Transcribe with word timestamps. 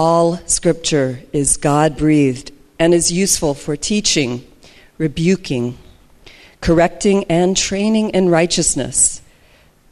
All 0.00 0.36
scripture 0.46 1.22
is 1.32 1.56
God 1.56 1.96
breathed 1.96 2.52
and 2.78 2.94
is 2.94 3.10
useful 3.10 3.52
for 3.52 3.74
teaching, 3.74 4.46
rebuking, 4.96 5.76
correcting, 6.60 7.24
and 7.24 7.56
training 7.56 8.10
in 8.10 8.28
righteousness, 8.28 9.20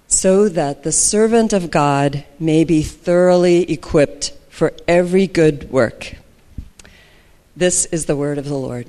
so 0.06 0.48
that 0.48 0.84
the 0.84 0.92
servant 0.92 1.52
of 1.52 1.72
God 1.72 2.24
may 2.38 2.62
be 2.62 2.82
thoroughly 2.82 3.68
equipped 3.68 4.32
for 4.48 4.72
every 4.86 5.26
good 5.26 5.72
work. 5.72 6.14
This 7.56 7.86
is 7.86 8.06
the 8.06 8.14
word 8.14 8.38
of 8.38 8.44
the 8.44 8.54
Lord. 8.54 8.86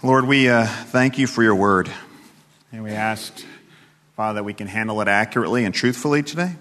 Lord, 0.00 0.28
we 0.28 0.48
uh, 0.48 0.66
thank 0.66 1.18
you 1.18 1.26
for 1.26 1.42
your 1.42 1.56
word. 1.56 1.90
And 2.70 2.84
we 2.84 2.92
ask, 2.92 3.34
Father, 4.14 4.36
that 4.36 4.44
we 4.44 4.54
can 4.54 4.68
handle 4.68 5.00
it 5.00 5.08
accurately 5.08 5.64
and 5.64 5.74
truthfully 5.74 6.22
today. 6.22 6.52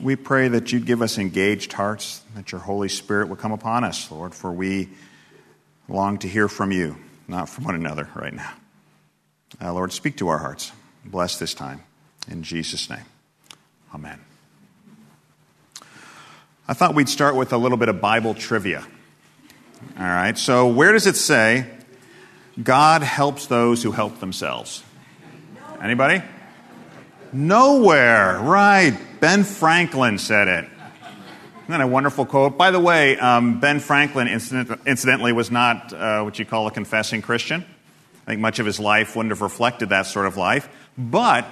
We 0.00 0.16
pray 0.16 0.48
that 0.48 0.72
you'd 0.72 0.84
give 0.84 1.00
us 1.00 1.16
engaged 1.16 1.72
hearts, 1.72 2.20
that 2.34 2.52
your 2.52 2.60
Holy 2.60 2.88
Spirit 2.88 3.28
would 3.28 3.38
come 3.38 3.52
upon 3.52 3.82
us, 3.82 4.10
Lord, 4.10 4.34
for 4.34 4.52
we 4.52 4.90
long 5.88 6.18
to 6.18 6.28
hear 6.28 6.48
from 6.48 6.70
you, 6.70 6.96
not 7.28 7.48
from 7.48 7.64
one 7.64 7.74
another 7.74 8.08
right 8.14 8.34
now. 8.34 8.52
Uh, 9.60 9.72
Lord, 9.72 9.92
speak 9.92 10.16
to 10.18 10.28
our 10.28 10.38
hearts. 10.38 10.72
Bless 11.04 11.38
this 11.38 11.54
time. 11.54 11.82
In 12.30 12.42
Jesus' 12.42 12.90
name. 12.90 13.04
Amen. 13.94 14.20
I 16.68 16.74
thought 16.74 16.94
we'd 16.94 17.08
start 17.08 17.36
with 17.36 17.52
a 17.52 17.56
little 17.56 17.78
bit 17.78 17.88
of 17.88 18.00
Bible 18.00 18.34
trivia. 18.34 18.86
All 19.98 20.04
right, 20.04 20.36
so 20.36 20.66
where 20.66 20.92
does 20.92 21.06
it 21.06 21.16
say 21.16 21.66
God 22.62 23.02
helps 23.02 23.46
those 23.46 23.82
who 23.82 23.92
help 23.92 24.20
themselves? 24.20 24.82
Anybody? 25.80 26.22
Nowhere. 27.32 28.38
Right. 28.40 28.96
Ben 29.20 29.44
Franklin 29.44 30.18
said 30.18 30.48
it. 30.48 30.64
Isn't 30.64 31.72
that 31.72 31.80
a 31.80 31.86
wonderful 31.86 32.26
quote? 32.26 32.56
By 32.56 32.70
the 32.70 32.78
way, 32.78 33.18
um, 33.18 33.58
Ben 33.58 33.80
Franklin, 33.80 34.28
incident, 34.28 34.80
incidentally, 34.86 35.32
was 35.32 35.50
not 35.50 35.92
uh, 35.92 36.22
what 36.22 36.38
you 36.38 36.44
call 36.44 36.68
a 36.68 36.70
confessing 36.70 37.22
Christian. 37.22 37.64
I 38.22 38.30
think 38.30 38.40
much 38.40 38.60
of 38.60 38.66
his 38.66 38.78
life 38.78 39.16
wouldn't 39.16 39.32
have 39.32 39.40
reflected 39.40 39.88
that 39.88 40.06
sort 40.06 40.26
of 40.26 40.36
life. 40.36 40.68
But 40.96 41.44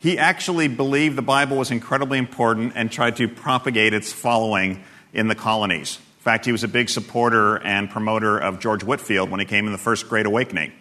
he 0.00 0.18
actually 0.18 0.66
believed 0.66 1.16
the 1.16 1.22
Bible 1.22 1.56
was 1.56 1.70
incredibly 1.70 2.18
important 2.18 2.72
and 2.74 2.90
tried 2.90 3.16
to 3.16 3.28
propagate 3.28 3.94
its 3.94 4.12
following 4.12 4.82
in 5.12 5.28
the 5.28 5.34
colonies. 5.34 5.98
In 6.18 6.22
fact, 6.22 6.46
he 6.46 6.52
was 6.52 6.64
a 6.64 6.68
big 6.68 6.88
supporter 6.88 7.58
and 7.58 7.88
promoter 7.88 8.38
of 8.38 8.60
George 8.60 8.82
Whitefield 8.82 9.30
when 9.30 9.40
he 9.40 9.46
came 9.46 9.66
in 9.66 9.72
the 9.72 9.78
First 9.78 10.08
Great 10.08 10.26
Awakening. 10.26 10.72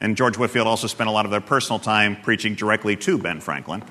And 0.00 0.16
George 0.16 0.38
Whitefield 0.38 0.66
also 0.66 0.86
spent 0.86 1.08
a 1.08 1.12
lot 1.12 1.24
of 1.24 1.30
their 1.30 1.40
personal 1.40 1.78
time 1.78 2.16
preaching 2.22 2.54
directly 2.54 2.96
to 2.96 3.18
Ben 3.18 3.40
Franklin. 3.40 3.82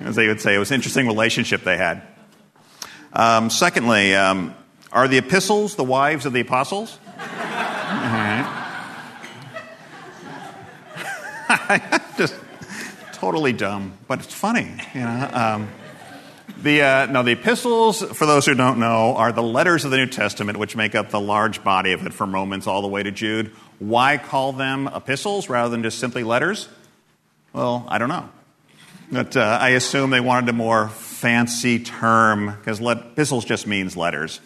As 0.00 0.16
they 0.16 0.28
would 0.28 0.40
say, 0.40 0.54
it 0.54 0.58
was 0.58 0.70
an 0.70 0.76
interesting 0.76 1.06
relationship 1.06 1.62
they 1.62 1.76
had. 1.76 2.02
Um, 3.12 3.50
secondly, 3.50 4.14
um, 4.14 4.54
are 4.92 5.08
the 5.08 5.18
epistles 5.18 5.76
the 5.76 5.84
wives 5.84 6.24
of 6.24 6.32
the 6.32 6.40
apostles? 6.40 6.98
Just 12.16 12.34
totally 13.12 13.52
dumb, 13.52 13.92
but 14.08 14.20
it's 14.20 14.32
funny, 14.32 14.70
you 14.94 15.00
know. 15.00 15.30
Um, 15.32 15.68
the, 16.62 16.82
uh, 16.82 17.06
no, 17.06 17.22
the 17.22 17.32
epistles, 17.32 18.02
for 18.02 18.26
those 18.26 18.46
who 18.46 18.54
don't 18.54 18.78
know, 18.78 19.16
are 19.16 19.32
the 19.32 19.42
letters 19.42 19.84
of 19.84 19.90
the 19.90 19.96
New 19.96 20.06
Testament, 20.06 20.58
which 20.58 20.76
make 20.76 20.94
up 20.94 21.10
the 21.10 21.20
large 21.20 21.64
body 21.64 21.92
of 21.92 22.06
it 22.06 22.12
from 22.12 22.34
Romans 22.34 22.66
all 22.66 22.82
the 22.82 22.88
way 22.88 23.02
to 23.02 23.10
Jude. 23.10 23.52
Why 23.80 24.18
call 24.18 24.52
them 24.52 24.88
epistles 24.94 25.48
rather 25.48 25.70
than 25.70 25.82
just 25.82 25.98
simply 25.98 26.22
letters? 26.22 26.68
Well, 27.54 27.86
I 27.88 27.96
don't 27.96 28.10
know. 28.10 28.28
But 29.10 29.36
uh, 29.36 29.58
I 29.60 29.70
assume 29.70 30.10
they 30.10 30.20
wanted 30.20 30.50
a 30.50 30.52
more 30.52 30.88
fancy 30.90 31.82
term 31.82 32.54
because 32.58 32.80
epistles 32.80 33.44
just 33.44 33.66
means 33.66 33.96
letters. 33.96 34.40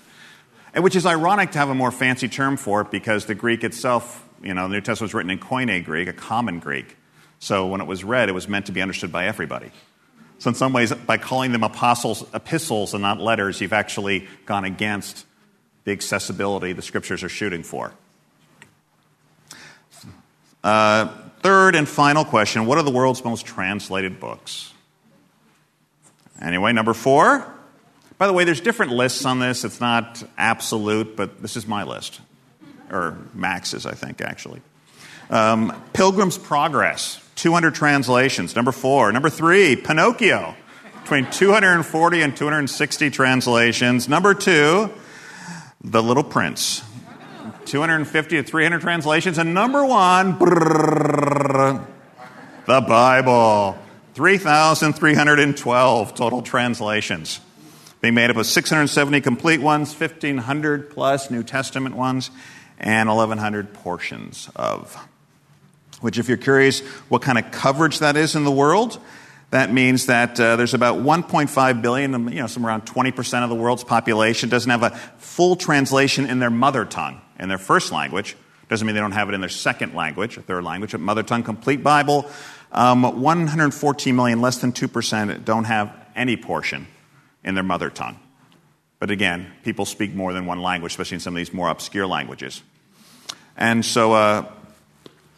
And 0.73 0.85
which 0.85 0.95
is 0.95 1.05
ironic 1.05 1.51
to 1.51 1.59
have 1.59 1.69
a 1.69 1.75
more 1.75 1.91
fancy 1.91 2.29
term 2.29 2.57
for 2.57 2.83
it 2.83 2.93
because 2.93 3.27
the 3.27 3.35
Greek 3.35 3.65
itself, 3.65 4.25
you 4.41 4.55
know, 4.55 4.69
the 4.69 4.75
New 4.75 4.81
Testament 4.81 5.09
was 5.11 5.15
written 5.15 5.31
in 5.31 5.41
Koine 5.41 5.85
Greek, 5.85 6.09
a 6.09 6.13
common 6.13 6.61
Greek. 6.61 6.97
So 7.41 7.67
when 7.67 7.81
it 7.81 7.89
was 7.89 8.05
read, 8.05 8.29
it 8.29 8.33
was 8.33 8.49
meant 8.49 8.67
to 8.67 8.73
be 8.73 8.83
understood 8.83 9.11
by 9.11 9.27
everybody. 9.27 9.73
So 10.39 10.49
in 10.49 10.55
some 10.55 10.73
ways, 10.73 10.93
by 10.93 11.19
calling 11.19 11.51
them 11.51 11.65
apostles, 11.65 12.25
epistles 12.33 12.95
and 12.95 13.03
not 13.03 13.21
letters, 13.21 13.61
you've 13.61 13.73
actually 13.73 14.29
gone 14.47 14.65
against 14.65 15.27
the 15.83 15.91
accessibility 15.91 16.73
the 16.73 16.83
scriptures 16.83 17.25
are 17.25 17.29
shooting 17.29 17.65
for. 17.65 17.93
Uh, 20.65 21.09
third 21.43 21.75
and 21.75 21.87
final 21.87 22.25
question 22.25 22.67
What 22.67 22.79
are 22.79 22.83
the 22.83 22.91
world's 22.91 23.23
most 23.23 23.47
translated 23.47 24.19
books? 24.19 24.73
Anyway, 26.41 26.73
number 26.73 26.95
four. 26.95 27.47
By 28.17 28.27
the 28.27 28.33
way, 28.33 28.45
there's 28.45 28.61
different 28.61 28.93
lists 28.93 29.25
on 29.25 29.39
this. 29.41 29.65
It's 29.65 29.81
not 29.81 30.23
absolute, 30.39 31.17
but 31.17 31.43
this 31.43 31.57
is 31.57 31.67
my 31.67 31.85
list. 31.85 32.21
Or 32.91 33.19
Max's, 33.35 33.87
I 33.87 33.93
think, 33.93 34.21
actually. 34.21 34.63
Um, 35.31 35.75
Pilgrim's 35.93 36.39
Progress, 36.39 37.21
200 37.37 37.75
translations. 37.75 38.55
Number 38.57 38.73
four. 38.73 39.11
Number 39.13 39.31
three, 39.31 39.77
Pinocchio, 39.77 40.55
between 41.03 41.31
240 41.31 42.23
and 42.23 42.37
260 42.37 43.11
translations. 43.11 44.09
Number 44.09 44.33
two, 44.33 44.91
The 45.83 46.03
Little 46.03 46.25
Prince, 46.25 46.83
250 47.67 48.37
to 48.37 48.43
300 48.43 48.81
translations. 48.81 49.39
And 49.39 49.55
number 49.55 49.85
one, 49.85 50.39
brrr, 50.39 51.87
the 52.67 52.81
Bible, 52.81 53.79
3,312 54.15 56.15
total 56.15 56.43
translations, 56.43 57.41
being 58.01 58.15
made 58.15 58.31
up 58.31 58.37
of 58.37 58.47
670 58.47 59.21
complete 59.21 59.61
ones, 59.61 59.99
1,500 59.99 60.91
plus 60.91 61.31
New 61.31 61.43
Testament 61.43 61.97
ones, 61.97 62.31
and 62.79 63.09
1,100 63.09 63.75
portions 63.75 64.49
of. 64.57 64.97
Which, 66.01 66.19
if 66.19 66.29
you're 66.29 66.37
curious 66.37 66.81
what 67.09 67.23
kind 67.23 67.39
of 67.39 67.51
coverage 67.51 68.01
that 68.01 68.17
is 68.17 68.35
in 68.35 68.45
the 68.45 68.51
world, 68.51 69.01
that 69.55 69.73
means 69.73 70.07
that 70.07 70.41
uh, 70.41 70.57
there's 70.57 70.75
about 70.75 70.99
1.5 70.99 71.81
billion, 71.81 72.29
you 72.29 72.41
know, 72.41 72.49
somewhere 72.49 72.71
around 72.71 72.87
20% 72.87 73.45
of 73.45 73.49
the 73.49 73.55
world's 73.55 73.85
population 73.85 74.49
doesn't 74.49 74.69
have 74.69 74.83
a 74.83 74.91
full 75.19 75.55
translation 75.55 76.27
in 76.27 76.41
their 76.41 76.51
mother 76.51 76.85
tongue, 76.85 77.21
in 77.39 77.49
their 77.49 77.59
first 77.59 77.93
language. 77.93 78.37
Doesn't 78.69 78.87
mean 78.87 78.95
they 78.95 79.01
don't 79.01 79.13
have 79.13 79.29
it 79.29 79.35
in 79.35 79.41
their 79.41 79.51
second 79.51 79.95
language, 79.95 80.39
or 80.39 80.43
third 80.43 80.65
language, 80.65 80.93
but 80.93 81.01
mother 81.01 81.23
tongue 81.23 81.43
complete 81.43 81.83
Bible. 81.83 82.31
Um, 82.73 83.21
114 83.21 84.17
million, 84.17 84.41
less 84.41 84.59
than 84.59 84.73
2%, 84.73 85.45
don't 85.45 85.65
have 85.65 85.95
any 86.17 86.37
portion 86.37 86.87
in 87.45 87.55
their 87.55 87.65
mother 87.65 87.91
tongue. 87.91 88.19
But 88.99 89.11
again, 89.11 89.53
people 89.65 89.85
speak 89.85 90.15
more 90.15 90.33
than 90.33 90.47
one 90.47 90.63
language, 90.63 90.93
especially 90.93 91.17
in 91.17 91.21
some 91.21 91.35
of 91.35 91.39
these 91.39 91.53
more 91.53 91.69
obscure 91.69 92.07
languages. 92.07 92.63
And 93.57 93.85
so, 93.85 94.15
uh, 94.15 94.51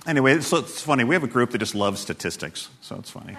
anyway, 0.06 0.40
so 0.40 0.58
it's 0.58 0.80
funny. 0.80 1.04
We 1.04 1.14
have 1.14 1.24
a 1.24 1.28
group 1.28 1.50
that 1.50 1.58
just 1.58 1.74
loves 1.74 2.00
statistics, 2.00 2.68
so 2.80 2.96
it's 2.96 3.10
funny. 3.10 3.36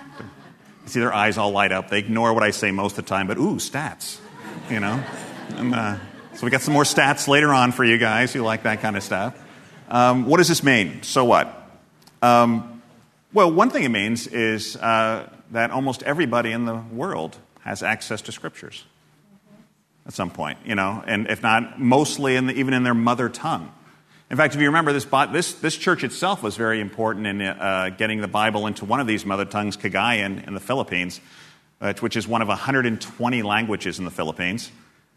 You 0.84 0.90
see 0.90 1.00
their 1.00 1.14
eyes 1.14 1.38
all 1.38 1.52
light 1.52 1.72
up. 1.72 1.90
They 1.90 2.00
ignore 2.00 2.34
what 2.34 2.44
I 2.44 2.52
say 2.52 2.72
most 2.72 2.98
of 2.98 3.06
the 3.06 3.10
time, 3.10 3.28
but 3.28 3.38
ooh, 3.38 3.56
stats, 3.56 4.20
you 4.70 4.80
know? 4.80 5.04
And, 5.56 5.74
uh, 5.74 5.98
so 6.38 6.46
we 6.46 6.52
got 6.52 6.62
some 6.62 6.76
more 6.76 6.84
stats 6.84 7.28
later 7.28 7.52
on 7.52 7.72
for 7.72 7.84
you 7.84 7.98
guys 7.98 8.32
who 8.32 8.44
like 8.44 8.62
that 8.62 8.80
kind 8.80 8.96
of 8.96 9.02
stuff. 9.02 9.36
Um, 9.90 10.28
what 10.28 10.38
does 10.38 10.48
this 10.48 10.62
mean? 10.62 11.02
So 11.02 11.26
what? 11.26 11.68
Um, 12.22 12.84
well, 13.34 13.52
one 13.52 13.72
thing 13.72 13.84
it 13.84 13.90
means 13.90 14.28
is 14.28 14.76
uh, 14.76 15.28
that 15.50 15.72
almost 15.72 16.04
everybody 16.04 16.52
in 16.52 16.66
the 16.66 16.76
world 16.76 17.36
has 17.62 17.82
access 17.82 18.22
to 18.22 18.32
scriptures 18.32 18.86
at 20.06 20.14
some 20.14 20.30
point, 20.30 20.60
you 20.64 20.76
know, 20.76 21.04
and 21.08 21.28
if 21.28 21.42
not, 21.42 21.82
mostly 21.82 22.36
in 22.36 22.46
the, 22.46 22.54
even 22.54 22.76
in 22.76 22.84
their 22.84 22.94
mother 22.94 23.30
tongue. 23.30 23.74
In 24.30 24.38
fact, 24.38 24.54
if 24.54 24.62
you 24.62 24.68
remember, 24.68 24.94
this, 24.94 25.06
this, 25.32 25.54
this 25.54 25.76
church 25.76 26.04
itself 26.04 26.44
was 26.44 26.56
very 26.56 26.82
important 26.82 27.26
in 27.26 27.42
uh, 27.42 27.90
getting 27.98 28.22
the 28.22 28.28
Bible 28.28 28.68
into 28.68 28.86
one 28.86 29.00
of 29.00 29.08
these 29.08 29.26
mother 29.26 29.46
tongues, 29.46 29.76
Cagayan, 29.76 30.48
in 30.48 30.54
the 30.54 30.60
Philippines, 30.60 31.20
uh, 31.82 31.94
which 32.00 32.16
is 32.16 32.28
one 32.28 32.44
of 32.44 32.48
120 32.48 33.42
languages 33.42 33.98
in 33.98 34.06
the 34.06 34.12
Philippines. 34.12 34.72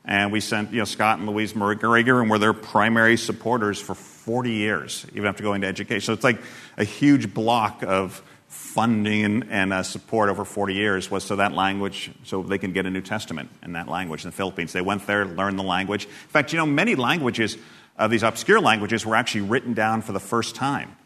And 0.04 0.32
we 0.32 0.40
sent, 0.40 0.72
you 0.72 0.78
know, 0.78 0.84
Scott 0.84 1.18
and 1.18 1.28
Louise 1.28 1.52
McGregor, 1.52 2.20
and 2.20 2.30
were 2.30 2.38
their 2.38 2.52
primary 2.52 3.16
supporters 3.16 3.80
for 3.80 3.94
40 3.94 4.50
years, 4.50 5.06
even 5.14 5.26
after 5.26 5.42
going 5.42 5.60
to 5.60 5.66
education. 5.66 6.00
So 6.00 6.12
it's 6.12 6.24
like 6.24 6.41
a 6.76 6.84
huge 6.84 7.34
block 7.34 7.82
of 7.82 8.22
funding 8.48 9.24
and, 9.24 9.47
and 9.48 9.72
uh, 9.72 9.82
support 9.82 10.28
over 10.28 10.44
40 10.44 10.74
years 10.74 11.10
was 11.10 11.22
so 11.22 11.36
that 11.36 11.52
language, 11.52 12.10
so 12.24 12.42
they 12.42 12.58
can 12.58 12.72
get 12.72 12.84
a 12.84 12.91
New 12.91 13.00
Testament 13.00 13.48
in 13.62 13.72
that 13.74 13.88
language 13.88 14.24
in 14.24 14.30
the 14.30 14.36
Philippines. 14.36 14.72
They 14.72 14.80
went 14.80 15.06
there, 15.06 15.24
learned 15.24 15.58
the 15.58 15.64
language. 15.64 16.04
In 16.04 16.28
fact, 16.28 16.53
you 16.53 16.58
know, 16.58 16.66
many 16.66 16.96
languages, 16.96 17.56
uh, 17.96 18.08
these 18.08 18.24
obscure 18.24 18.60
languages, 18.60 19.06
were 19.06 19.14
actually 19.14 19.42
written 19.42 19.74
down 19.74 20.03
for 20.03 20.12
the 20.12 20.20
first 20.20 20.56
time 20.56 20.96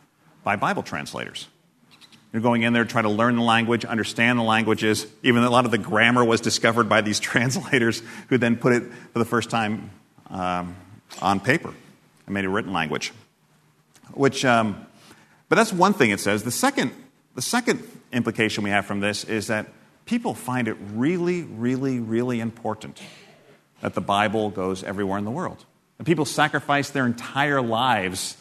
by 0.42 0.56
Bible 0.56 0.82
translators. 0.82 1.48
You're 2.34 2.42
going 2.42 2.62
in 2.62 2.72
there 2.72 2.84
trying 2.84 3.04
to 3.04 3.10
learn 3.10 3.36
the 3.36 3.42
language, 3.42 3.84
understand 3.84 4.40
the 4.40 4.42
languages. 4.42 5.06
Even 5.22 5.44
a 5.44 5.50
lot 5.50 5.66
of 5.66 5.70
the 5.70 5.78
grammar 5.78 6.24
was 6.24 6.40
discovered 6.40 6.88
by 6.88 7.00
these 7.00 7.20
translators 7.20 8.02
who 8.28 8.38
then 8.38 8.56
put 8.56 8.72
it 8.72 8.82
for 9.12 9.20
the 9.20 9.24
first 9.24 9.50
time 9.50 9.90
um, 10.30 10.74
on 11.22 11.38
paper 11.38 11.72
and 12.26 12.34
made 12.34 12.44
a 12.44 12.48
written 12.48 12.72
language. 12.72 13.12
Which, 14.14 14.44
um, 14.44 14.84
but 15.48 15.54
that's 15.54 15.72
one 15.72 15.92
thing 15.92 16.10
it 16.10 16.18
says. 16.18 16.42
The 16.42 16.50
second, 16.50 16.90
the 17.36 17.42
second 17.42 17.86
implication 18.12 18.64
we 18.64 18.70
have 18.70 18.84
from 18.84 18.98
this 18.98 19.22
is 19.22 19.46
that 19.46 19.68
people 20.04 20.34
find 20.34 20.66
it 20.66 20.76
really, 20.92 21.42
really, 21.42 22.00
really 22.00 22.40
important 22.40 23.00
that 23.80 23.94
the 23.94 24.00
Bible 24.00 24.50
goes 24.50 24.82
everywhere 24.82 25.18
in 25.18 25.24
the 25.24 25.30
world. 25.30 25.64
And 25.98 26.06
people 26.06 26.24
sacrifice 26.24 26.90
their 26.90 27.06
entire 27.06 27.62
lives 27.62 28.36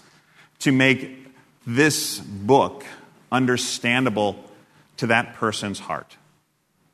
to 0.59 0.71
make 0.71 1.27
this 1.67 2.17
book 2.17 2.83
understandable 3.33 4.37
to 4.97 5.07
that 5.07 5.35
person's 5.35 5.79
heart. 5.79 6.15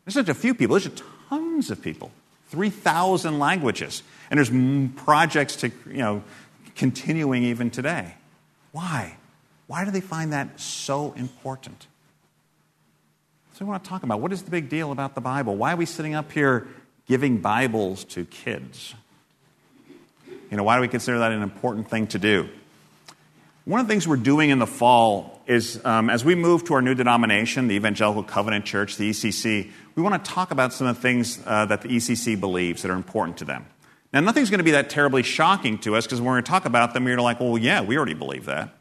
There's 0.06 0.16
not 0.16 0.30
a 0.30 0.34
few 0.34 0.56
people, 0.56 0.80
there's 0.80 1.02
tons 1.30 1.70
of 1.70 1.82
people. 1.82 2.12
3,000 2.48 3.38
languages. 3.38 4.02
And 4.32 4.40
there's 4.40 4.50
projects 5.04 5.58
to, 5.58 5.72
you 5.88 5.98
know, 5.98 6.24
continuing 6.76 7.44
even 7.44 7.70
today. 7.70 8.16
Why? 8.72 9.18
Why 9.68 9.86
do 9.86 9.92
they 9.92 10.02
find 10.02 10.34
that 10.34 10.60
so 10.60 11.14
important? 11.16 11.86
So 13.54 13.66
we 13.66 13.70
want 13.70 13.84
to 13.84 13.90
talk 13.90 14.04
about 14.04 14.20
what 14.20 14.32
is 14.32 14.42
the 14.42 14.52
big 14.52 14.70
deal 14.70 14.92
about 14.92 15.14
the 15.14 15.22
Bible? 15.22 15.56
Why 15.56 15.74
are 15.74 15.76
we 15.76 15.86
sitting 15.86 16.16
up 16.16 16.32
here 16.32 16.68
giving 17.08 17.38
Bibles 17.38 18.04
to 18.06 18.26
kids? 18.26 18.96
You 20.50 20.58
know, 20.58 20.64
why 20.64 20.76
do 20.76 20.82
we 20.82 20.88
consider 20.88 21.20
that 21.20 21.32
an 21.32 21.44
important 21.44 21.90
thing 21.90 22.08
to 22.08 22.18
do? 22.18 22.50
One 23.70 23.80
of 23.80 23.86
the 23.86 23.94
things 23.94 24.08
we're 24.08 24.16
doing 24.16 24.50
in 24.50 24.58
the 24.58 24.66
fall 24.66 25.44
is 25.46 25.80
um, 25.86 26.10
as 26.10 26.26
we 26.26 26.34
move 26.34 26.64
to 26.64 26.74
our 26.74 26.82
new 26.82 26.96
denomination, 26.96 27.68
the 27.68 27.76
Evangelical 27.76 28.24
Covenant 28.24 28.66
Church, 28.66 28.98
the 28.98 29.12
ECC, 29.12 29.70
we 29.94 30.02
want 30.02 30.26
to 30.26 30.32
talk 30.32 30.50
about 30.50 30.74
some 30.74 30.88
of 30.88 30.96
the 30.96 31.02
things 31.04 31.40
uh, 31.46 31.68
that 31.68 31.84
the 31.84 31.88
ECC 31.88 32.40
believes 32.40 32.82
that 32.82 32.90
are 32.90 32.96
important 32.96 33.38
to 33.38 33.46
them. 33.46 33.68
Now, 34.12 34.22
nothing's 34.22 34.50
going 34.50 34.58
to 34.58 34.64
be 34.64 34.72
that 34.72 34.90
terribly 34.90 35.22
shocking 35.22 35.78
to 35.82 35.96
us 35.96 36.08
because 36.08 36.20
when 36.20 36.36
to 36.38 36.42
talk 36.42 36.66
about 36.66 36.96
them, 36.96 37.08
you're 37.08 37.22
like, 37.22 37.40
well, 37.40 37.60
yeah, 37.60 37.82
we 37.82 37.96
already 37.96 38.16
believe 38.16 38.46
that. 38.46 38.74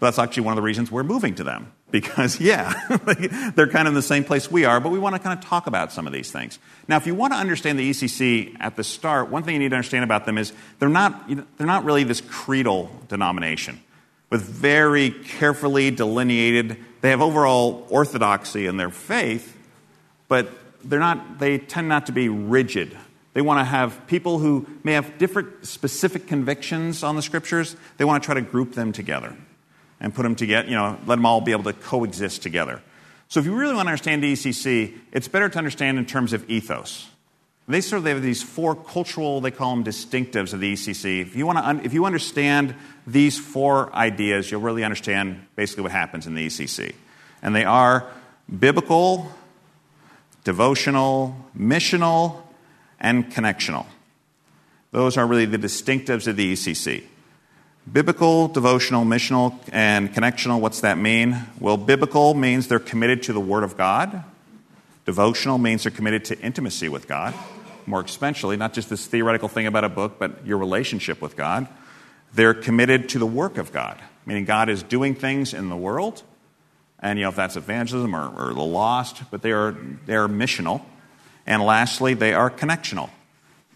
But 0.00 0.06
that's 0.06 0.18
actually 0.18 0.44
one 0.44 0.52
of 0.52 0.56
the 0.56 0.62
reasons 0.62 0.90
we're 0.90 1.02
moving 1.02 1.34
to 1.34 1.44
them 1.44 1.72
because, 1.90 2.40
yeah, 2.40 2.72
they're 3.54 3.68
kind 3.68 3.86
of 3.86 3.88
in 3.88 3.94
the 3.94 4.00
same 4.00 4.24
place 4.24 4.50
we 4.50 4.64
are, 4.64 4.80
but 4.80 4.92
we 4.92 4.98
want 4.98 5.14
to 5.14 5.18
kind 5.18 5.38
of 5.38 5.44
talk 5.44 5.66
about 5.66 5.92
some 5.92 6.06
of 6.06 6.14
these 6.14 6.32
things. 6.32 6.58
Now, 6.88 6.96
if 6.96 7.06
you 7.06 7.14
want 7.14 7.34
to 7.34 7.38
understand 7.38 7.78
the 7.78 7.90
ECC 7.90 8.56
at 8.60 8.76
the 8.76 8.84
start, 8.84 9.28
one 9.28 9.42
thing 9.42 9.52
you 9.52 9.60
need 9.60 9.72
to 9.72 9.76
understand 9.76 10.04
about 10.04 10.24
them 10.24 10.38
is 10.38 10.54
they're 10.78 10.88
not, 10.88 11.28
they're 11.58 11.66
not 11.66 11.84
really 11.84 12.04
this 12.04 12.22
creedal 12.22 12.90
denomination 13.08 13.82
with 14.30 14.42
very 14.42 15.10
carefully 15.10 15.90
delineated, 15.90 16.76
they 17.00 17.10
have 17.10 17.22
overall 17.22 17.86
orthodoxy 17.90 18.66
in 18.66 18.76
their 18.76 18.90
faith, 18.90 19.56
but 20.28 20.50
they're 20.84 21.00
not, 21.00 21.38
they 21.38 21.58
tend 21.58 21.88
not 21.88 22.06
to 22.06 22.12
be 22.12 22.28
rigid. 22.28 22.96
They 23.34 23.42
want 23.42 23.60
to 23.60 23.64
have 23.64 24.06
people 24.06 24.38
who 24.38 24.66
may 24.82 24.92
have 24.92 25.18
different 25.18 25.66
specific 25.66 26.26
convictions 26.26 27.02
on 27.02 27.16
the 27.16 27.22
scriptures, 27.22 27.76
they 27.98 28.04
want 28.04 28.22
to 28.22 28.26
try 28.26 28.34
to 28.34 28.40
group 28.40 28.74
them 28.74 28.92
together 28.92 29.36
and 30.00 30.14
put 30.14 30.22
them 30.22 30.34
together, 30.34 30.68
you 30.68 30.74
know, 30.74 30.98
let 31.06 31.16
them 31.16 31.26
all 31.26 31.40
be 31.40 31.52
able 31.52 31.64
to 31.64 31.72
coexist 31.72 32.42
together. 32.42 32.82
So 33.28 33.40
if 33.40 33.46
you 33.46 33.54
really 33.54 33.74
want 33.74 33.86
to 33.86 33.90
understand 33.90 34.22
ECC, 34.22 34.98
it's 35.12 35.28
better 35.28 35.48
to 35.48 35.58
understand 35.58 35.98
in 35.98 36.06
terms 36.06 36.32
of 36.32 36.48
ethos. 36.48 37.08
They 37.68 37.80
sort 37.80 37.98
of 37.98 38.06
have 38.06 38.22
these 38.22 38.42
four 38.42 38.76
cultural, 38.76 39.40
they 39.40 39.50
call 39.50 39.74
them 39.74 39.84
distinctives 39.84 40.52
of 40.52 40.60
the 40.60 40.72
ECC. 40.72 41.20
If 41.20 41.34
you, 41.34 41.46
want 41.46 41.58
to, 41.58 41.84
if 41.84 41.92
you 41.92 42.04
understand 42.04 42.76
these 43.06 43.38
four 43.38 43.92
ideas, 43.92 44.50
you'll 44.50 44.60
really 44.60 44.84
understand 44.84 45.44
basically 45.56 45.82
what 45.82 45.92
happens 45.92 46.28
in 46.28 46.34
the 46.34 46.46
ECC. 46.46 46.94
And 47.42 47.54
they 47.56 47.64
are 47.64 48.06
biblical, 48.58 49.32
devotional, 50.44 51.36
missional, 51.58 52.42
and 53.00 53.32
connectional. 53.32 53.86
Those 54.92 55.16
are 55.16 55.26
really 55.26 55.46
the 55.46 55.58
distinctives 55.58 56.28
of 56.28 56.36
the 56.36 56.52
ECC. 56.52 57.04
Biblical, 57.92 58.48
devotional, 58.48 59.04
missional, 59.04 59.58
and 59.72 60.12
connectional, 60.12 60.60
what's 60.60 60.80
that 60.80 60.98
mean? 60.98 61.36
Well, 61.60 61.76
biblical 61.76 62.34
means 62.34 62.68
they're 62.68 62.78
committed 62.78 63.24
to 63.24 63.32
the 63.32 63.40
Word 63.40 63.64
of 63.64 63.76
God. 63.76 64.24
Devotional 65.04 65.58
means 65.58 65.84
they're 65.84 65.92
committed 65.92 66.24
to 66.26 66.40
intimacy 66.40 66.88
with 66.88 67.06
God, 67.06 67.34
more 67.86 68.00
especially, 68.00 68.56
not 68.56 68.72
just 68.72 68.90
this 68.90 69.06
theoretical 69.06 69.48
thing 69.48 69.66
about 69.66 69.84
a 69.84 69.88
book, 69.88 70.18
but 70.18 70.46
your 70.46 70.58
relationship 70.58 71.20
with 71.20 71.36
God. 71.36 71.68
They're 72.34 72.54
committed 72.54 73.08
to 73.10 73.18
the 73.18 73.26
work 73.26 73.58
of 73.58 73.72
God, 73.72 74.00
meaning 74.24 74.44
God 74.44 74.68
is 74.68 74.82
doing 74.82 75.14
things 75.14 75.54
in 75.54 75.68
the 75.68 75.76
world, 75.76 76.22
and 77.00 77.18
you 77.18 77.24
know 77.24 77.28
if 77.28 77.36
that's 77.36 77.56
evangelism 77.56 78.14
or, 78.14 78.50
or 78.50 78.54
the 78.54 78.62
lost, 78.62 79.22
but 79.30 79.42
they 79.42 79.52
are 79.52 79.76
they 80.06 80.16
are 80.16 80.28
missional. 80.28 80.82
And 81.46 81.62
lastly, 81.62 82.14
they 82.14 82.34
are 82.34 82.50
connectional, 82.50 83.08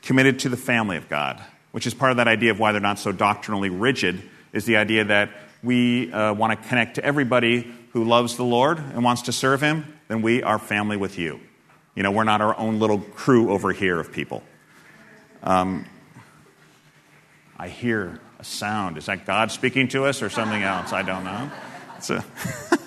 committed 0.03 0.41
to 0.41 0.49
the 0.49 0.57
family 0.57 0.97
of 0.97 1.09
God, 1.09 1.41
which 1.71 1.87
is 1.87 1.95
part 1.95 2.11
of 2.11 2.17
that 2.17 2.27
idea 2.27 2.51
of 2.51 2.59
why 2.59 2.73
they're 2.73 2.81
not 2.81 2.99
so 2.99 3.13
doctrinally 3.13 3.71
rigid, 3.71 4.29
is 4.53 4.65
the 4.65 4.77
idea 4.77 5.05
that 5.05 5.31
we 5.63 6.13
uh, 6.13 6.33
want 6.33 6.61
to 6.61 6.69
connect 6.69 6.97
to 6.97 7.05
everybody 7.05 7.73
who 7.93 8.05
loves 8.05 8.37
the 8.37 8.45
Lord 8.45 8.79
and 8.79 9.05
wants 9.05 9.23
to 9.23 9.33
serve 9.33 9.61
Him, 9.61 9.85
then 10.09 10.23
we 10.23 10.43
are 10.43 10.59
family 10.59 10.97
with 10.97 11.19
you. 11.19 11.41
You 12.01 12.05
know, 12.05 12.13
we're 12.13 12.25
not 12.25 12.41
our 12.41 12.59
own 12.59 12.79
little 12.79 12.99
crew 12.99 13.51
over 13.51 13.75
here 13.75 14.01
of 14.01 14.11
people. 14.11 14.43
Um, 15.43 15.85
I 17.59 17.69
hear 17.69 18.19
a 18.39 18.45
sound. 18.45 18.97
Is 18.97 19.05
that 19.05 19.27
God 19.27 19.53
speaking 19.53 19.87
to 19.89 20.07
us 20.07 20.23
or 20.23 20.31
something 20.31 20.63
else? 20.63 20.95
I 20.95 21.03
don't 21.03 21.25
know. 21.25 21.51
A, 22.09 22.25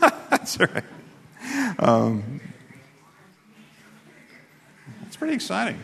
that's 0.31 0.59
right. 0.59 0.83
Um, 1.77 2.41
it's 5.05 5.15
pretty 5.15 5.35
exciting. 5.35 5.79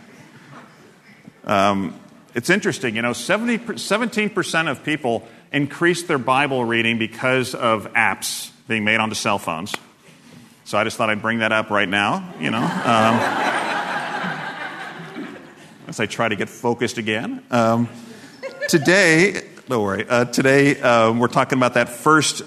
Um, 1.43 1.99
it's 2.33 2.49
interesting, 2.49 2.95
you 2.95 3.03
know, 3.03 3.13
70, 3.13 3.59
17% 3.59 4.71
of 4.71 4.83
people 4.83 5.27
increased 5.51 6.07
their 6.07 6.17
Bible 6.17 6.65
reading 6.65 6.97
because 6.97 7.53
of 7.53 7.93
apps 7.93 8.49
being 8.67 8.85
made 8.85 8.99
onto 8.99 9.13
cell 9.13 9.37
phones. 9.37 9.75
So 10.69 10.77
I 10.77 10.83
just 10.83 10.97
thought 10.97 11.09
I'd 11.09 11.23
bring 11.23 11.39
that 11.39 11.51
up 11.51 11.71
right 11.71 11.89
now, 11.89 12.31
you 12.39 12.51
know, 12.51 12.61
um, 12.61 13.15
as 15.87 15.99
I 15.99 16.05
try 16.05 16.29
to 16.29 16.35
get 16.35 16.47
focused 16.47 16.99
again. 16.99 17.43
Um, 17.49 17.89
today, 18.67 19.47
don't 19.67 19.81
worry, 19.81 20.05
uh, 20.07 20.25
today 20.25 20.79
uh, 20.79 21.11
we're 21.11 21.27
talking 21.27 21.57
about 21.57 21.73
that 21.73 21.89
first 21.89 22.43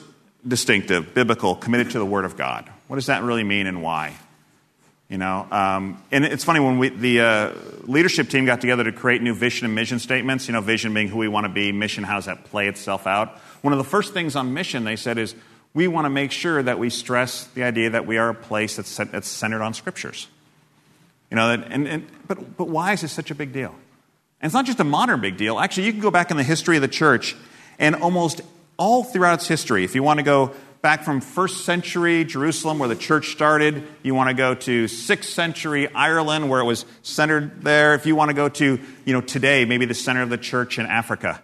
distinctive, 0.46 1.14
biblical, 1.14 1.56
committed 1.56 1.90
to 1.90 1.98
the 1.98 2.06
Word 2.06 2.24
of 2.24 2.36
God. 2.36 2.70
What 2.86 2.94
does 2.94 3.06
that 3.06 3.24
really 3.24 3.42
mean 3.42 3.66
and 3.66 3.82
why? 3.82 4.16
You 5.08 5.18
know, 5.18 5.48
um, 5.50 6.00
and 6.12 6.24
it's 6.24 6.44
funny 6.44 6.60
when 6.60 6.78
we, 6.78 6.90
the 6.90 7.20
uh, 7.22 7.52
leadership 7.88 8.28
team 8.28 8.46
got 8.46 8.60
together 8.60 8.84
to 8.84 8.92
create 8.92 9.20
new 9.20 9.34
vision 9.34 9.64
and 9.64 9.74
mission 9.74 9.98
statements. 9.98 10.46
You 10.46 10.52
know, 10.52 10.60
vision 10.60 10.94
being 10.94 11.08
who 11.08 11.18
we 11.18 11.26
want 11.26 11.46
to 11.46 11.52
be, 11.52 11.72
mission 11.72 12.04
how 12.04 12.14
does 12.14 12.26
that 12.26 12.44
play 12.44 12.68
itself 12.68 13.08
out. 13.08 13.36
One 13.62 13.72
of 13.72 13.78
the 13.78 13.84
first 13.84 14.14
things 14.14 14.36
on 14.36 14.54
mission 14.54 14.84
they 14.84 14.94
said 14.94 15.18
is 15.18 15.34
we 15.74 15.88
want 15.88 16.04
to 16.04 16.10
make 16.10 16.32
sure 16.32 16.62
that 16.62 16.78
we 16.78 16.90
stress 16.90 17.44
the 17.54 17.64
idea 17.64 17.90
that 17.90 18.06
we 18.06 18.18
are 18.18 18.28
a 18.28 18.34
place 18.34 18.76
that's, 18.76 18.94
that's 18.96 19.28
centered 19.28 19.62
on 19.62 19.74
scriptures. 19.74 20.28
You 21.30 21.36
know, 21.36 21.50
and, 21.50 21.88
and, 21.88 22.06
but, 22.28 22.56
but 22.56 22.68
why 22.68 22.92
is 22.92 23.00
this 23.00 23.12
such 23.12 23.30
a 23.30 23.34
big 23.34 23.52
deal? 23.52 23.74
And 24.40 24.48
it's 24.48 24.54
not 24.54 24.66
just 24.66 24.80
a 24.80 24.84
modern 24.84 25.20
big 25.20 25.36
deal. 25.36 25.58
Actually, 25.58 25.86
you 25.86 25.92
can 25.92 26.00
go 26.00 26.10
back 26.10 26.30
in 26.30 26.36
the 26.36 26.42
history 26.42 26.76
of 26.76 26.82
the 26.82 26.88
church, 26.88 27.36
and 27.78 27.94
almost 27.96 28.42
all 28.76 29.04
throughout 29.04 29.34
its 29.34 29.48
history, 29.48 29.84
if 29.84 29.94
you 29.94 30.02
want 30.02 30.18
to 30.18 30.24
go 30.24 30.52
back 30.82 31.04
from 31.04 31.20
first 31.20 31.64
century 31.64 32.24
Jerusalem, 32.24 32.80
where 32.80 32.88
the 32.88 32.96
church 32.96 33.30
started. 33.30 33.86
You 34.02 34.16
want 34.16 34.30
to 34.30 34.34
go 34.34 34.54
to 34.54 34.88
sixth 34.88 35.30
century 35.30 35.88
Ireland, 35.94 36.50
where 36.50 36.60
it 36.60 36.64
was 36.64 36.84
centered 37.02 37.62
there. 37.62 37.94
If 37.94 38.04
you 38.04 38.16
want 38.16 38.30
to 38.30 38.34
go 38.34 38.48
to, 38.48 38.80
you 39.04 39.12
know, 39.12 39.20
today, 39.20 39.64
maybe 39.64 39.86
the 39.86 39.94
center 39.94 40.22
of 40.22 40.28
the 40.28 40.38
church 40.38 40.78
in 40.78 40.86
Africa. 40.86 41.40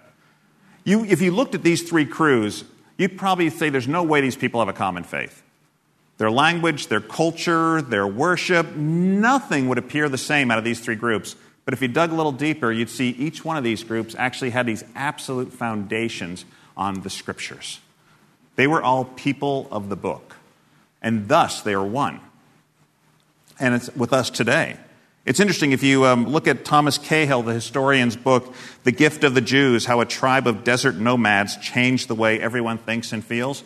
You, 0.85 1.05
if 1.05 1.23
you 1.23 1.31
looked 1.31 1.55
at 1.55 1.63
these 1.63 1.89
three 1.89 2.05
crews, 2.05 2.65
you'd 2.99 3.17
probably 3.17 3.49
say 3.49 3.71
there's 3.71 3.89
no 3.89 4.03
way 4.03 4.21
these 4.21 4.37
people 4.37 4.61
have 4.61 4.69
a 4.69 4.75
common 4.75 5.05
faith. 5.05 5.43
Their 6.19 6.31
language, 6.31 6.89
their 6.89 7.01
culture, 7.01 7.81
their 7.81 8.07
worship, 8.07 8.75
nothing 8.75 9.69
would 9.69 9.79
appear 9.79 10.09
the 10.09 10.19
same 10.19 10.51
out 10.51 10.59
of 10.59 10.65
these 10.65 10.81
three 10.81 10.97
groups. 10.97 11.37
But 11.65 11.75
if 11.75 11.81
you 11.81 11.89
dug 11.89 12.13
a 12.13 12.15
little 12.15 12.33
deeper, 12.33 12.73
you'd 12.73 12.91
see 12.91 13.11
each 13.11 13.45
one 13.45 13.57
of 13.57 13.63
these 13.65 13.85
groups 13.85 14.15
actually 14.19 14.51
had 14.51 14.67
these 14.67 14.85
absolute 14.95 15.53
foundations 15.53 16.45
on 16.77 17.03
the 17.03 17.11
scriptures. 17.11 17.81
They 18.57 18.67
were 18.67 18.83
all 18.83 19.05
people 19.05 19.69
of 19.71 19.89
the 19.89 19.97
book, 19.97 20.37
and 21.01 21.29
thus 21.29 21.61
they 21.61 21.75
are 21.75 21.85
one. 21.85 22.21
And 23.61 23.75
it's 23.75 23.95
with 23.95 24.13
us 24.13 24.31
today. 24.31 24.77
It's 25.29 25.41
interesting 25.41 25.73
if 25.73 25.83
you 25.83 26.07
um, 26.07 26.27
look 26.27 26.49
at 26.49 26.65
Thomas 26.65 26.97
Cahill, 26.97 27.43
the 27.43 27.53
historian's 27.53 28.17
book, 28.17 28.55
The 28.85 28.93
Gift 28.93 29.25
of 29.25 29.35
the 29.35 29.43
Jews 29.43 29.85
How 29.85 30.01
a 30.01 30.07
Tribe 30.07 30.47
of 30.47 30.65
Desert 30.65 30.97
Nomads 30.97 31.59
Changed 31.59 32.09
the 32.09 32.15
Way 32.15 32.41
Everyone 32.41 32.79
Thinks 32.79 33.13
and 33.13 33.23
Feels. 33.23 33.63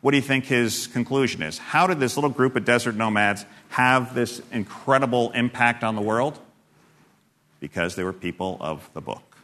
What 0.00 0.10
do 0.10 0.16
you 0.16 0.24
think 0.24 0.46
his 0.46 0.88
conclusion 0.88 1.40
is? 1.40 1.56
How 1.56 1.86
did 1.86 2.00
this 2.00 2.16
little 2.16 2.30
group 2.30 2.56
of 2.56 2.64
desert 2.64 2.96
nomads 2.96 3.46
have 3.68 4.12
this 4.16 4.42
incredible 4.50 5.30
impact 5.36 5.84
on 5.84 5.94
the 5.94 6.02
world? 6.02 6.36
Because 7.60 7.94
they 7.94 8.02
were 8.02 8.12
people 8.12 8.56
of 8.60 8.90
the 8.92 9.00
book. 9.00 9.36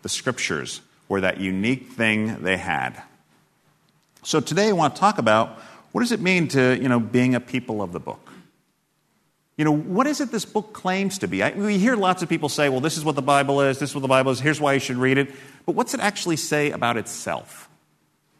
The 0.00 0.08
scriptures 0.08 0.80
were 1.10 1.20
that 1.20 1.42
unique 1.42 1.90
thing 1.90 2.42
they 2.42 2.56
had. 2.56 3.02
So 4.22 4.40
today 4.40 4.70
I 4.70 4.72
want 4.72 4.94
to 4.94 5.00
talk 5.00 5.18
about 5.18 5.58
what 5.92 6.00
does 6.00 6.12
it 6.12 6.20
mean 6.22 6.48
to, 6.48 6.74
you 6.80 6.88
know, 6.88 7.00
being 7.00 7.34
a 7.34 7.40
people 7.40 7.82
of 7.82 7.92
the 7.92 8.00
book? 8.00 8.29
You 9.60 9.64
know, 9.64 9.76
what 9.76 10.06
is 10.06 10.22
it 10.22 10.30
this 10.30 10.46
book 10.46 10.72
claims 10.72 11.18
to 11.18 11.28
be? 11.28 11.42
I, 11.42 11.50
we 11.50 11.76
hear 11.76 11.94
lots 11.94 12.22
of 12.22 12.30
people 12.30 12.48
say, 12.48 12.70
well, 12.70 12.80
this 12.80 12.96
is 12.96 13.04
what 13.04 13.14
the 13.14 13.20
Bible 13.20 13.60
is, 13.60 13.78
this 13.78 13.90
is 13.90 13.94
what 13.94 14.00
the 14.00 14.08
Bible 14.08 14.32
is, 14.32 14.40
here's 14.40 14.58
why 14.58 14.72
you 14.72 14.80
should 14.80 14.96
read 14.96 15.18
it. 15.18 15.30
But 15.66 15.74
what's 15.74 15.92
it 15.92 16.00
actually 16.00 16.36
say 16.36 16.70
about 16.70 16.96
itself? 16.96 17.68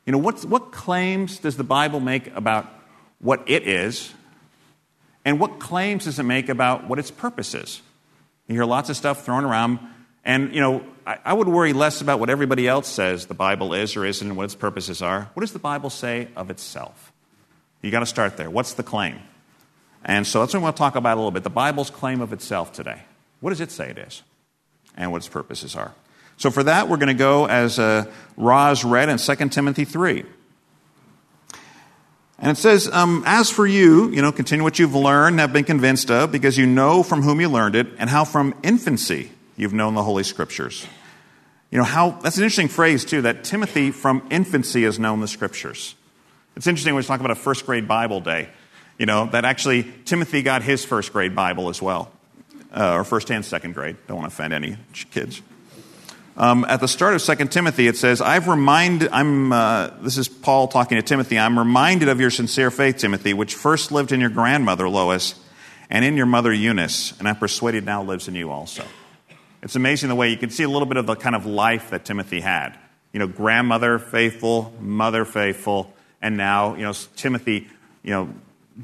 You 0.06 0.12
know, 0.12 0.18
what, 0.18 0.72
claims 0.72 1.38
does 1.38 1.58
the 1.58 1.62
Bible 1.62 2.00
make 2.00 2.34
about 2.34 2.72
what 3.18 3.42
it 3.46 3.68
is? 3.68 4.14
And 5.22 5.38
what 5.38 5.58
claims 5.58 6.06
does 6.06 6.18
it 6.18 6.22
make 6.22 6.48
about 6.48 6.88
what 6.88 6.98
its 6.98 7.10
purpose 7.10 7.52
is? 7.52 7.82
You 8.48 8.54
hear 8.54 8.64
lots 8.64 8.88
of 8.88 8.96
stuff 8.96 9.22
thrown 9.22 9.44
around. 9.44 9.78
And, 10.24 10.54
you 10.54 10.62
know, 10.62 10.82
I, 11.06 11.18
I 11.22 11.34
would 11.34 11.48
worry 11.48 11.74
less 11.74 12.00
about 12.00 12.18
what 12.18 12.30
everybody 12.30 12.66
else 12.66 12.88
says 12.88 13.26
the 13.26 13.34
Bible 13.34 13.74
is 13.74 13.94
or 13.94 14.06
isn't 14.06 14.26
and 14.26 14.38
what 14.38 14.44
its 14.44 14.54
purposes 14.54 15.02
are. 15.02 15.28
What 15.34 15.42
does 15.42 15.52
the 15.52 15.58
Bible 15.58 15.90
say 15.90 16.28
of 16.34 16.48
itself? 16.48 17.12
You 17.82 17.90
got 17.90 18.00
to 18.00 18.06
start 18.06 18.38
there. 18.38 18.48
What's 18.48 18.72
the 18.72 18.82
claim? 18.82 19.18
And 20.04 20.26
so 20.26 20.40
that's 20.40 20.54
what 20.54 20.60
we 20.60 20.64
want 20.64 20.76
to 20.76 20.80
talk 20.80 20.96
about 20.96 21.14
a 21.14 21.20
little 21.20 21.30
bit. 21.30 21.44
The 21.44 21.50
Bible's 21.50 21.90
claim 21.90 22.20
of 22.20 22.32
itself 22.32 22.72
today. 22.72 23.02
What 23.40 23.50
does 23.50 23.60
it 23.60 23.70
say 23.70 23.90
it 23.90 23.98
is? 23.98 24.22
And 24.96 25.12
what 25.12 25.18
its 25.18 25.28
purposes 25.28 25.76
are. 25.76 25.92
So 26.36 26.50
for 26.50 26.62
that, 26.62 26.88
we're 26.88 26.96
going 26.96 27.08
to 27.08 27.14
go 27.14 27.46
as 27.46 27.78
uh, 27.78 28.10
Roz 28.36 28.82
read 28.82 29.08
in 29.08 29.18
2 29.18 29.48
Timothy 29.50 29.84
3. 29.84 30.24
And 32.38 32.50
it 32.50 32.58
says, 32.58 32.88
um, 32.90 33.22
As 33.26 33.50
for 33.50 33.66
you, 33.66 34.08
you 34.08 34.22
know, 34.22 34.32
continue 34.32 34.64
what 34.64 34.78
you've 34.78 34.94
learned 34.94 35.34
and 35.34 35.40
have 35.40 35.52
been 35.52 35.64
convinced 35.64 36.10
of, 36.10 36.32
because 36.32 36.56
you 36.56 36.66
know 36.66 37.02
from 37.02 37.22
whom 37.22 37.40
you 37.40 37.50
learned 37.50 37.76
it, 37.76 37.88
and 37.98 38.08
how 38.08 38.24
from 38.24 38.54
infancy 38.62 39.30
you've 39.56 39.74
known 39.74 39.94
the 39.94 40.02
Holy 40.02 40.22
Scriptures. 40.22 40.86
You 41.70 41.78
know, 41.78 41.84
how, 41.84 42.12
that's 42.22 42.38
an 42.38 42.42
interesting 42.42 42.68
phrase, 42.68 43.04
too, 43.04 43.22
that 43.22 43.44
Timothy 43.44 43.90
from 43.90 44.26
infancy 44.30 44.84
has 44.84 44.98
known 44.98 45.20
the 45.20 45.28
Scriptures. 45.28 45.94
It's 46.56 46.66
interesting 46.66 46.94
when 46.94 47.02
we 47.02 47.06
talk 47.06 47.20
about 47.20 47.30
a 47.30 47.36
first 47.36 47.66
grade 47.66 47.86
Bible 47.86 48.20
day, 48.20 48.48
you 49.00 49.06
know, 49.06 49.24
that 49.32 49.46
actually 49.46 49.90
Timothy 50.04 50.42
got 50.42 50.62
his 50.62 50.84
first 50.84 51.10
grade 51.14 51.34
Bible 51.34 51.70
as 51.70 51.80
well, 51.80 52.12
uh, 52.70 52.96
or 52.96 53.02
first 53.02 53.30
and 53.30 53.42
second 53.42 53.72
grade. 53.72 53.96
Don't 54.06 54.18
want 54.18 54.30
to 54.30 54.34
offend 54.34 54.52
any 54.52 54.76
kids. 55.10 55.40
Um, 56.36 56.66
at 56.68 56.80
the 56.80 56.86
start 56.86 57.14
of 57.14 57.22
2 57.22 57.46
Timothy, 57.46 57.86
it 57.86 57.96
says, 57.96 58.20
I've 58.20 58.46
reminded, 58.46 59.08
I'm, 59.10 59.54
uh, 59.54 59.88
this 60.02 60.18
is 60.18 60.28
Paul 60.28 60.68
talking 60.68 60.96
to 60.96 61.02
Timothy, 61.02 61.38
I'm 61.38 61.58
reminded 61.58 62.10
of 62.10 62.20
your 62.20 62.28
sincere 62.28 62.70
faith, 62.70 62.98
Timothy, 62.98 63.32
which 63.32 63.54
first 63.54 63.90
lived 63.90 64.12
in 64.12 64.20
your 64.20 64.28
grandmother, 64.28 64.86
Lois, 64.86 65.34
and 65.88 66.04
in 66.04 66.18
your 66.18 66.26
mother, 66.26 66.52
Eunice, 66.52 67.18
and 67.18 67.26
I'm 67.26 67.36
persuaded 67.36 67.86
now 67.86 68.02
lives 68.02 68.28
in 68.28 68.34
you 68.34 68.50
also. 68.50 68.84
It's 69.62 69.76
amazing 69.76 70.10
the 70.10 70.14
way 70.14 70.28
you 70.28 70.36
can 70.36 70.50
see 70.50 70.64
a 70.64 70.68
little 70.68 70.86
bit 70.86 70.98
of 70.98 71.06
the 71.06 71.16
kind 71.16 71.34
of 71.34 71.46
life 71.46 71.88
that 71.88 72.04
Timothy 72.04 72.40
had. 72.40 72.76
You 73.14 73.20
know, 73.20 73.26
grandmother 73.26 73.98
faithful, 73.98 74.74
mother 74.78 75.24
faithful, 75.24 75.94
and 76.20 76.36
now, 76.36 76.74
you 76.74 76.82
know, 76.82 76.92
Timothy, 77.16 77.66
you 78.02 78.10
know, 78.10 78.34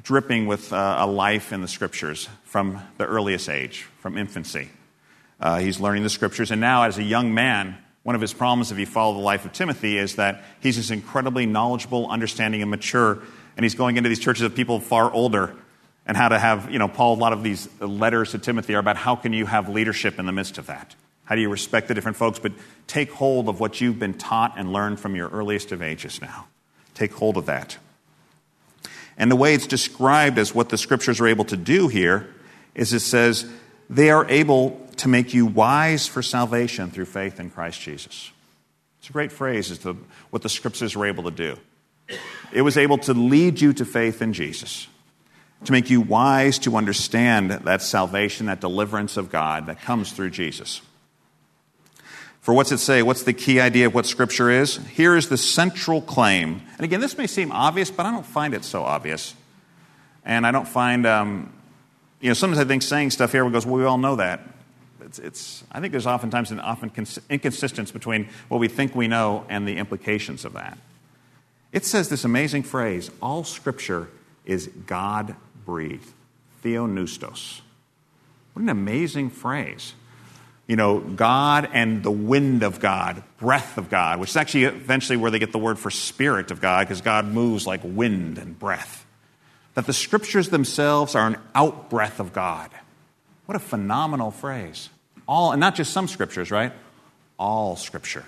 dripping 0.02 0.46
with 0.46 0.72
uh, 0.72 0.96
a 1.00 1.06
life 1.06 1.52
in 1.52 1.60
the 1.60 1.68
scriptures 1.68 2.28
from 2.44 2.80
the 2.98 3.06
earliest 3.06 3.48
age, 3.48 3.86
from 4.00 4.16
infancy. 4.16 4.70
Uh, 5.40 5.58
he's 5.58 5.80
learning 5.80 6.02
the 6.02 6.10
scriptures. 6.10 6.50
And 6.50 6.60
now, 6.60 6.84
as 6.84 6.98
a 6.98 7.02
young 7.02 7.34
man, 7.34 7.76
one 8.02 8.14
of 8.14 8.20
his 8.20 8.32
problems, 8.32 8.72
if 8.72 8.78
you 8.78 8.86
follow 8.86 9.14
the 9.14 9.20
life 9.20 9.44
of 9.44 9.52
Timothy, 9.52 9.98
is 9.98 10.16
that 10.16 10.44
he's 10.60 10.76
this 10.76 10.90
incredibly 10.90 11.46
knowledgeable, 11.46 12.08
understanding, 12.08 12.62
and 12.62 12.70
mature. 12.70 13.22
And 13.56 13.64
he's 13.64 13.74
going 13.74 13.96
into 13.96 14.08
these 14.08 14.20
churches 14.20 14.42
of 14.42 14.54
people 14.54 14.80
far 14.80 15.10
older 15.10 15.54
and 16.06 16.16
how 16.16 16.28
to 16.28 16.38
have, 16.38 16.70
you 16.70 16.78
know, 16.78 16.88
Paul, 16.88 17.14
a 17.14 17.20
lot 17.20 17.32
of 17.32 17.42
these 17.42 17.68
letters 17.80 18.30
to 18.30 18.38
Timothy 18.38 18.74
are 18.74 18.78
about 18.78 18.96
how 18.96 19.16
can 19.16 19.32
you 19.32 19.46
have 19.46 19.68
leadership 19.68 20.18
in 20.18 20.26
the 20.26 20.32
midst 20.32 20.58
of 20.58 20.66
that? 20.66 20.94
How 21.24 21.34
do 21.34 21.40
you 21.40 21.48
respect 21.48 21.88
the 21.88 21.94
different 21.94 22.16
folks? 22.16 22.38
But 22.38 22.52
take 22.86 23.10
hold 23.10 23.48
of 23.48 23.58
what 23.58 23.80
you've 23.80 23.98
been 23.98 24.14
taught 24.14 24.54
and 24.56 24.72
learned 24.72 25.00
from 25.00 25.16
your 25.16 25.28
earliest 25.28 25.72
of 25.72 25.82
ages 25.82 26.20
now. 26.22 26.46
Take 26.94 27.12
hold 27.12 27.36
of 27.36 27.46
that. 27.46 27.76
And 29.16 29.30
the 29.30 29.36
way 29.36 29.54
it's 29.54 29.66
described 29.66 30.38
as 30.38 30.54
what 30.54 30.68
the 30.68 30.78
scriptures 30.78 31.20
are 31.20 31.26
able 31.26 31.44
to 31.46 31.56
do 31.56 31.88
here 31.88 32.28
is 32.74 32.92
it 32.92 33.00
says, 33.00 33.46
they 33.88 34.10
are 34.10 34.28
able 34.28 34.80
to 34.96 35.08
make 35.08 35.32
you 35.32 35.46
wise 35.46 36.06
for 36.06 36.22
salvation 36.22 36.90
through 36.90 37.06
faith 37.06 37.40
in 37.40 37.50
Christ 37.50 37.80
Jesus. 37.80 38.30
It's 38.98 39.08
a 39.08 39.12
great 39.12 39.32
phrase 39.32 39.70
as 39.70 39.78
to 39.78 39.96
what 40.30 40.42
the 40.42 40.48
scriptures 40.48 40.96
were 40.96 41.06
able 41.06 41.24
to 41.24 41.30
do. 41.30 41.56
It 42.52 42.62
was 42.62 42.76
able 42.76 42.98
to 42.98 43.14
lead 43.14 43.60
you 43.60 43.72
to 43.74 43.84
faith 43.84 44.20
in 44.20 44.32
Jesus, 44.32 44.88
to 45.64 45.72
make 45.72 45.90
you 45.90 46.00
wise 46.00 46.58
to 46.60 46.76
understand 46.76 47.50
that 47.50 47.82
salvation, 47.82 48.46
that 48.46 48.60
deliverance 48.60 49.16
of 49.16 49.30
God 49.30 49.66
that 49.66 49.80
comes 49.80 50.12
through 50.12 50.30
Jesus. 50.30 50.80
For 52.46 52.54
what's 52.54 52.70
it 52.70 52.78
say? 52.78 53.02
What's 53.02 53.24
the 53.24 53.32
key 53.32 53.58
idea 53.58 53.86
of 53.86 53.94
what 53.96 54.06
Scripture 54.06 54.48
is? 54.48 54.76
Here 54.76 55.16
is 55.16 55.28
the 55.28 55.36
central 55.36 56.00
claim. 56.00 56.62
And 56.76 56.82
again, 56.82 57.00
this 57.00 57.18
may 57.18 57.26
seem 57.26 57.50
obvious, 57.50 57.90
but 57.90 58.06
I 58.06 58.12
don't 58.12 58.24
find 58.24 58.54
it 58.54 58.62
so 58.62 58.84
obvious. 58.84 59.34
And 60.24 60.46
I 60.46 60.52
don't 60.52 60.68
find, 60.68 61.06
um, 61.06 61.52
you 62.20 62.30
know, 62.30 62.34
sometimes 62.34 62.60
I 62.60 62.64
think 62.64 62.84
saying 62.84 63.10
stuff 63.10 63.32
here 63.32 63.50
goes, 63.50 63.66
well, 63.66 63.74
we 63.74 63.84
all 63.84 63.98
know 63.98 64.14
that. 64.14 64.42
It's, 65.00 65.18
it's, 65.18 65.64
I 65.72 65.80
think 65.80 65.90
there's 65.90 66.06
oftentimes 66.06 66.52
an 66.52 66.60
often 66.60 66.88
cons- 66.90 67.18
inconsistence 67.28 67.90
between 67.90 68.28
what 68.46 68.60
we 68.60 68.68
think 68.68 68.94
we 68.94 69.08
know 69.08 69.44
and 69.48 69.66
the 69.66 69.78
implications 69.78 70.44
of 70.44 70.52
that. 70.52 70.78
It 71.72 71.84
says 71.84 72.10
this 72.10 72.24
amazing 72.24 72.62
phrase 72.62 73.10
all 73.20 73.42
scripture 73.42 74.08
is 74.44 74.70
God 74.86 75.34
breathed, 75.64 76.12
theopneustos. 76.62 77.62
What 78.52 78.62
an 78.62 78.68
amazing 78.68 79.30
phrase. 79.30 79.94
You 80.66 80.74
know, 80.74 80.98
God 80.98 81.68
and 81.72 82.02
the 82.02 82.10
wind 82.10 82.64
of 82.64 82.80
God, 82.80 83.22
breath 83.38 83.78
of 83.78 83.88
God, 83.88 84.18
which 84.18 84.30
is 84.30 84.36
actually 84.36 84.64
eventually 84.64 85.16
where 85.16 85.30
they 85.30 85.38
get 85.38 85.52
the 85.52 85.58
word 85.58 85.78
for 85.78 85.90
spirit 85.90 86.50
of 86.50 86.60
God, 86.60 86.86
because 86.86 87.00
God 87.00 87.26
moves 87.26 87.66
like 87.66 87.80
wind 87.84 88.38
and 88.38 88.58
breath. 88.58 89.06
That 89.74 89.86
the 89.86 89.92
scriptures 89.92 90.48
themselves 90.48 91.14
are 91.14 91.26
an 91.26 91.36
outbreath 91.54 92.18
of 92.18 92.32
God. 92.32 92.70
What 93.44 93.54
a 93.54 93.60
phenomenal 93.60 94.32
phrase. 94.32 94.88
All, 95.28 95.52
and 95.52 95.60
not 95.60 95.76
just 95.76 95.92
some 95.92 96.08
scriptures, 96.08 96.50
right? 96.50 96.72
All 97.38 97.76
scripture. 97.76 98.24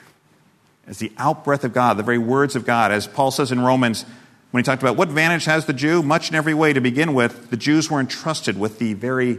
As 0.87 0.99
the 0.99 1.13
outbreath 1.19 1.65
of 1.65 1.73
God, 1.73 1.97
the 1.97 2.03
very 2.03 2.19
words 2.19 2.55
of 2.55 2.65
God. 2.65 2.93
As 2.93 3.07
Paul 3.07 3.31
says 3.31 3.51
in 3.51 3.61
Romans, 3.61 4.05
when 4.53 4.63
he 4.63 4.65
talked 4.65 4.83
about 4.83 4.97
what 4.97 5.09
advantage 5.09 5.45
has 5.47 5.67
the 5.67 5.73
Jew? 5.73 6.03
Much 6.03 6.31
in 6.31 6.37
every 6.37 6.55
way 6.55 6.73
to 6.73 6.81
begin 6.81 7.15
with, 7.15 7.51
the 7.51 7.57
Jews 7.57 7.91
were 7.91 8.01
entrusted 8.01 8.59
with 8.59 8.79
the 8.79 8.95
very 8.95 9.39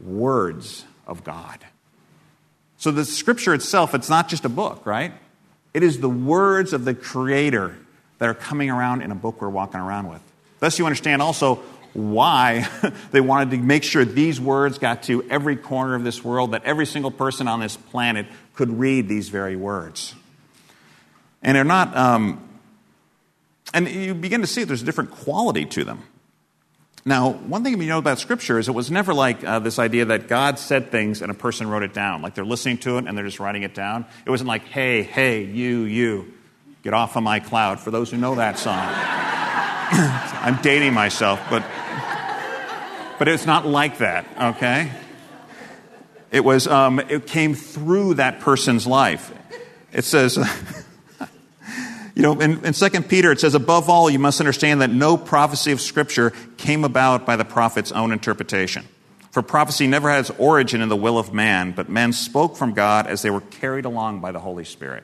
words 0.00 0.84
of 1.06 1.24
God. 1.24 1.58
So 2.84 2.90
the 2.90 3.06
scripture 3.06 3.54
itself, 3.54 3.94
it's 3.94 4.10
not 4.10 4.28
just 4.28 4.44
a 4.44 4.50
book, 4.50 4.84
right? 4.84 5.14
It 5.72 5.82
is 5.82 6.00
the 6.00 6.08
words 6.10 6.74
of 6.74 6.84
the 6.84 6.92
Creator 6.92 7.74
that 8.18 8.28
are 8.28 8.34
coming 8.34 8.68
around 8.68 9.00
in 9.00 9.10
a 9.10 9.14
book 9.14 9.40
we're 9.40 9.48
walking 9.48 9.80
around 9.80 10.10
with. 10.10 10.20
Thus, 10.60 10.78
you 10.78 10.84
understand 10.84 11.22
also 11.22 11.62
why 11.94 12.68
they 13.10 13.22
wanted 13.22 13.52
to 13.52 13.56
make 13.56 13.84
sure 13.84 14.04
these 14.04 14.38
words 14.38 14.76
got 14.76 15.04
to 15.04 15.22
every 15.30 15.56
corner 15.56 15.94
of 15.94 16.04
this 16.04 16.22
world, 16.22 16.50
that 16.50 16.62
every 16.64 16.84
single 16.84 17.10
person 17.10 17.48
on 17.48 17.60
this 17.60 17.74
planet 17.74 18.26
could 18.52 18.78
read 18.78 19.08
these 19.08 19.30
very 19.30 19.56
words. 19.56 20.14
And 21.42 21.56
they're 21.56 21.64
not, 21.64 21.96
um, 21.96 22.46
and 23.72 23.88
you 23.88 24.12
begin 24.12 24.42
to 24.42 24.46
see 24.46 24.64
there's 24.64 24.82
a 24.82 24.84
different 24.84 25.10
quality 25.10 25.64
to 25.64 25.84
them. 25.84 26.02
Now, 27.06 27.32
one 27.32 27.62
thing 27.62 27.78
you 27.80 27.88
know 27.88 27.98
about 27.98 28.18
Scripture 28.18 28.58
is 28.58 28.68
it 28.68 28.72
was 28.74 28.90
never 28.90 29.12
like 29.12 29.44
uh, 29.44 29.58
this 29.58 29.78
idea 29.78 30.06
that 30.06 30.26
God 30.26 30.58
said 30.58 30.90
things 30.90 31.20
and 31.20 31.30
a 31.30 31.34
person 31.34 31.68
wrote 31.68 31.82
it 31.82 31.92
down. 31.92 32.22
Like 32.22 32.34
they're 32.34 32.46
listening 32.46 32.78
to 32.78 32.96
it 32.96 33.06
and 33.06 33.16
they're 33.16 33.26
just 33.26 33.40
writing 33.40 33.62
it 33.62 33.74
down. 33.74 34.06
It 34.24 34.30
wasn't 34.30 34.48
like, 34.48 34.64
hey, 34.64 35.02
hey, 35.02 35.44
you, 35.44 35.82
you, 35.82 36.32
get 36.82 36.92
off 36.92 37.16
of 37.16 37.22
my 37.22 37.40
cloud, 37.40 37.80
for 37.80 37.90
those 37.90 38.10
who 38.10 38.18
know 38.18 38.34
that 38.34 38.58
song. 38.58 38.76
I'm 38.86 40.60
dating 40.60 40.92
myself, 40.92 41.40
but 41.48 41.64
but 43.18 43.28
it's 43.28 43.46
not 43.46 43.66
like 43.66 43.98
that, 43.98 44.26
okay? 44.56 44.90
It 46.30 46.44
was, 46.44 46.66
um, 46.66 46.98
it 46.98 47.26
came 47.26 47.54
through 47.54 48.14
that 48.14 48.40
person's 48.40 48.86
life. 48.86 49.32
It 49.92 50.04
says, 50.04 50.36
you 52.14 52.22
know, 52.22 52.40
in, 52.40 52.64
in 52.64 52.72
2 52.72 52.88
Peter, 53.02 53.32
it 53.32 53.40
says, 53.40 53.54
above 53.54 53.88
all, 53.88 54.08
you 54.08 54.18
must 54.18 54.40
understand 54.40 54.80
that 54.80 54.90
no 54.90 55.16
prophecy 55.16 55.72
of 55.72 55.80
Scripture 55.80 56.32
came 56.56 56.84
about 56.84 57.26
by 57.26 57.36
the 57.36 57.44
prophet's 57.44 57.92
own 57.92 58.12
interpretation. 58.12 58.84
For 59.30 59.42
prophecy 59.42 59.86
never 59.86 60.10
has 60.10 60.30
origin 60.38 60.80
in 60.80 60.88
the 60.88 60.96
will 60.96 61.18
of 61.18 61.32
man, 61.32 61.72
but 61.72 61.88
men 61.88 62.12
spoke 62.12 62.56
from 62.56 62.72
God 62.72 63.08
as 63.08 63.22
they 63.22 63.30
were 63.30 63.40
carried 63.40 63.84
along 63.84 64.20
by 64.20 64.30
the 64.30 64.38
Holy 64.38 64.64
Spirit. 64.64 65.02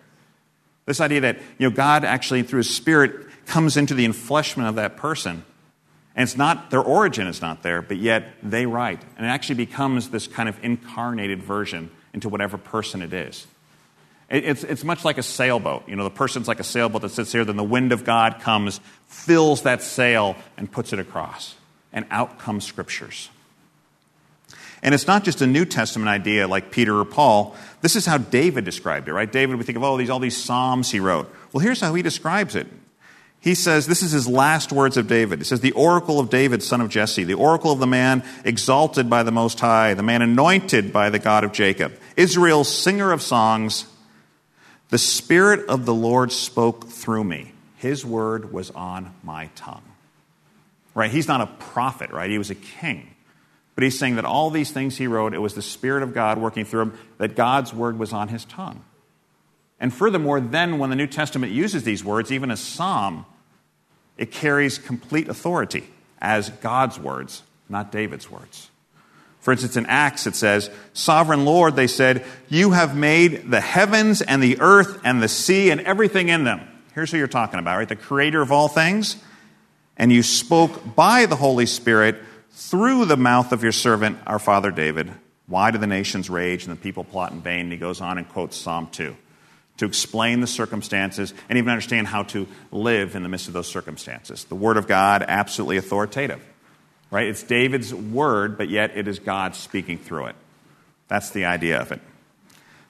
This 0.87 1.01
idea 1.01 1.23
that, 1.23 1.39
you 1.59 1.69
know, 1.69 1.75
God 1.75 2.05
actually, 2.05 2.45
through 2.45 2.59
His 2.59 2.75
Spirit, 2.75 3.27
comes 3.47 3.77
into 3.77 3.95
the 3.95 4.07
enfleshment 4.07 4.69
of 4.69 4.77
that 4.77 4.97
person 4.97 5.45
and 6.15 6.25
it's 6.25 6.37
not, 6.37 6.71
their 6.71 6.83
origin 6.83 7.27
is 7.27 7.41
not 7.41 7.63
there, 7.63 7.83
but 7.83 7.97
yet 7.97 8.35
they 8.43 8.67
write. 8.67 9.03
And 9.17 9.27
it 9.27 9.29
actually 9.29 9.55
becomes 9.57 10.11
this 10.11 10.27
kind 10.27 10.49
of 10.49 10.63
incarnated 10.63 11.43
version 11.43 11.91
into 12.13 12.29
whatever 12.29 12.59
person 12.59 13.03
it 13.03 13.13
is. 13.13 13.47
It's, 14.31 14.63
it's 14.63 14.85
much 14.85 15.05
like 15.05 15.19
a 15.19 15.23
sailboat. 15.23 15.89
You 15.89 15.97
know, 15.97 16.05
the 16.05 16.11
person's 16.11 16.47
like 16.47 16.61
a 16.61 16.65
sailboat 16.65 17.03
that 17.03 17.11
sits 17.11 17.33
here, 17.33 17.45
then 17.45 17.57
the 17.57 17.65
wind 17.65 17.93
of 17.93 18.05
God 18.05 18.41
comes, 18.41 18.81
fills 19.07 19.63
that 19.63 19.83
sail, 19.83 20.37
and 20.57 20.71
puts 20.71 20.93
it 20.93 20.99
across. 20.99 21.57
And 21.93 22.07
out 22.11 22.39
come 22.39 22.61
scriptures. 22.61 23.29
And 24.83 24.95
it's 24.95 25.07
not 25.07 25.25
just 25.25 25.43
a 25.43 25.47
New 25.47 25.65
Testament 25.65 26.09
idea 26.09 26.47
like 26.47 26.71
Peter 26.71 26.99
or 26.99 27.05
Paul. 27.05 27.57
This 27.83 27.97
is 27.97 28.07
how 28.07 28.19
David 28.19 28.65
described 28.65 29.09
it, 29.09 29.13
right? 29.13 29.31
David, 29.31 29.57
we 29.57 29.65
think 29.65 29.77
of, 29.77 29.83
oh, 29.83 29.97
these, 29.97 30.09
all 30.09 30.21
these 30.21 30.37
Psalms 30.37 30.91
he 30.91 31.01
wrote. 31.01 31.29
Well, 31.53 31.61
here's 31.61 31.81
how 31.81 31.93
he 31.95 32.03
describes 32.03 32.55
it 32.55 32.69
he 33.41 33.55
says, 33.55 33.87
this 33.87 34.03
is 34.03 34.13
his 34.13 34.29
last 34.29 34.71
words 34.71 34.99
of 34.99 35.09
David. 35.09 35.39
He 35.39 35.45
says, 35.45 35.61
the 35.61 35.73
oracle 35.73 36.21
of 36.21 36.29
David, 36.29 36.63
son 36.63 36.83
of 36.83 36.91
Jesse, 36.91 37.25
the 37.25 37.35
oracle 37.35 37.73
of 37.73 37.79
the 37.79 37.87
man 37.87 38.23
exalted 38.45 39.09
by 39.09 39.23
the 39.23 39.33
Most 39.33 39.59
High, 39.61 39.95
the 39.95 40.03
man 40.03 40.21
anointed 40.21 40.93
by 40.93 41.09
the 41.09 41.19
God 41.19 41.43
of 41.43 41.53
Jacob, 41.53 41.99
Israel's 42.17 42.69
singer 42.69 43.13
of 43.13 43.23
songs. 43.23 43.87
The 44.91 44.99
Spirit 44.99 45.69
of 45.69 45.87
the 45.87 45.95
Lord 45.95 46.33
spoke 46.33 46.89
through 46.89 47.25
me. 47.25 47.53
His 47.77 48.05
word 48.05 48.53
was 48.53 48.71
on 48.73 49.15
my 49.23 49.49
tongue. 49.55 49.85
Right? 50.95 51.11
He's 51.11 51.29
not 51.29 51.41
a 51.41 51.47
prophet, 51.47 52.11
right? 52.11 52.29
He 52.29 52.39
was 52.39 52.51
a 52.51 52.57
king. 52.57 53.15
But 53.75 53.85
he's 53.85 53.99
saying 53.99 54.17
that 54.17 54.25
all 54.25 54.51
these 54.51 54.73
things 54.73 54.99
he 54.99 55.07
wrote, 55.07 55.33
it 55.33 55.39
was 55.39 55.55
the 55.55 55.63
Spirit 55.63 56.03
of 56.03 56.13
God 56.13 56.39
working 56.39 56.65
through 56.65 56.83
him, 56.83 56.99
that 57.19 57.37
God's 57.37 57.73
word 57.73 57.99
was 57.99 58.13
on 58.13 58.29
his 58.29 58.45
tongue. 58.45 58.83
And 59.79 59.95
furthermore, 59.95 60.41
then 60.41 60.79
when 60.79 60.91
the 60.91 60.97
New 60.97 61.07
Testament 61.07 61.53
uses 61.53 61.85
these 61.85 62.05
words, 62.05 62.33
even 62.33 62.51
a 62.51 62.57
psalm, 62.57 63.25
it 64.19 64.33
carries 64.33 64.77
complete 64.77 65.29
authority 65.29 65.85
as 66.21 66.51
God's 66.51 66.99
words, 66.99 67.43
not 67.69 67.93
David's 67.93 68.31
words. 68.31 68.70
For 69.41 69.53
instance, 69.53 69.77
in 69.77 69.87
Acts 69.87 70.27
it 70.27 70.37
says, 70.37 70.71
Sovereign 70.93 71.45
Lord, 71.45 71.77
they 71.77 71.87
said, 71.87 72.25
You 72.49 72.73
have 72.73 72.97
made 72.97 73.51
the 73.51 73.61
heavens 73.61 74.23
and 74.23 74.43
the 74.43 74.61
earth 74.61 75.01
and 75.05 75.23
the 75.23 75.29
sea 75.29 75.71
and 75.71 75.81
everything 75.81 76.29
in 76.29 76.45
them. 76.45 76.61
Here's 76.95 77.11
who 77.11 77.19
you're 77.19 77.27
talking 77.27 77.59
about, 77.59 77.79
right? 77.79 77.89
The 77.89 77.97
creator 77.97 78.43
of 78.43 78.53
all 78.53 78.69
things. 78.69 79.17
And 79.97 80.13
you 80.13 80.23
spoke 80.23 80.95
by 80.95 81.27
the 81.27 81.37
Holy 81.37 81.67
Spirit 81.67 82.17
through 82.51 83.07
the 83.07 83.17
mouth 83.17 83.53
of 83.53 83.63
your 83.63 83.73
servant, 83.73 84.19
our 84.27 84.39
father 84.39 84.71
David. 84.71 85.11
Why 85.47 85.71
do 85.71 85.79
the 85.79 85.87
nations 85.87 86.31
rage 86.31 86.65
and 86.65 86.77
the 86.77 86.81
people 86.81 87.05
plot 87.05 87.33
in 87.33 87.41
vain? 87.41 87.61
And 87.61 87.73
he 87.73 87.79
goes 87.79 88.01
on 88.01 88.19
and 88.19 88.29
quotes 88.29 88.57
Psalm 88.57 88.89
2 88.93 89.17
to 89.79 89.87
explain 89.87 90.41
the 90.41 90.47
circumstances 90.47 91.33
and 91.49 91.57
even 91.57 91.71
understand 91.71 92.07
how 92.07 92.23
to 92.25 92.47
live 92.71 93.17
in 93.17 93.23
the 93.23 93.29
midst 93.29 93.49
of 93.49 93.55
those 93.55 93.67
circumstances. 93.67 94.45
The 94.45 94.55
Word 94.55 94.77
of 94.77 94.87
God, 94.87 95.25
absolutely 95.27 95.79
authoritative, 95.79 96.45
right? 97.11 97.27
It's 97.27 97.43
David's 97.43 97.95
Word, 97.95 98.59
but 98.59 98.69
yet 98.69 98.97
it 98.97 99.09
is 99.09 99.19
God 99.19 99.55
speaking 99.55 99.99
through 99.99 100.27
it. 100.27 100.37
That's 101.09 101.31
the 101.31 101.45
idea 101.45 101.81
of 101.81 101.93
it. 101.93 102.01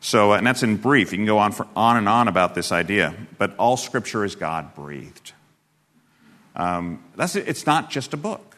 So, 0.01 0.33
and 0.33 0.47
that's 0.47 0.63
in 0.63 0.77
brief. 0.77 1.13
You 1.13 1.19
can 1.19 1.27
go 1.27 1.39
on 1.39 1.53
for 1.53 1.67
on 1.77 1.97
and 1.97 2.09
on 2.09 2.29
about 2.29 2.55
this 2.55 2.73
idea, 2.73 3.15
but 3.39 3.55
all 3.59 3.77
Scripture 3.77 4.25
is 4.25 4.35
God 4.35 4.75
breathed. 4.75 5.33
Um, 6.57 7.03
that's 7.17 7.37
it's 7.37 7.67
not 7.67 7.91
just 7.91 8.15
a 8.15 8.17
book 8.17 8.51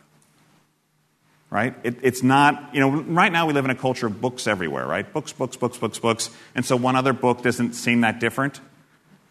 right? 1.52 1.74
It, 1.82 1.98
it's 2.00 2.22
not, 2.22 2.70
you 2.72 2.80
know, 2.80 3.02
right 3.02 3.30
now 3.30 3.46
we 3.46 3.52
live 3.52 3.66
in 3.66 3.70
a 3.70 3.74
culture 3.74 4.06
of 4.06 4.22
books 4.22 4.46
everywhere, 4.46 4.86
right? 4.86 5.12
Books, 5.12 5.34
books, 5.34 5.54
books, 5.54 5.76
books, 5.76 5.98
books. 5.98 6.30
And 6.54 6.64
so 6.64 6.76
one 6.76 6.96
other 6.96 7.12
book 7.12 7.42
doesn't 7.42 7.74
seem 7.74 8.00
that 8.00 8.20
different. 8.20 8.58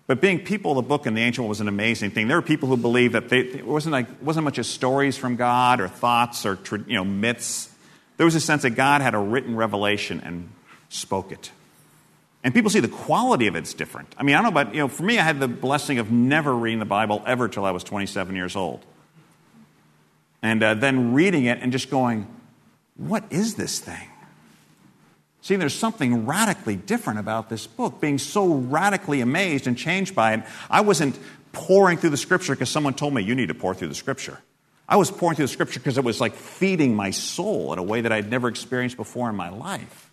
But 0.08 0.20
being 0.20 0.40
people 0.40 0.72
of 0.72 0.84
the 0.84 0.88
book 0.90 1.06
in 1.06 1.14
the 1.14 1.22
ancient 1.22 1.44
world 1.44 1.50
was 1.50 1.62
an 1.62 1.68
amazing 1.68 2.12
thing. 2.12 2.28
There 2.28 2.38
were 2.38 2.42
people 2.42 2.68
who 2.68 2.78
believed 2.78 3.14
that 3.16 3.30
they, 3.30 3.40
it 3.40 3.66
wasn't 3.66 3.94
like 3.94 4.08
wasn't 4.22 4.44
much 4.44 4.60
as 4.60 4.68
stories 4.68 5.18
from 5.18 5.36
God 5.36 5.80
or 5.80 5.88
thoughts 5.88 6.46
or 6.46 6.60
you 6.88 6.96
know 6.96 7.06
myths. 7.06 7.70
There 8.18 8.26
was 8.26 8.36
a 8.36 8.42
sense 8.42 8.64
that 8.64 8.72
God 8.72 9.02
had 9.02 9.14
a 9.14 9.20
written 9.20 9.56
revelation 9.56 10.22
and 10.24 10.50
spoke 10.90 11.32
it. 11.32 11.52
And 12.44 12.54
people 12.54 12.70
see 12.72 12.80
the 12.80 12.88
quality 12.88 13.48
of 13.48 13.56
it's 13.56 13.74
different. 13.74 14.14
I 14.18 14.24
mean, 14.24 14.36
I 14.36 14.42
don't 14.42 14.54
know 14.54 14.62
about, 14.62 14.74
you 14.74 14.82
know, 14.82 14.88
for 14.88 15.04
me, 15.04 15.20
I 15.20 15.22
had 15.22 15.40
the 15.40 15.48
blessing 15.48 16.00
of 16.00 16.12
never 16.12 16.54
reading 16.54 16.80
the 16.80 16.86
Bible 16.86 17.22
ever 17.26 17.48
till 17.48 17.66
I 17.66 17.72
was 17.72 17.84
27 17.84 18.36
years 18.36 18.56
old 18.56 18.84
and 20.42 20.64
uh, 20.64 20.74
then 20.74 21.14
reading 21.14 21.46
it 21.46 21.60
and 21.62 21.72
just 21.72 21.90
going, 21.90 22.28
what 22.96 23.24
is 23.30 23.56
this 23.56 23.80
thing? 23.80 24.08
See, 25.42 25.56
there's 25.56 25.74
something 25.74 26.28
radically 26.28 26.76
different 26.76 27.20
about 27.20 27.50
this 27.50 27.66
book, 27.66 28.00
being 28.00 28.20
so 28.20 28.54
radically 28.54 29.22
amazed 29.22 29.66
and 29.66 29.76
changed 29.76 30.14
by 30.14 30.34
it. 30.34 30.44
I 30.70 30.82
wasn't 30.82 31.18
pouring 31.52 31.98
through 31.98 32.12
the 32.12 32.18
scripture 32.18 32.54
because 32.54 32.70
someone 32.70 32.94
told 32.94 33.14
me, 33.14 33.24
you 33.24 33.34
need 33.36 33.48
to 33.48 33.56
pour 33.56 33.74
through 33.74 33.88
the 33.88 33.96
scripture. 33.96 34.40
I 34.88 34.98
was 34.98 35.10
pouring 35.10 35.36
through 35.36 35.46
the 35.46 35.52
scripture 35.52 35.80
because 35.80 35.98
it 35.98 36.04
was 36.04 36.22
like 36.22 36.36
feeding 36.36 36.96
my 36.96 37.12
soul 37.12 37.74
in 37.74 37.80
a 37.80 37.84
way 37.84 38.02
that 38.02 38.12
I'd 38.12 38.30
never 38.30 38.48
experienced 38.48 38.98
before 38.98 39.30
in 39.30 39.36
my 39.36 39.50
life. 39.50 40.12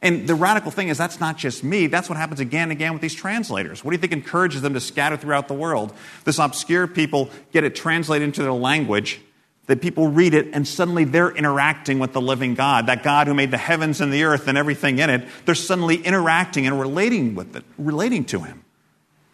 And 0.00 0.28
the 0.28 0.34
radical 0.34 0.70
thing 0.70 0.88
is, 0.88 0.98
that's 0.98 1.18
not 1.18 1.38
just 1.38 1.64
me. 1.64 1.86
That's 1.86 2.08
what 2.08 2.18
happens 2.18 2.38
again 2.38 2.64
and 2.64 2.72
again 2.72 2.92
with 2.92 3.02
these 3.02 3.14
translators. 3.14 3.82
What 3.84 3.90
do 3.90 3.94
you 3.94 4.00
think 4.00 4.12
encourages 4.12 4.62
them 4.62 4.74
to 4.74 4.80
scatter 4.80 5.16
throughout 5.16 5.48
the 5.48 5.54
world? 5.54 5.94
This 6.24 6.38
obscure 6.38 6.86
people 6.86 7.30
get 7.52 7.64
it 7.64 7.74
translated 7.74 8.24
into 8.26 8.42
their 8.42 8.52
language, 8.52 9.20
that 9.66 9.80
people 9.80 10.08
read 10.08 10.34
it, 10.34 10.48
and 10.52 10.68
suddenly 10.68 11.04
they're 11.04 11.30
interacting 11.30 11.98
with 11.98 12.12
the 12.12 12.20
living 12.20 12.54
God, 12.54 12.86
that 12.86 13.02
God 13.02 13.26
who 13.26 13.34
made 13.34 13.50
the 13.50 13.58
heavens 13.58 14.00
and 14.00 14.12
the 14.12 14.24
earth 14.24 14.46
and 14.46 14.58
everything 14.58 14.98
in 14.98 15.08
it. 15.08 15.26
They're 15.46 15.54
suddenly 15.54 15.96
interacting 15.96 16.66
and 16.66 16.78
relating 16.78 17.34
with 17.34 17.56
it, 17.56 17.64
relating 17.78 18.24
to 18.26 18.40
Him. 18.40 18.62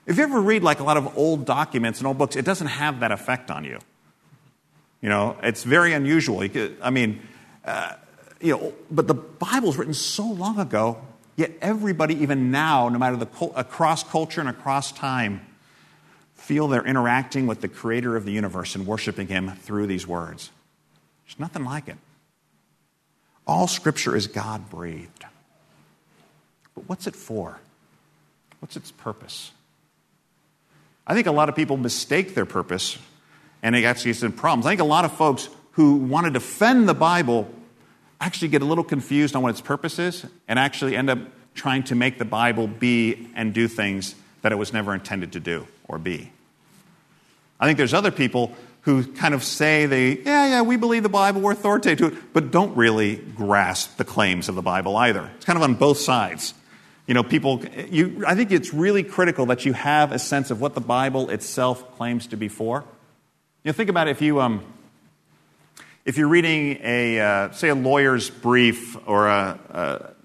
If 0.06 0.18
you 0.18 0.22
ever 0.22 0.40
read 0.40 0.62
like 0.62 0.80
a 0.80 0.84
lot 0.84 0.96
of 0.96 1.18
old 1.18 1.46
documents 1.46 1.98
and 1.98 2.06
old 2.06 2.18
books, 2.18 2.36
it 2.36 2.44
doesn't 2.44 2.68
have 2.68 3.00
that 3.00 3.12
effect 3.12 3.50
on 3.50 3.64
you. 3.64 3.78
You 5.00 5.08
know, 5.08 5.36
it's 5.42 5.64
very 5.64 5.92
unusual. 5.92 6.46
I 6.82 6.90
mean, 6.90 7.20
uh, 7.64 7.94
you 8.40 8.56
know, 8.56 8.72
but 8.90 9.06
the 9.06 9.14
Bible's 9.14 9.76
written 9.76 9.94
so 9.94 10.24
long 10.24 10.58
ago, 10.58 11.00
yet 11.36 11.52
everybody, 11.60 12.14
even 12.22 12.50
now, 12.50 12.88
no 12.88 12.98
matter 12.98 13.16
the 13.16 13.28
across 13.56 14.04
culture 14.04 14.40
and 14.40 14.48
across 14.48 14.92
time, 14.92 15.40
feel 16.40 16.68
they're 16.68 16.84
interacting 16.84 17.46
with 17.46 17.60
the 17.60 17.68
creator 17.68 18.16
of 18.16 18.24
the 18.24 18.32
universe 18.32 18.74
and 18.74 18.86
worshiping 18.86 19.28
him 19.28 19.50
through 19.50 19.86
these 19.86 20.06
words. 20.06 20.50
There's 21.26 21.38
nothing 21.38 21.64
like 21.64 21.86
it. 21.86 21.96
All 23.46 23.66
scripture 23.66 24.16
is 24.16 24.26
God 24.26 24.70
breathed. 24.70 25.24
But 26.74 26.88
what's 26.88 27.06
it 27.06 27.14
for? 27.14 27.60
What's 28.60 28.76
its 28.76 28.90
purpose? 28.90 29.52
I 31.06 31.14
think 31.14 31.26
a 31.26 31.32
lot 31.32 31.48
of 31.48 31.56
people 31.56 31.76
mistake 31.76 32.34
their 32.34 32.46
purpose 32.46 32.98
and 33.62 33.76
it 33.76 33.84
actually 33.84 34.12
gets 34.12 34.22
in 34.22 34.32
problems. 34.32 34.66
I 34.66 34.70
think 34.70 34.80
a 34.80 34.84
lot 34.84 35.04
of 35.04 35.12
folks 35.12 35.48
who 35.72 35.94
want 35.94 36.26
to 36.26 36.32
defend 36.32 36.88
the 36.88 36.94
Bible 36.94 37.48
actually 38.20 38.48
get 38.48 38.62
a 38.62 38.64
little 38.64 38.84
confused 38.84 39.36
on 39.36 39.42
what 39.42 39.50
its 39.50 39.60
purpose 39.60 39.98
is 39.98 40.26
and 40.48 40.58
actually 40.58 40.96
end 40.96 41.10
up 41.10 41.18
trying 41.54 41.82
to 41.84 41.94
make 41.94 42.18
the 42.18 42.24
Bible 42.24 42.66
be 42.66 43.28
and 43.34 43.52
do 43.52 43.68
things 43.68 44.14
that 44.42 44.52
it 44.52 44.56
was 44.56 44.72
never 44.72 44.94
intended 44.94 45.32
to 45.32 45.40
do 45.40 45.66
or 45.86 45.98
be. 45.98 46.32
I 47.58 47.66
think 47.66 47.76
there's 47.76 47.94
other 47.94 48.10
people 48.10 48.54
who 48.82 49.04
kind 49.04 49.34
of 49.34 49.44
say 49.44 49.86
they, 49.86 50.18
yeah, 50.18 50.48
yeah, 50.48 50.62
we 50.62 50.76
believe 50.76 51.02
the 51.02 51.10
Bible, 51.10 51.42
we're 51.42 51.52
authoritative 51.52 51.98
to 51.98 52.16
it, 52.16 52.32
but 52.32 52.50
don't 52.50 52.74
really 52.76 53.16
grasp 53.16 53.98
the 53.98 54.04
claims 54.04 54.48
of 54.48 54.54
the 54.54 54.62
Bible 54.62 54.96
either. 54.96 55.30
It's 55.36 55.44
kind 55.44 55.58
of 55.58 55.62
on 55.62 55.74
both 55.74 55.98
sides. 55.98 56.54
You 57.06 57.14
know, 57.14 57.22
people, 57.22 57.62
you, 57.90 58.24
I 58.26 58.34
think 58.34 58.52
it's 58.52 58.72
really 58.72 59.02
critical 59.02 59.46
that 59.46 59.66
you 59.66 59.74
have 59.74 60.12
a 60.12 60.18
sense 60.18 60.50
of 60.50 60.60
what 60.60 60.74
the 60.74 60.80
Bible 60.80 61.28
itself 61.28 61.96
claims 61.96 62.28
to 62.28 62.36
be 62.36 62.48
for. 62.48 62.84
You 63.64 63.68
know, 63.68 63.72
think 63.72 63.90
about 63.90 64.08
if 64.08 64.22
you, 64.22 64.40
um, 64.40 64.64
if 66.06 66.16
you're 66.16 66.28
reading 66.28 66.78
a, 66.82 67.20
uh, 67.20 67.50
say, 67.50 67.68
a 67.68 67.74
lawyer's 67.74 68.30
brief 68.30 68.96
or 69.06 69.26
a, 69.26 69.58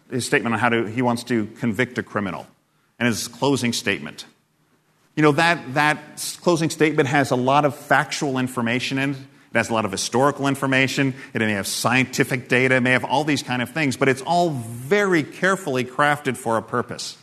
a, 0.10 0.13
his 0.13 0.25
statement 0.25 0.54
on 0.54 0.60
how 0.60 0.69
to, 0.69 0.86
he 0.86 1.01
wants 1.01 1.23
to 1.25 1.47
convict 1.60 1.97
a 1.97 2.04
criminal, 2.04 2.47
and 2.99 3.08
his 3.08 3.27
closing 3.27 3.73
statement, 3.73 4.25
you 5.15 5.23
know, 5.23 5.31
that, 5.34 5.73
that 5.73 6.38
closing 6.41 6.69
statement 6.69 7.08
has 7.08 7.31
a 7.31 7.36
lot 7.36 7.65
of 7.65 7.75
factual 7.75 8.38
information 8.38 8.97
in 8.97 9.12
it. 9.12 9.17
It 9.51 9.60
has 9.60 9.69
a 9.69 9.73
lot 9.73 9.86
of 9.86 9.91
historical 9.91 10.47
information. 10.49 11.13
It 11.34 11.39
may 11.39 11.53
have 11.53 11.65
scientific 11.65 12.49
data. 12.49 12.75
It 12.75 12.81
may 12.81 12.91
have 12.91 13.05
all 13.05 13.23
these 13.23 13.41
kind 13.41 13.62
of 13.62 13.69
things, 13.69 13.95
but 13.95 14.10
it's 14.10 14.21
all 14.21 14.49
very 14.49 15.23
carefully 15.23 15.86
crafted 15.86 16.36
for 16.36 16.58
a 16.58 16.62
purpose. 16.62 17.17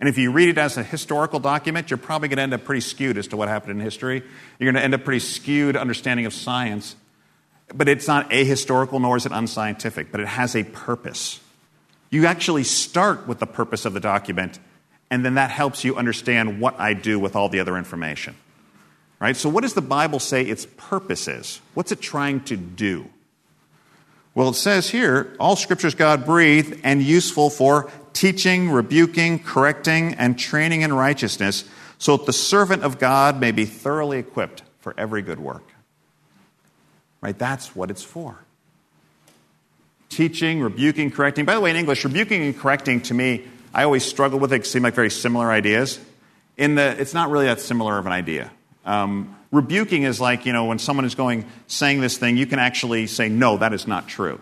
And 0.00 0.08
if 0.08 0.16
you 0.16 0.32
read 0.32 0.48
it 0.48 0.56
as 0.56 0.78
a 0.78 0.82
historical 0.82 1.38
document, 1.38 1.90
you're 1.90 1.98
probably 1.98 2.28
going 2.28 2.38
to 2.38 2.42
end 2.44 2.54
up 2.54 2.64
pretty 2.64 2.80
skewed 2.80 3.18
as 3.18 3.28
to 3.28 3.36
what 3.36 3.48
happened 3.48 3.72
in 3.72 3.80
history. 3.80 4.22
You're 4.58 4.72
going 4.72 4.80
to 4.80 4.84
end 4.84 4.94
up 4.94 5.04
pretty 5.04 5.20
skewed 5.20 5.76
understanding 5.76 6.24
of 6.24 6.32
science. 6.32 6.96
But 7.74 7.88
it's 7.88 8.06
not 8.06 8.30
ahistorical 8.30 8.98
nor 8.98 9.18
is 9.18 9.26
it 9.26 9.32
unscientific, 9.32 10.10
but 10.10 10.20
it 10.20 10.28
has 10.28 10.56
a 10.56 10.64
purpose. 10.64 11.40
You 12.08 12.24
actually 12.24 12.64
start 12.64 13.26
with 13.26 13.38
the 13.38 13.46
purpose 13.46 13.84
of 13.84 13.92
the 13.92 14.00
document, 14.00 14.58
and 15.10 15.24
then 15.24 15.34
that 15.34 15.50
helps 15.50 15.84
you 15.84 15.96
understand 15.96 16.60
what 16.60 16.78
I 16.78 16.94
do 16.94 17.18
with 17.18 17.36
all 17.36 17.48
the 17.48 17.60
other 17.60 17.76
information. 17.76 18.34
Right? 19.20 19.36
So, 19.36 19.48
what 19.48 19.62
does 19.62 19.74
the 19.74 19.82
Bible 19.82 20.18
say 20.18 20.42
its 20.42 20.66
purpose 20.76 21.26
is? 21.28 21.60
What's 21.74 21.92
it 21.92 22.00
trying 22.00 22.40
to 22.44 22.56
do? 22.56 23.08
Well, 24.34 24.50
it 24.50 24.54
says 24.54 24.90
here 24.90 25.34
all 25.40 25.56
scriptures 25.56 25.94
God 25.94 26.26
breathed 26.26 26.80
and 26.84 27.02
useful 27.02 27.48
for 27.48 27.90
teaching, 28.12 28.70
rebuking, 28.70 29.38
correcting, 29.38 30.14
and 30.14 30.38
training 30.38 30.82
in 30.82 30.92
righteousness, 30.92 31.64
so 31.98 32.16
that 32.16 32.26
the 32.26 32.32
servant 32.32 32.82
of 32.82 32.98
God 32.98 33.40
may 33.40 33.52
be 33.52 33.64
thoroughly 33.64 34.18
equipped 34.18 34.62
for 34.80 34.94
every 34.98 35.22
good 35.22 35.40
work. 35.40 35.64
Right? 37.22 37.38
That's 37.38 37.74
what 37.74 37.90
it's 37.90 38.02
for. 38.02 38.38
Teaching, 40.10 40.60
rebuking, 40.60 41.10
correcting. 41.10 41.46
By 41.46 41.54
the 41.54 41.60
way, 41.60 41.70
in 41.70 41.76
English, 41.76 42.04
rebuking 42.04 42.42
and 42.42 42.56
correcting 42.56 43.00
to 43.02 43.14
me, 43.14 43.46
I 43.76 43.84
always 43.84 44.06
struggle 44.06 44.38
with 44.38 44.54
it. 44.54 44.64
Seem 44.64 44.84
like 44.84 44.94
very 44.94 45.10
similar 45.10 45.50
ideas. 45.50 46.00
In 46.56 46.76
the, 46.76 46.98
it's 46.98 47.12
not 47.12 47.28
really 47.28 47.44
that 47.44 47.60
similar 47.60 47.98
of 47.98 48.06
an 48.06 48.12
idea. 48.12 48.50
Um, 48.86 49.36
rebuking 49.52 50.04
is 50.04 50.18
like, 50.18 50.46
you 50.46 50.54
know, 50.54 50.64
when 50.64 50.78
someone 50.78 51.04
is 51.04 51.14
going, 51.14 51.44
saying 51.66 52.00
this 52.00 52.16
thing, 52.16 52.38
you 52.38 52.46
can 52.46 52.58
actually 52.58 53.06
say, 53.06 53.28
no, 53.28 53.58
that 53.58 53.74
is 53.74 53.86
not 53.86 54.08
true. 54.08 54.40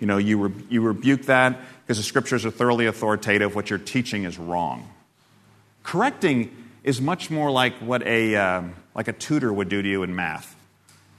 You 0.00 0.08
know, 0.08 0.18
you, 0.18 0.48
re- 0.48 0.64
you 0.68 0.80
rebuke 0.80 1.22
that 1.26 1.60
because 1.82 1.98
the 1.98 2.02
scriptures 2.02 2.44
are 2.44 2.50
thoroughly 2.50 2.86
authoritative. 2.86 3.54
What 3.54 3.70
you're 3.70 3.78
teaching 3.78 4.24
is 4.24 4.36
wrong. 4.36 4.90
Correcting 5.84 6.50
is 6.82 7.00
much 7.00 7.30
more 7.30 7.52
like 7.52 7.74
what 7.74 8.04
a, 8.04 8.34
uh, 8.34 8.62
like 8.96 9.06
a 9.06 9.12
tutor 9.12 9.52
would 9.52 9.68
do 9.68 9.80
to 9.80 9.88
you 9.88 10.02
in 10.02 10.16
math. 10.16 10.56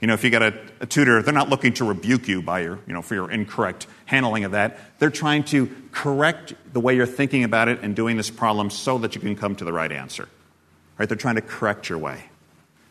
You 0.00 0.08
know, 0.08 0.14
if 0.14 0.24
you 0.24 0.30
got 0.30 0.42
a, 0.42 0.54
a, 0.80 0.86
tutor, 0.86 1.22
they're 1.22 1.32
not 1.32 1.48
looking 1.48 1.72
to 1.74 1.84
rebuke 1.84 2.28
you 2.28 2.42
by 2.42 2.60
your, 2.60 2.78
you 2.86 2.92
know, 2.92 3.00
for 3.00 3.14
your 3.14 3.30
incorrect 3.30 3.86
handling 4.06 4.44
of 4.44 4.52
that. 4.52 4.78
They're 4.98 5.10
trying 5.10 5.44
to 5.44 5.70
correct 5.92 6.52
the 6.72 6.80
way 6.80 6.94
you're 6.94 7.06
thinking 7.06 7.44
about 7.44 7.68
it 7.68 7.80
and 7.80 7.96
doing 7.96 8.16
this 8.16 8.28
problem 8.28 8.70
so 8.70 8.98
that 8.98 9.14
you 9.14 9.20
can 9.20 9.36
come 9.36 9.56
to 9.56 9.64
the 9.64 9.72
right 9.72 9.90
answer. 9.90 10.28
Right? 10.98 11.08
They're 11.08 11.16
trying 11.16 11.36
to 11.36 11.42
correct 11.42 11.88
your 11.88 11.98
way. 11.98 12.24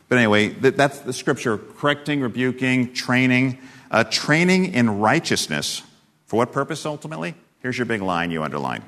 But 0.10 0.18
anyway, 0.18 0.50
that's 0.50 1.00
the 1.00 1.14
scripture 1.14 1.58
correcting, 1.58 2.22
rebuking, 2.22 2.94
training. 2.94 3.60
uh, 3.92 4.04
training 4.04 4.74
in 4.74 5.00
righteousness. 5.00 5.84
For 6.26 6.38
what 6.38 6.52
purpose 6.52 6.86
ultimately? 6.86 7.36
Here's 7.62 7.78
your 7.78 7.86
big 7.86 8.02
line 8.02 8.32
you 8.32 8.44
underline 8.44 8.84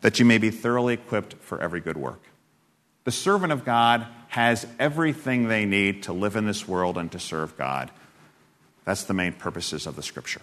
that 0.00 0.18
you 0.18 0.26
may 0.26 0.36
be 0.36 0.50
thoroughly 0.50 0.92
equipped 0.92 1.32
for 1.40 1.58
every 1.62 1.80
good 1.80 1.96
work. 1.96 2.20
The 3.04 3.10
servant 3.10 3.52
of 3.52 3.64
God 3.64 4.06
has 4.34 4.66
everything 4.80 5.46
they 5.46 5.64
need 5.64 6.02
to 6.02 6.12
live 6.12 6.34
in 6.34 6.44
this 6.44 6.66
world 6.66 6.98
and 6.98 7.12
to 7.12 7.20
serve 7.20 7.56
God. 7.56 7.88
That's 8.84 9.04
the 9.04 9.14
main 9.14 9.32
purposes 9.32 9.86
of 9.86 9.94
the 9.94 10.02
scripture. 10.02 10.40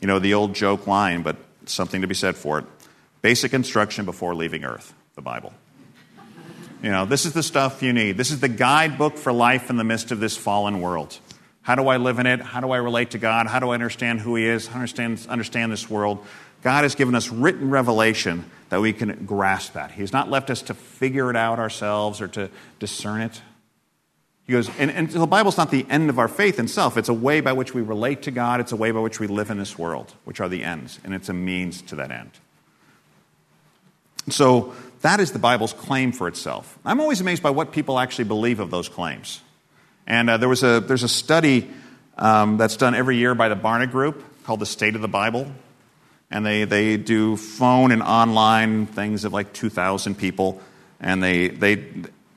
You 0.00 0.06
know, 0.06 0.20
the 0.20 0.34
old 0.34 0.54
joke 0.54 0.86
line, 0.86 1.22
but 1.22 1.36
something 1.64 2.02
to 2.02 2.06
be 2.06 2.14
said 2.14 2.36
for 2.36 2.60
it 2.60 2.64
basic 3.22 3.52
instruction 3.52 4.04
before 4.04 4.36
leaving 4.36 4.64
earth, 4.64 4.94
the 5.16 5.20
Bible. 5.20 5.52
You 6.80 6.92
know, 6.92 7.06
this 7.06 7.26
is 7.26 7.32
the 7.32 7.42
stuff 7.42 7.82
you 7.82 7.92
need. 7.92 8.16
This 8.16 8.30
is 8.30 8.38
the 8.38 8.48
guidebook 8.48 9.16
for 9.16 9.32
life 9.32 9.68
in 9.68 9.78
the 9.78 9.82
midst 9.82 10.12
of 10.12 10.20
this 10.20 10.36
fallen 10.36 10.80
world. 10.80 11.18
How 11.62 11.74
do 11.74 11.88
I 11.88 11.96
live 11.96 12.20
in 12.20 12.26
it? 12.26 12.40
How 12.40 12.60
do 12.60 12.70
I 12.70 12.76
relate 12.76 13.10
to 13.10 13.18
God? 13.18 13.48
How 13.48 13.58
do 13.58 13.70
I 13.70 13.74
understand 13.74 14.20
who 14.20 14.36
He 14.36 14.46
is? 14.46 14.68
How 14.68 14.74
do 14.74 14.78
I 14.78 14.82
understand, 14.82 15.26
understand 15.28 15.72
this 15.72 15.90
world? 15.90 16.24
God 16.66 16.82
has 16.82 16.96
given 16.96 17.14
us 17.14 17.30
written 17.30 17.70
revelation 17.70 18.44
that 18.70 18.80
we 18.80 18.92
can 18.92 19.24
grasp 19.24 19.74
that. 19.74 19.92
He's 19.92 20.12
not 20.12 20.28
left 20.28 20.50
us 20.50 20.62
to 20.62 20.74
figure 20.74 21.30
it 21.30 21.36
out 21.36 21.60
ourselves 21.60 22.20
or 22.20 22.26
to 22.26 22.50
discern 22.80 23.20
it. 23.20 23.40
He 24.48 24.52
goes, 24.52 24.68
and, 24.76 24.90
and 24.90 25.08
the 25.08 25.28
Bible's 25.28 25.56
not 25.56 25.70
the 25.70 25.86
end 25.88 26.10
of 26.10 26.18
our 26.18 26.26
faith 26.26 26.58
in 26.58 26.64
itself. 26.64 26.96
It's 26.96 27.08
a 27.08 27.14
way 27.14 27.40
by 27.40 27.52
which 27.52 27.72
we 27.72 27.82
relate 27.82 28.22
to 28.22 28.32
God, 28.32 28.58
it's 28.58 28.72
a 28.72 28.76
way 28.76 28.90
by 28.90 28.98
which 28.98 29.20
we 29.20 29.28
live 29.28 29.50
in 29.50 29.58
this 29.58 29.78
world, 29.78 30.12
which 30.24 30.40
are 30.40 30.48
the 30.48 30.64
ends, 30.64 30.98
and 31.04 31.14
it's 31.14 31.28
a 31.28 31.32
means 31.32 31.82
to 31.82 31.94
that 31.94 32.10
end. 32.10 32.32
So 34.30 34.74
that 35.02 35.20
is 35.20 35.30
the 35.30 35.38
Bible's 35.38 35.72
claim 35.72 36.10
for 36.10 36.26
itself. 36.26 36.80
I'm 36.84 36.98
always 36.98 37.20
amazed 37.20 37.44
by 37.44 37.50
what 37.50 37.70
people 37.70 37.96
actually 37.96 38.24
believe 38.24 38.58
of 38.58 38.72
those 38.72 38.88
claims. 38.88 39.40
And 40.04 40.28
uh, 40.28 40.38
there 40.38 40.48
was 40.48 40.64
a, 40.64 40.80
there's 40.80 41.04
a 41.04 41.08
study 41.08 41.70
um, 42.18 42.56
that's 42.56 42.76
done 42.76 42.96
every 42.96 43.18
year 43.18 43.36
by 43.36 43.48
the 43.48 43.54
Barna 43.54 43.88
Group 43.88 44.24
called 44.42 44.58
The 44.58 44.66
State 44.66 44.96
of 44.96 45.00
the 45.00 45.06
Bible. 45.06 45.46
And 46.30 46.44
they, 46.44 46.64
they 46.64 46.96
do 46.96 47.36
phone 47.36 47.92
and 47.92 48.02
online 48.02 48.86
things 48.86 49.24
of 49.24 49.32
like 49.32 49.52
2,000 49.52 50.16
people. 50.16 50.60
And 51.00 51.22
they, 51.22 51.48
they 51.48 51.76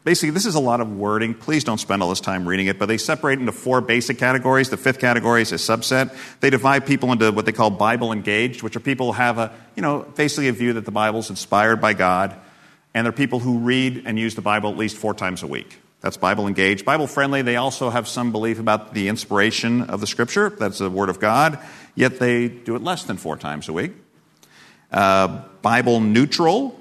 basically, 0.04 0.32
this 0.32 0.46
is 0.46 0.56
a 0.56 0.60
lot 0.60 0.80
of 0.80 0.96
wording. 0.96 1.34
Please 1.34 1.64
don't 1.64 1.80
spend 1.80 2.04
all 2.04 2.10
this 2.10 2.22
time 2.22 2.48
reading 2.48 2.68
it. 2.68 2.78
But 2.78 2.86
they 2.86 2.98
separate 2.98 3.40
into 3.40 3.52
four 3.52 3.82
basic 3.82 4.18
categories. 4.18 4.70
The 4.70 4.78
fifth 4.78 5.00
category 5.00 5.42
is 5.42 5.52
a 5.52 5.56
subset. 5.56 6.16
They 6.40 6.50
divide 6.50 6.86
people 6.86 7.12
into 7.12 7.32
what 7.32 7.46
they 7.46 7.52
call 7.52 7.72
Bible 7.72 8.12
engaged, 8.12 8.62
which 8.62 8.76
are 8.76 8.80
people 8.80 9.08
who 9.08 9.14
have 9.14 9.38
a, 9.40 9.52
you 9.76 9.82
know, 9.82 10.06
basically 10.16 10.50
a 10.50 10.54
view 10.54 10.74
that 10.74 10.86
the 10.86 10.92
Bible 10.92 11.20
is 11.20 11.30
inspired 11.30 11.82
by 11.82 11.94
God. 11.94 12.36
And 12.94 13.06
they're 13.06 13.12
people 13.12 13.40
who 13.40 13.60
read 13.60 14.04
and 14.06 14.20
use 14.20 14.36
the 14.36 14.42
Bible 14.42 14.70
at 14.72 14.78
least 14.78 14.98
four 14.98 15.14
times 15.14 15.44
a 15.44 15.48
week. 15.48 15.80
That's 16.02 16.18
Bible 16.18 16.48
engaged. 16.48 16.86
Bible 16.86 17.08
friendly, 17.08 17.42
they 17.42 17.58
also 17.58 17.90
have 17.90 18.08
some 18.08 18.32
belief 18.32 18.60
about 18.60 18.94
the 18.94 19.10
inspiration 19.10 19.82
of 19.84 20.00
the 20.00 20.08
Scripture. 20.08 20.50
That's 20.50 20.78
the 20.78 20.90
Word 20.90 21.10
of 21.10 21.20
God, 21.20 21.60
yet 21.94 22.20
they 22.20 22.48
do 22.48 22.76
it 22.76 22.82
less 22.82 23.04
than 23.04 23.18
four 23.18 23.36
times 23.36 23.68
a 23.68 23.74
week. 23.74 23.92
Uh, 24.92 25.44
Bible 25.62 26.00
neutral 26.00 26.80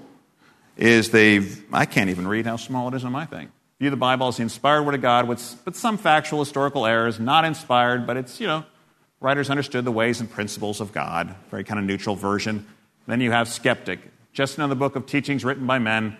is 0.76 1.10
they've, 1.10 1.64
I 1.72 1.84
can't 1.84 2.10
even 2.10 2.28
read 2.28 2.46
how 2.46 2.56
small 2.56 2.88
it 2.88 2.94
is 2.94 3.04
on 3.04 3.10
my 3.10 3.26
thing. 3.26 3.50
View 3.80 3.90
the 3.90 3.96
Bible 3.96 4.28
as 4.28 4.36
the 4.36 4.42
inspired 4.44 4.84
Word 4.84 4.94
of 4.94 5.02
God 5.02 5.28
with, 5.28 5.56
with 5.64 5.76
some 5.76 5.98
factual 5.98 6.38
historical 6.38 6.86
errors, 6.86 7.18
not 7.18 7.44
inspired, 7.44 8.06
but 8.06 8.16
it's, 8.16 8.40
you 8.40 8.46
know, 8.46 8.64
writers 9.20 9.50
understood 9.50 9.84
the 9.84 9.92
ways 9.92 10.20
and 10.20 10.30
principles 10.30 10.80
of 10.80 10.92
God, 10.92 11.34
very 11.50 11.64
kind 11.64 11.80
of 11.80 11.84
neutral 11.84 12.14
version. 12.14 12.66
Then 13.08 13.20
you 13.20 13.32
have 13.32 13.48
skeptic, 13.48 14.00
just 14.32 14.58
another 14.58 14.74
book 14.74 14.94
of 14.94 15.06
teachings 15.06 15.44
written 15.44 15.66
by 15.66 15.78
men 15.78 16.16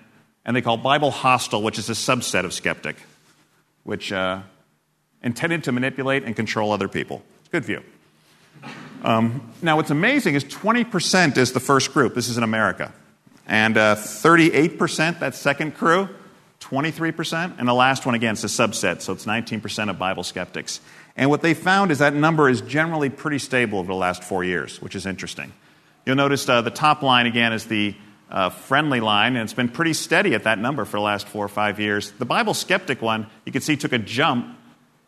and 0.49 0.57
they 0.57 0.63
call 0.63 0.79
Bible 0.79 1.11
hostile, 1.11 1.63
which 1.63 1.79
is 1.79 1.91
a 1.91 1.93
subset 1.93 2.47
of 2.47 2.55
skeptic, 2.55 2.97
which 3.85 4.11
uh, 4.11 4.41
intended 5.23 5.65
to 5.65 5.73
manipulate 5.73 6.25
and 6.25 6.35
control 6.35 6.73
other 6.73 6.89
people. 6.89 7.23
Good 7.53 7.67
view. 7.67 7.83
Um, 9.05 9.53
now, 9.61 9.77
what's 9.77 9.91
amazing 9.91 10.37
is 10.37 10.45
20% 10.45 11.37
is 11.37 11.53
the 11.53 11.61
first 11.61 11.93
group. 11.93 12.15
This 12.15 12.31
is 12.31 12.39
in 12.39 12.45
America. 12.45 12.95
And 13.47 13.77
uh, 13.77 13.97
38%, 13.97 15.19
that 15.19 15.35
second 15.35 15.75
crew, 15.75 16.09
23%. 16.61 17.59
And 17.59 17.69
the 17.69 17.75
last 17.75 18.07
one, 18.07 18.15
again, 18.15 18.33
is 18.33 18.43
a 18.43 18.47
subset, 18.47 19.03
so 19.03 19.13
it's 19.13 19.27
19% 19.27 19.91
of 19.91 19.99
Bible 19.99 20.23
skeptics. 20.23 20.81
And 21.15 21.29
what 21.29 21.43
they 21.43 21.53
found 21.53 21.91
is 21.91 21.99
that 21.99 22.15
number 22.15 22.49
is 22.49 22.63
generally 22.63 23.11
pretty 23.11 23.39
stable 23.39 23.81
over 23.81 23.89
the 23.89 23.99
last 23.99 24.25
four 24.25 24.45
years, 24.45 24.81
which 24.81 24.97
is 24.97 25.05
interesting. 25.05 25.53
You'll 26.07 26.17
notice 26.17 26.49
uh, 26.49 26.63
the 26.63 26.71
top 26.71 27.03
line, 27.03 27.27
again, 27.27 27.53
is 27.53 27.67
the 27.67 27.95
uh, 28.31 28.51
friendly 28.51 29.01
line, 29.01 29.37
and 29.37 29.45
it's 29.45 29.55
been 29.55 29.69
pretty 29.69 29.95
steady 29.95 30.35
at 30.35 30.45
that 30.45 30.59
number 30.59 30.85
for 30.85 30.99
the 30.99 31.03
last 31.03 31.27
four 31.29 31.45
or 31.45 31.49
five 31.49 31.81
years. 31.81 32.11
The 32.13 32.25
Bible 32.25 32.55
skeptic 32.55 33.01
one, 33.01 33.27
you 33.45 33.53
can 33.53 33.63
see, 33.63 33.77
took 33.77 33.93
a 33.93 33.99
jump 33.99 34.57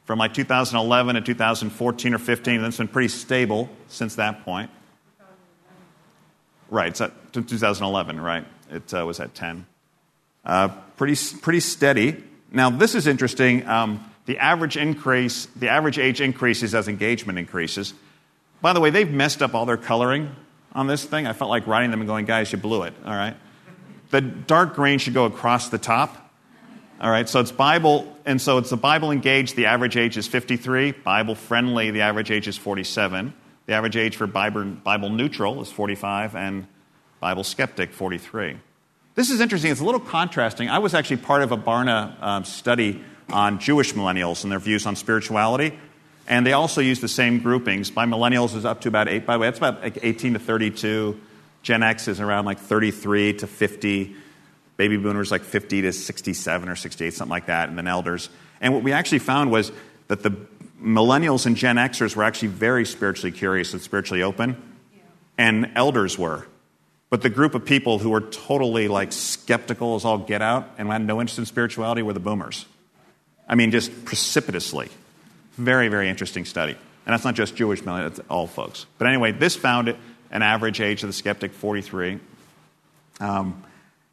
from 0.04 0.18
like 0.18 0.34
2011 0.34 1.16
to 1.16 1.20
2014 1.20 2.14
or 2.14 2.18
15, 2.18 2.54
and 2.54 2.66
it's 2.66 2.78
been 2.78 2.88
pretty 2.88 3.08
stable 3.08 3.68
since 3.88 4.16
that 4.16 4.44
point. 4.44 4.70
Right, 6.70 6.88
it's 6.88 7.00
at 7.00 7.32
2011, 7.32 8.20
right? 8.20 8.46
It 8.70 8.94
uh, 8.94 9.04
was 9.04 9.20
at 9.20 9.34
10. 9.34 9.66
Uh, 10.44 10.68
pretty, 10.96 11.16
pretty 11.42 11.60
steady. 11.60 12.22
Now, 12.52 12.70
this 12.70 12.94
is 12.94 13.06
interesting. 13.06 13.66
Um, 13.66 14.04
the 14.26 14.38
average 14.38 14.76
increase, 14.76 15.46
the 15.56 15.68
average 15.68 15.98
age 15.98 16.20
increases 16.20 16.74
as 16.74 16.88
engagement 16.88 17.38
increases. 17.38 17.92
By 18.60 18.72
the 18.72 18.80
way, 18.80 18.90
they've 18.90 19.10
messed 19.10 19.42
up 19.42 19.54
all 19.54 19.66
their 19.66 19.76
coloring 19.76 20.34
on 20.72 20.86
this 20.86 21.04
thing. 21.04 21.26
I 21.26 21.32
felt 21.32 21.50
like 21.50 21.66
writing 21.66 21.90
them 21.90 22.00
and 22.00 22.08
going, 22.08 22.24
guys, 22.24 22.52
you 22.52 22.58
blew 22.58 22.82
it. 22.84 22.94
All 23.04 23.12
right. 23.12 23.36
The 24.10 24.20
dark 24.20 24.74
green 24.74 24.98
should 24.98 25.14
go 25.14 25.24
across 25.24 25.68
the 25.68 25.78
top. 25.78 26.30
All 27.00 27.10
right. 27.10 27.28
So 27.28 27.40
it's 27.40 27.52
Bible, 27.52 28.16
and 28.24 28.40
so 28.40 28.58
it's 28.58 28.70
the 28.70 28.76
Bible 28.76 29.10
engaged. 29.10 29.56
The 29.56 29.66
average 29.66 29.96
age 29.96 30.16
is 30.16 30.26
53. 30.26 30.92
Bible 30.92 31.34
friendly, 31.34 31.90
the 31.90 32.02
average 32.02 32.30
age 32.30 32.48
is 32.48 32.56
47. 32.56 33.32
The 33.66 33.72
average 33.72 33.96
age 33.96 34.16
for 34.16 34.26
Bible, 34.26 34.64
Bible 34.64 35.10
neutral 35.10 35.62
is 35.62 35.70
45, 35.70 36.34
and 36.34 36.66
Bible 37.20 37.44
skeptic, 37.44 37.92
43. 37.92 38.56
This 39.14 39.30
is 39.30 39.40
interesting. 39.40 39.70
It's 39.70 39.80
a 39.80 39.84
little 39.84 40.00
contrasting. 40.00 40.68
I 40.68 40.78
was 40.78 40.94
actually 40.94 41.18
part 41.18 41.42
of 41.42 41.52
a 41.52 41.56
Barna 41.56 42.20
um, 42.22 42.44
study 42.44 43.02
on 43.32 43.58
Jewish 43.58 43.94
millennials 43.94 44.42
and 44.42 44.50
their 44.50 44.58
views 44.58 44.86
on 44.86 44.96
spirituality. 44.96 45.78
And 46.30 46.46
they 46.46 46.52
also 46.52 46.80
use 46.80 47.00
the 47.00 47.08
same 47.08 47.40
groupings. 47.40 47.90
By 47.90 48.06
millennials 48.06 48.54
is 48.54 48.64
up 48.64 48.82
to 48.82 48.88
about 48.88 49.08
eight, 49.08 49.26
by 49.26 49.34
the 49.34 49.40
way, 49.40 49.48
that's 49.48 49.58
about 49.58 49.82
like 49.82 49.98
18 50.00 50.34
to 50.34 50.38
32. 50.38 51.20
Gen 51.62 51.82
X 51.82 52.06
is 52.06 52.20
around 52.20 52.44
like 52.44 52.60
33 52.60 53.34
to 53.34 53.48
50. 53.48 54.14
Baby 54.76 54.96
boomers 54.96 55.32
like 55.32 55.42
50 55.42 55.82
to 55.82 55.92
67 55.92 56.68
or 56.68 56.76
68, 56.76 57.12
something 57.12 57.30
like 57.30 57.46
that, 57.46 57.68
and 57.68 57.76
then 57.76 57.88
elders. 57.88 58.30
And 58.60 58.72
what 58.72 58.84
we 58.84 58.92
actually 58.92 59.18
found 59.18 59.50
was 59.50 59.72
that 60.06 60.22
the 60.22 60.30
millennials 60.80 61.46
and 61.46 61.56
Gen 61.56 61.76
Xers 61.76 62.14
were 62.14 62.22
actually 62.22 62.48
very 62.48 62.86
spiritually 62.86 63.32
curious 63.32 63.72
and 63.72 63.82
spiritually 63.82 64.22
open, 64.22 64.56
and 65.36 65.72
elders 65.74 66.16
were. 66.16 66.46
But 67.10 67.22
the 67.22 67.28
group 67.28 67.56
of 67.56 67.64
people 67.64 67.98
who 67.98 68.10
were 68.10 68.20
totally 68.20 68.86
like 68.86 69.12
skeptical 69.12 69.96
as 69.96 70.04
all 70.04 70.18
get 70.18 70.42
out 70.42 70.70
and 70.78 70.88
had 70.88 71.04
no 71.04 71.20
interest 71.20 71.40
in 71.40 71.46
spirituality 71.46 72.02
were 72.02 72.12
the 72.12 72.20
boomers. 72.20 72.66
I 73.48 73.56
mean, 73.56 73.72
just 73.72 74.04
precipitously. 74.04 74.90
Very, 75.56 75.88
very 75.88 76.08
interesting 76.08 76.44
study. 76.44 76.72
And 77.06 77.12
that's 77.12 77.24
not 77.24 77.34
just 77.34 77.56
Jewish 77.56 77.84
men, 77.84 78.02
it's 78.06 78.20
all 78.28 78.46
folks. 78.46 78.86
But 78.98 79.08
anyway, 79.08 79.32
this 79.32 79.56
found 79.56 79.88
an 80.30 80.42
average 80.42 80.80
age 80.80 81.02
of 81.02 81.08
the 81.08 81.12
skeptic 81.12 81.52
43. 81.52 82.20
Um, 83.20 83.62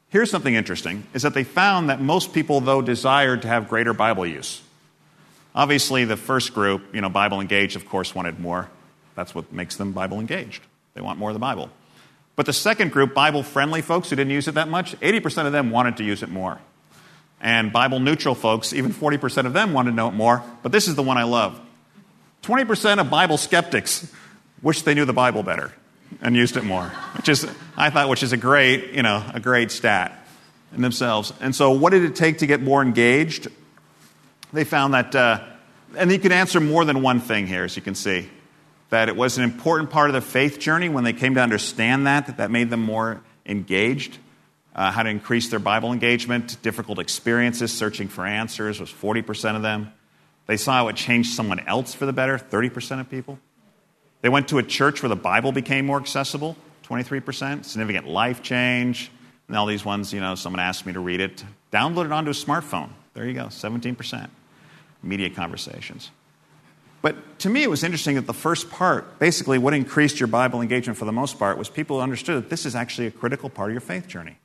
here's 0.10 0.32
something 0.32 0.56
interesting 0.56 1.06
is 1.13 1.21
that 1.21 1.34
they 1.34 1.43
found 1.43 1.89
that 1.89 2.02
most 2.02 2.34
people, 2.34 2.60
though, 2.60 2.82
desired 2.82 3.43
to 3.43 3.47
have 3.47 3.69
greater 3.69 3.93
Bible 3.93 4.26
use. 4.26 4.62
Obviously, 5.54 6.06
the 6.06 6.17
first 6.17 6.54
group, 6.54 6.93
you 6.93 7.02
know, 7.02 7.10
Bible 7.10 7.41
engaged, 7.41 7.76
of 7.76 7.88
course, 7.88 8.13
wanted 8.13 8.39
more. 8.39 8.69
That's 9.15 9.34
what 9.34 9.52
makes 9.52 9.76
them 9.76 9.91
Bible 9.91 10.19
engaged. 10.19 10.62
They 10.93 11.02
want 11.02 11.19
more 11.19 11.30
of 11.30 11.34
the 11.34 11.39
Bible. 11.39 11.69
But 12.36 12.45
the 12.45 12.54
second 12.54 12.91
group, 12.91 13.15
Bible 13.15 13.41
friendly 13.41 13.82
folks 13.82 14.10
who 14.10 14.15
didn't 14.15 14.32
use 14.32 14.47
it 14.47 14.54
that 14.54 14.69
much, 14.69 14.97
80% 15.00 15.47
of 15.47 15.52
them 15.52 15.71
wanted 15.71 15.97
to 15.97 16.04
use 16.04 16.21
it 16.21 16.30
more. 16.30 16.60
And 17.39 17.71
Bible 17.71 18.00
neutral 18.00 18.36
folks, 18.36 18.73
even 18.73 18.91
40% 18.91 19.45
of 19.45 19.54
them 19.54 19.73
want 19.73 19.88
to 19.88 19.93
know 19.93 20.08
it 20.08 20.13
more, 20.13 20.43
but 20.63 20.71
this 20.71 20.88
is 20.88 20.95
the 20.95 21.04
one 21.04 21.17
I 21.17 21.23
love. 21.23 21.60
20% 22.43 23.00
of 23.00 23.10
Bible 23.10 23.38
skeptics 23.38 24.12
wish 24.62 24.82
they 24.82 24.93
knew 24.93 25.06
the 25.06 25.13
Bible 25.13 25.43
better 25.43 25.71
and 26.21 26.36
used 26.36 26.58
it 26.58 26.63
more, 26.63 26.86
which 27.15 27.30
is, 27.30 27.47
I 27.76 27.89
thought, 27.89 28.10
which 28.10 28.23
is 28.23 28.34
a 28.34 28.38
great, 28.38 28.93
you 28.93 29.04
know, 29.04 29.23
a 29.34 29.39
great 29.39 29.71
stat 29.71 30.26
in 30.73 30.82
themselves. 30.82 31.34
And 31.39 31.56
so, 31.56 31.71
what 31.71 31.91
did 31.91 32.04
it 32.04 32.15
take 32.15 32.39
to 32.39 32.47
get 32.47 32.62
more 32.62 32.82
engaged? 32.82 33.50
They 34.54 34.63
found 34.63 34.93
that, 34.93 35.13
uh, 35.13 35.43
and 35.95 36.12
you 36.12 36.19
can 36.19 36.32
answer 36.32 36.60
more 36.60 36.86
than 36.86 37.02
one 37.02 37.19
thing 37.19 37.45
here, 37.47 37.65
as 37.65 37.76
you 37.76 37.82
can 37.82 37.95
see, 37.95 38.30
that 38.89 39.10
it 39.10 39.15
was 39.15 39.38
an 39.38 39.43
important 39.43 39.89
part 39.89 40.10
of 40.10 40.13
the 40.13 40.21
faith 40.21 40.60
journey 40.60 40.89
when 40.89 41.04
they 41.04 41.13
came 41.13 41.36
to 41.36 41.41
understand 41.41 42.08
that, 42.08 42.28
that 42.28 42.38
that 42.38 42.52
made 42.52 42.69
them 42.69 42.82
more 42.82 43.21
engaged 43.45 44.17
uh, 44.77 44.91
how 44.91 45.01
to 45.01 45.09
increase 45.09 45.49
their 45.49 45.59
Bible 45.59 45.91
engagement, 45.91 46.61
difficult 46.61 46.99
experiences, 46.99 47.73
searching 47.73 48.07
for 48.07 48.25
answers 48.25 48.79
was 48.79 48.91
40% 48.91 49.55
of 49.55 49.63
them. 49.63 49.91
They 50.45 50.55
saw 50.55 50.73
how 50.73 50.87
it 50.87 50.95
changed 50.95 51.33
someone 51.33 51.59
else 51.61 51.95
for 51.95 52.05
the 52.05 52.13
better, 52.13 52.37
30% 52.37 52.99
of 53.01 53.09
people. 53.09 53.39
They 54.21 54.29
went 54.29 54.49
to 54.49 54.59
a 54.59 54.63
church 54.63 55.01
where 55.01 55.09
the 55.09 55.15
Bible 55.15 55.51
became 55.51 55.85
more 55.85 55.99
accessible, 55.99 56.55
23%. 56.83 57.65
Significant 57.65 58.07
life 58.07 58.43
change. 58.43 59.11
And 59.47 59.57
all 59.57 59.65
these 59.65 59.83
ones, 59.83 60.13
you 60.13 60.21
know, 60.21 60.35
someone 60.35 60.59
asked 60.59 60.85
me 60.85 60.93
to 60.93 60.99
read 60.99 61.21
it. 61.21 61.43
Download 61.71 62.05
it 62.05 62.11
onto 62.11 62.31
a 62.31 62.33
smartphone. 62.33 62.89
There 63.13 63.25
you 63.25 63.33
go, 63.33 63.45
17%. 63.45 64.29
Media 65.01 65.29
conversations. 65.29 66.11
But 67.01 67.39
to 67.39 67.49
me, 67.49 67.63
it 67.63 67.69
was 67.69 67.83
interesting 67.83 68.15
that 68.15 68.27
the 68.27 68.33
first 68.33 68.69
part, 68.69 69.19
basically 69.19 69.57
what 69.57 69.73
increased 69.73 70.19
your 70.19 70.27
Bible 70.27 70.61
engagement 70.61 70.97
for 70.97 71.05
the 71.05 71.11
most 71.11 71.39
part, 71.39 71.57
was 71.57 71.69
people 71.69 72.01
understood 72.01 72.43
that 72.43 72.49
this 72.49 72.65
is 72.65 72.75
actually 72.75 73.07
a 73.07 73.11
critical 73.11 73.49
part 73.49 73.69
of 73.69 73.73
your 73.73 73.81
faith 73.81 74.07
journey. 74.07 74.37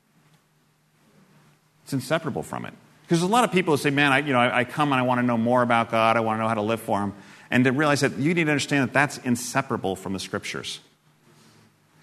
It's 1.83 1.93
inseparable 1.93 2.43
from 2.43 2.65
it. 2.65 2.73
Because 3.03 3.19
there's 3.19 3.29
a 3.29 3.33
lot 3.33 3.43
of 3.43 3.51
people 3.51 3.73
who 3.73 3.77
say, 3.77 3.89
man, 3.89 4.11
I, 4.11 4.19
you 4.19 4.33
know, 4.33 4.39
I, 4.39 4.59
I 4.59 4.63
come 4.63 4.91
and 4.91 4.99
I 4.99 5.03
want 5.03 5.19
to 5.19 5.23
know 5.25 5.37
more 5.37 5.61
about 5.61 5.91
God, 5.91 6.17
I 6.17 6.21
want 6.21 6.37
to 6.37 6.41
know 6.41 6.47
how 6.47 6.53
to 6.53 6.61
live 6.61 6.81
for 6.81 7.01
Him. 7.01 7.13
And 7.51 7.65
to 7.65 7.71
realize 7.71 8.01
that 8.01 8.17
you 8.17 8.33
need 8.33 8.45
to 8.45 8.51
understand 8.51 8.87
that 8.87 8.93
that's 8.93 9.17
inseparable 9.19 9.95
from 9.95 10.13
the 10.13 10.19
Scriptures. 10.19 10.79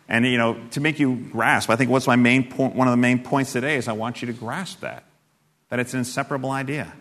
And, 0.09 0.27
you 0.27 0.39
know, 0.39 0.61
to 0.73 0.81
make 0.81 0.99
you 0.99 1.17
grasp, 1.17 1.71
I 1.71 1.77
think 1.77 1.91
what's 1.91 2.07
my 2.07 2.17
main 2.17 2.51
point, 2.51 2.75
one 2.75 2.89
of 2.89 2.93
the 2.93 2.99
main 2.99 3.23
points 3.23 3.53
today 3.53 3.77
is 3.77 3.89
I 3.89 3.93
want 3.93 4.23
you 4.23 4.27
to 4.27 4.33
grasp 4.33 4.81
that, 4.81 5.05
that 5.69 5.79
it's 5.79 5.93
an 5.93 6.01
inseparable 6.01 6.51
idea. 6.51 6.93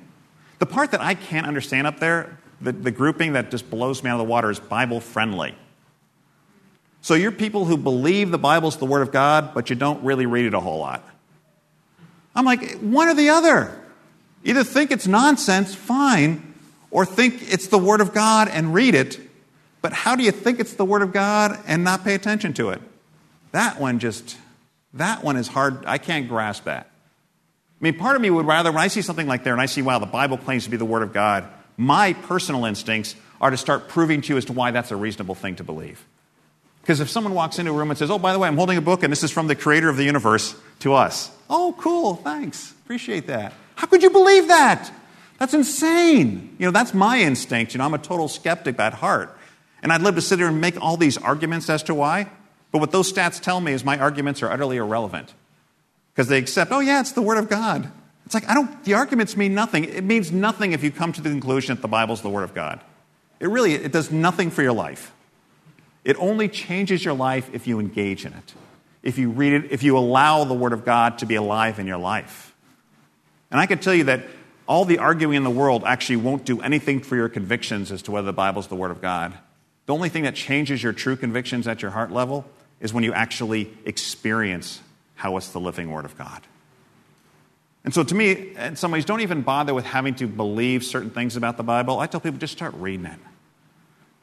The 0.60 0.66
part 0.66 0.92
that 0.92 1.02
I 1.02 1.16
can't 1.16 1.48
understand 1.48 1.88
up 1.88 2.00
there, 2.00 2.38
the, 2.62 2.72
the 2.72 2.92
grouping 2.92 3.34
that 3.34 3.52
just 3.52 3.70
blows 3.70 4.04
me 4.04 4.10
out 4.10 4.20
of 4.20 4.26
the 4.26 4.32
water 4.32 4.52
is 4.52 4.60
Bible 4.60 5.00
friendly. 5.00 5.56
So 7.02 7.14
you're 7.14 7.32
people 7.32 7.66
who 7.66 7.78
believe 7.78 8.30
the 8.30 8.38
Bible's 8.38 8.78
the 8.78 8.86
Word 8.86 9.02
of 9.02 9.12
God, 9.12 9.54
but 9.54 9.70
you 9.70 9.76
don't 9.76 10.04
really 10.04 10.26
read 10.26 10.46
it 10.46 10.54
a 10.54 10.60
whole 10.60 10.80
lot. 10.80 11.04
I'm 12.36 12.46
like, 12.46 12.80
one 12.80 13.08
or 13.08 13.14
the 13.14 13.30
other. 13.30 13.76
Either 14.44 14.64
think 14.64 14.92
it's 14.92 15.08
nonsense, 15.08 15.76
fine, 15.76 16.54
or 16.92 17.06
think 17.06 17.52
it's 17.52 17.68
the 17.68 17.78
Word 17.78 18.02
of 18.02 18.14
God 18.14 18.48
and 18.48 18.74
read 18.74 18.96
it. 18.96 19.20
But 19.82 19.94
how 19.94 20.16
do 20.16 20.24
you 20.24 20.32
think 20.32 20.60
it's 20.60 20.74
the 20.74 20.86
Word 20.86 21.02
of 21.02 21.14
God 21.14 21.60
and 21.68 21.84
not 21.84 22.04
pay 22.04 22.16
attention 22.16 22.54
to 22.54 22.70
it? 22.70 22.82
That 23.52 23.80
one 23.80 24.00
just, 24.00 24.38
that 24.94 25.24
one 25.24 25.38
is 25.38 25.48
hard. 25.48 25.86
I 25.86 25.98
can't 25.98 26.28
grasp 26.28 26.66
that. 26.66 26.90
I 27.80 27.84
mean, 27.84 27.98
part 27.98 28.16
of 28.16 28.22
me 28.22 28.30
would 28.30 28.46
rather, 28.46 28.72
when 28.72 28.82
I 28.82 28.88
see 28.88 29.02
something 29.02 29.28
like 29.28 29.44
there 29.44 29.54
and 29.54 29.62
I 29.62 29.66
see, 29.66 29.82
wow, 29.82 30.00
the 30.00 30.06
Bible 30.06 30.38
claims 30.38 30.66
to 30.66 30.70
be 30.70 30.78
the 30.78 30.86
Word 30.86 31.02
of 31.02 31.14
God, 31.14 31.48
my 31.78 32.14
personal 32.14 32.66
instincts 32.66 33.16
are 33.40 33.50
to 33.50 33.58
start 33.58 33.88
proving 33.88 34.22
to 34.22 34.34
you 34.34 34.38
as 34.38 34.46
to 34.46 34.54
why 34.54 34.72
that's 34.72 34.92
a 34.92 34.98
reasonable 34.98 35.36
thing 35.36 35.56
to 35.56 35.64
believe. 35.64 36.06
Because 36.90 37.02
if 37.02 37.10
someone 37.12 37.36
walks 37.36 37.60
into 37.60 37.70
a 37.70 37.76
room 37.76 37.92
and 37.92 38.00
says, 38.00 38.10
oh, 38.10 38.18
by 38.18 38.34
the 38.34 38.40
way, 38.40 38.48
I'm 38.48 38.58
holding 38.58 38.76
a 38.76 38.82
book 38.82 39.04
and 39.04 39.12
this 39.12 39.22
is 39.22 39.30
from 39.30 39.46
the 39.46 39.56
creator 39.56 39.90
of 39.90 39.96
the 39.96 40.04
universe 40.04 40.56
to 40.80 40.96
us. 40.96 41.30
Oh, 41.48 41.76
cool, 41.78 42.16
thanks. 42.16 42.72
Appreciate 42.84 43.28
that. 43.28 43.54
How 43.76 43.86
could 43.86 44.02
you 44.02 44.10
believe 44.10 44.48
that? 44.48 44.92
That's 45.38 45.54
insane. 45.54 46.56
You 46.58 46.66
know, 46.66 46.72
that's 46.72 46.96
my 46.96 47.20
instinct. 47.20 47.76
You 47.76 47.78
know, 47.78 47.86
I'm 47.86 47.94
a 47.94 48.00
total 48.00 48.28
skeptic 48.28 48.80
at 48.80 48.96
heart. 48.96 49.38
And 49.84 49.94
I'd 49.94 50.02
love 50.02 50.16
to 50.16 50.22
sit 50.22 50.40
here 50.40 50.48
and 50.48 50.60
make 50.60 50.82
all 50.82 50.98
these 50.98 51.16
arguments 51.16 51.70
as 51.70 51.84
to 51.84 51.94
why. 51.94 52.28
But 52.72 52.80
what 52.80 52.90
those 52.90 53.14
stats 53.14 53.40
tell 53.40 53.62
me 53.62 53.74
is 53.74 53.86
my 53.86 54.00
arguments 54.00 54.42
are 54.42 54.50
utterly 54.50 54.78
irrelevant. 54.78 55.32
Because 56.16 56.28
they 56.28 56.40
accept, 56.40 56.72
oh, 56.72 56.80
yeah, 56.80 57.02
it's 57.02 57.12
the 57.12 57.22
Word 57.22 57.38
of 57.38 57.50
God. 57.50 57.88
It's 58.26 58.34
like, 58.34 58.50
I 58.50 58.56
don't, 58.56 58.84
the 58.84 58.96
arguments 58.96 59.38
mean 59.38 59.54
nothing. 59.54 59.84
It 59.84 60.04
means 60.04 60.32
nothing 60.32 60.72
if 60.72 60.84
you 60.84 60.90
come 60.90 61.14
to 61.14 61.22
the 61.22 61.30
conclusion 61.30 61.76
that 61.76 61.84
the 61.84 61.88
Bible's 61.88 62.24
the 62.24 62.30
Word 62.30 62.46
of 62.46 62.56
God. 62.56 62.80
It 63.40 63.50
really, 63.50 63.76
it 63.76 63.92
does 63.92 64.12
nothing 64.12 64.50
for 64.50 64.64
your 64.64 64.74
life. 64.74 65.14
It 66.04 66.16
only 66.18 66.48
changes 66.48 67.04
your 67.04 67.14
life 67.14 67.50
if 67.54 67.68
you 67.68 67.80
engage 67.80 68.26
in 68.26 68.34
it, 68.34 68.54
if 69.04 69.18
you 69.18 69.30
read 69.30 69.54
it, 69.54 69.72
if 69.72 69.84
you 69.84 69.98
allow 69.98 70.44
the 70.44 70.54
Word 70.54 70.74
of 70.74 70.86
God 70.86 71.20
to 71.20 71.26
be 71.26 71.36
alive 71.36 71.80
in 71.80 71.88
your 71.88 71.98
life. 71.98 72.56
And 73.52 73.60
I 73.60 73.66
can 73.66 73.80
tell 73.80 73.94
you 73.94 74.06
that 74.06 74.24
all 74.68 74.86
the 74.86 75.00
arguing 75.00 75.36
in 75.36 75.44
the 75.44 75.50
world 75.50 75.84
actually 75.86 76.18
won't 76.18 76.46
do 76.46 76.62
anything 76.62 77.00
for 77.00 77.16
your 77.16 77.30
convictions 77.30 77.92
as 77.92 78.04
to 78.04 78.12
whether 78.12 78.28
the 78.28 78.34
Bible 78.34 78.60
is 78.60 78.68
the 78.68 78.76
Word 78.76 78.92
of 78.92 79.02
God. 79.02 79.34
The 79.88 79.94
only 79.94 80.10
thing 80.10 80.24
that 80.24 80.36
changes 80.36 80.84
your 80.84 80.94
true 80.94 81.16
convictions 81.16 81.68
at 81.68 81.82
your 81.82 81.92
heart 81.92 82.12
level 82.12 82.46
is 82.80 82.94
when 82.94 83.04
you 83.04 83.14
actually 83.14 83.76
experience 83.86 84.80
how 85.16 85.36
it's 85.38 85.50
the 85.50 85.60
living 85.60 85.92
Word 85.92 86.06
of 86.06 86.18
God. 86.18 86.44
And 87.84 87.94
so, 87.94 88.04
to 88.04 88.14
me, 88.14 88.56
in 88.56 88.76
some 88.76 88.92
ways, 88.92 89.06
don't 89.06 89.22
even 89.22 89.42
bother 89.42 89.74
with 89.74 89.86
having 89.86 90.14
to 90.16 90.28
believe 90.28 90.84
certain 90.84 91.10
things 91.10 91.36
about 91.36 91.58
the 91.58 91.64
Bible. 91.64 92.00
I 92.00 92.08
tell 92.08 92.20
people 92.20 92.38
just 92.38 92.54
start 92.54 92.74
reading 92.76 93.06
it. 93.06 93.20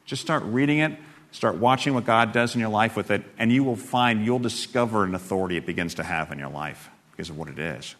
Just 0.05 0.21
start 0.21 0.43
reading 0.43 0.79
it, 0.79 0.97
start 1.31 1.57
watching 1.57 1.93
what 1.93 2.05
God 2.05 2.31
does 2.31 2.55
in 2.55 2.61
your 2.61 2.69
life 2.69 2.95
with 2.95 3.11
it, 3.11 3.23
and 3.37 3.51
you 3.51 3.63
will 3.63 3.75
find 3.75 4.25
you'll 4.25 4.39
discover 4.39 5.03
an 5.03 5.15
authority 5.15 5.57
it 5.57 5.65
begins 5.65 5.95
to 5.95 6.03
have 6.03 6.31
in 6.31 6.39
your 6.39 6.49
life 6.49 6.89
because 7.11 7.29
of 7.29 7.37
what 7.37 7.49
it 7.49 7.59
is. 7.59 7.95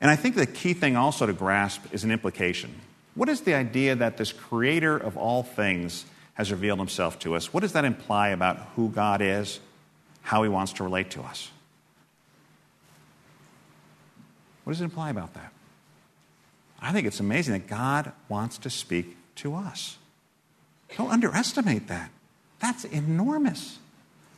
And 0.00 0.10
I 0.10 0.16
think 0.16 0.34
the 0.34 0.46
key 0.46 0.74
thing 0.74 0.96
also 0.96 1.26
to 1.26 1.32
grasp 1.32 1.82
is 1.92 2.02
an 2.04 2.10
implication. 2.10 2.74
What 3.14 3.28
is 3.28 3.42
the 3.42 3.54
idea 3.54 3.94
that 3.94 4.16
this 4.16 4.32
creator 4.32 4.96
of 4.96 5.16
all 5.16 5.42
things 5.42 6.04
has 6.34 6.50
revealed 6.50 6.78
himself 6.78 7.18
to 7.20 7.36
us? 7.36 7.52
What 7.52 7.60
does 7.60 7.72
that 7.72 7.84
imply 7.84 8.30
about 8.30 8.58
who 8.74 8.88
God 8.88 9.20
is, 9.20 9.60
how 10.22 10.42
he 10.42 10.48
wants 10.48 10.72
to 10.74 10.84
relate 10.84 11.10
to 11.12 11.22
us? 11.22 11.50
What 14.64 14.72
does 14.72 14.80
it 14.80 14.84
imply 14.84 15.10
about 15.10 15.34
that? 15.34 15.52
I 16.80 16.92
think 16.92 17.06
it's 17.06 17.20
amazing 17.20 17.52
that 17.52 17.68
God 17.68 18.12
wants 18.28 18.58
to 18.58 18.70
speak 18.70 19.16
to 19.36 19.54
us. 19.54 19.98
Don't 20.96 21.10
underestimate 21.10 21.88
that. 21.88 22.10
That's 22.60 22.84
enormous. 22.84 23.78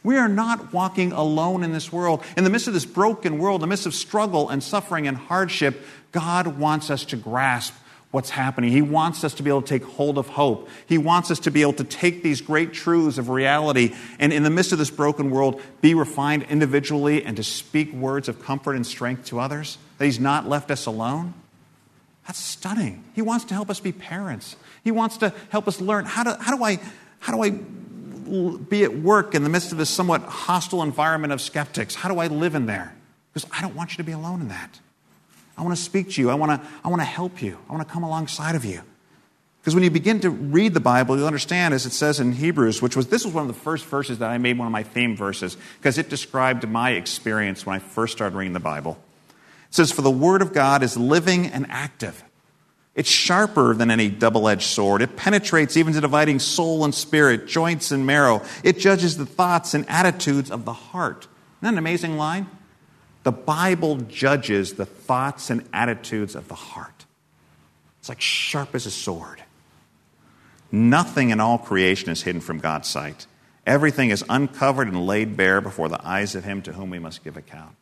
We 0.03 0.17
are 0.17 0.29
not 0.29 0.73
walking 0.73 1.13
alone 1.13 1.65
in 1.65 1.73
this 1.73 1.91
world. 1.91 2.23
In 2.37 2.45
the 2.45 2.51
midst 2.51 2.69
of 2.69 2.75
this 2.75 2.85
broken 2.85 3.39
world, 3.39 3.61
in 3.63 3.63
the 3.63 3.67
midst 3.69 3.87
of 3.87 3.95
struggle 3.95 4.51
and 4.51 4.63
suffering 4.63 5.09
and 5.09 5.17
hardship, 5.17 5.83
God 6.13 6.59
wants 6.59 6.91
us 6.91 7.05
to 7.07 7.17
grasp 7.17 7.75
what's 8.11 8.31
happening. 8.31 8.71
He 8.71 8.83
wants 8.83 9.25
us 9.25 9.35
to 9.35 9.43
be 9.43 9.51
able 9.51 9.63
to 9.63 9.69
take 9.69 9.83
hold 9.83 10.19
of 10.19 10.29
hope. 10.29 10.69
He 10.87 10.99
wants 10.99 11.31
us 11.31 11.41
to 11.41 11.51
be 11.51 11.63
able 11.63 11.73
to 11.73 11.85
take 11.85 12.23
these 12.23 12.41
great 12.41 12.73
truths 12.73 13.19
of 13.19 13.29
reality 13.29 13.95
and, 14.21 14.33
in 14.33 14.45
the 14.45 14.51
midst 14.51 14.73
of 14.73 14.79
this 14.79 14.91
broken 14.91 15.31
world, 15.31 15.61
be 15.81 15.95
refined 15.95 16.45
individually 16.45 17.25
and 17.25 17.37
to 17.39 17.43
speak 17.43 17.93
words 17.93 18.29
of 18.29 18.41
comfort 18.41 18.75
and 18.77 18.87
strength 18.87 19.25
to 19.27 19.41
others. 19.41 19.79
That 19.99 20.05
He's 20.05 20.21
not 20.21 20.49
left 20.49 20.71
us 20.71 20.87
alone. 20.87 21.35
That's 22.27 22.39
stunning. 22.39 23.05
He 23.15 23.23
wants 23.23 23.47
to 23.47 23.55
help 23.55 23.69
us 23.69 23.81
be 23.81 23.91
parents. 23.91 24.55
He 24.85 24.93
wants 24.93 25.17
to 25.19 25.33
help 25.49 25.67
us 25.67 25.81
learn 25.81 26.05
how 26.05 26.23
do, 26.23 26.35
how 26.39 26.57
do 26.57 26.63
I 26.63 26.79
how 27.19 27.33
do 27.35 27.43
I 27.43 27.51
be 28.69 28.85
at 28.85 28.95
work 28.95 29.35
in 29.35 29.43
the 29.43 29.49
midst 29.49 29.73
of 29.73 29.79
this 29.79 29.91
somewhat 29.91 30.23
hostile 30.23 30.83
environment 30.83 31.33
of 31.33 31.41
skeptics? 31.41 31.95
How 31.95 32.09
do 32.09 32.19
I 32.19 32.27
live 32.27 32.55
in 32.55 32.67
there? 32.67 32.95
Because 33.33 33.49
I 33.51 33.63
don't 33.63 33.75
want 33.75 33.93
you 33.93 33.97
to 33.97 34.05
be 34.05 34.13
alone 34.13 34.43
in 34.43 34.49
that. 34.49 34.79
I 35.57 35.63
want 35.63 35.77
to 35.77 35.83
speak 35.83 36.11
to 36.13 36.21
you. 36.21 36.31
I 36.31 36.35
want 36.35 36.61
to, 36.61 36.69
I 36.85 36.89
want 36.89 37.01
to 37.01 37.07
help 37.07 37.43
you. 37.43 37.59
I 37.69 37.73
want 37.73 37.87
to 37.87 37.93
come 37.93 38.03
alongside 38.03 38.55
of 38.55 38.65
you. 38.65 38.83
Because 39.61 39.75
when 39.75 39.85
you 39.85 39.91
begin 39.91 40.21
to 40.21 40.31
read 40.31 40.75
the 40.75 40.81
Bible, 40.81 41.17
you'll 41.17 41.27
understand, 41.27 41.73
as 41.73 41.87
it 41.87 41.93
says 41.93 42.21
in 42.21 42.33
Hebrews, 42.33 42.83
which 42.83 42.97
was 42.97 43.07
this 43.07 43.25
was 43.25 43.33
one 43.33 43.49
of 43.49 43.49
the 43.49 43.61
first 43.61 43.87
verses 43.87 44.19
that 44.19 44.31
I 44.31 44.37
made 44.37 44.59
one 44.59 44.67
of 44.67 44.73
my 44.73 44.83
theme 44.83 45.17
verses, 45.17 45.57
because 45.79 45.97
it 45.97 46.11
described 46.11 46.69
my 46.69 46.91
experience 46.91 47.65
when 47.65 47.77
I 47.77 47.79
first 47.79 48.13
started 48.13 48.37
reading 48.37 48.53
the 48.53 48.61
Bible. 48.61 48.99
It 49.69 49.75
says, 49.75 49.91
For 49.91 50.03
the 50.03 50.11
Word 50.11 50.43
of 50.43 50.53
God 50.53 50.83
is 50.83 50.99
living 50.99 51.47
and 51.47 51.67
active. 51.71 52.23
It's 52.95 53.11
sharper 53.11 53.75
than 53.75 53.91
any 53.91 54.09
double 54.09 54.49
edged 54.49 54.69
sword. 54.69 55.03
It 55.03 55.17
penetrates 55.17 55.77
even 55.77 55.95
to 55.95 56.01
dividing 56.01 56.39
soul 56.39 56.85
and 56.85 56.95
spirit, 56.95 57.49
joints 57.49 57.91
and 57.91 58.07
marrow. 58.07 58.43
It 58.63 58.79
judges 58.79 59.17
the 59.17 59.27
thoughts 59.27 59.75
and 59.75 59.85
attitudes 59.89 60.51
of 60.51 60.65
the 60.65 60.73
heart. 60.73 61.23
Isn't 61.23 61.63
that 61.63 61.73
an 61.73 61.79
amazing 61.79 62.17
line? 62.17 62.47
The 63.25 63.33
Bible 63.33 63.97
judges 63.97 64.75
the 64.75 64.87
thoughts 64.87 65.51
and 65.51 65.67
attitudes 65.73 66.37
of 66.37 66.47
the 66.47 66.55
heart. 66.55 67.05
It's 67.99 68.09
like 68.09 68.21
sharp 68.21 68.75
as 68.75 68.87
a 68.87 68.91
sword. 68.91 69.43
Nothing 70.71 71.31
in 71.31 71.41
all 71.41 71.59
creation 71.59 72.11
is 72.11 72.23
hidden 72.23 72.41
from 72.41 72.59
God's 72.59 72.89
sight. 72.89 73.27
Everything 73.67 74.11
is 74.11 74.25
uncovered 74.29 74.89
and 74.89 75.07
laid 75.07 75.37
bare 75.37 75.61
before 75.61 75.89
the 75.89 76.07
eyes 76.07 76.35
of 76.35 76.45
Him 76.45 76.63
to 76.63 76.73
whom 76.73 76.91
we 76.91 76.99
must 76.99 77.25
give 77.25 77.37
account. 77.37 77.75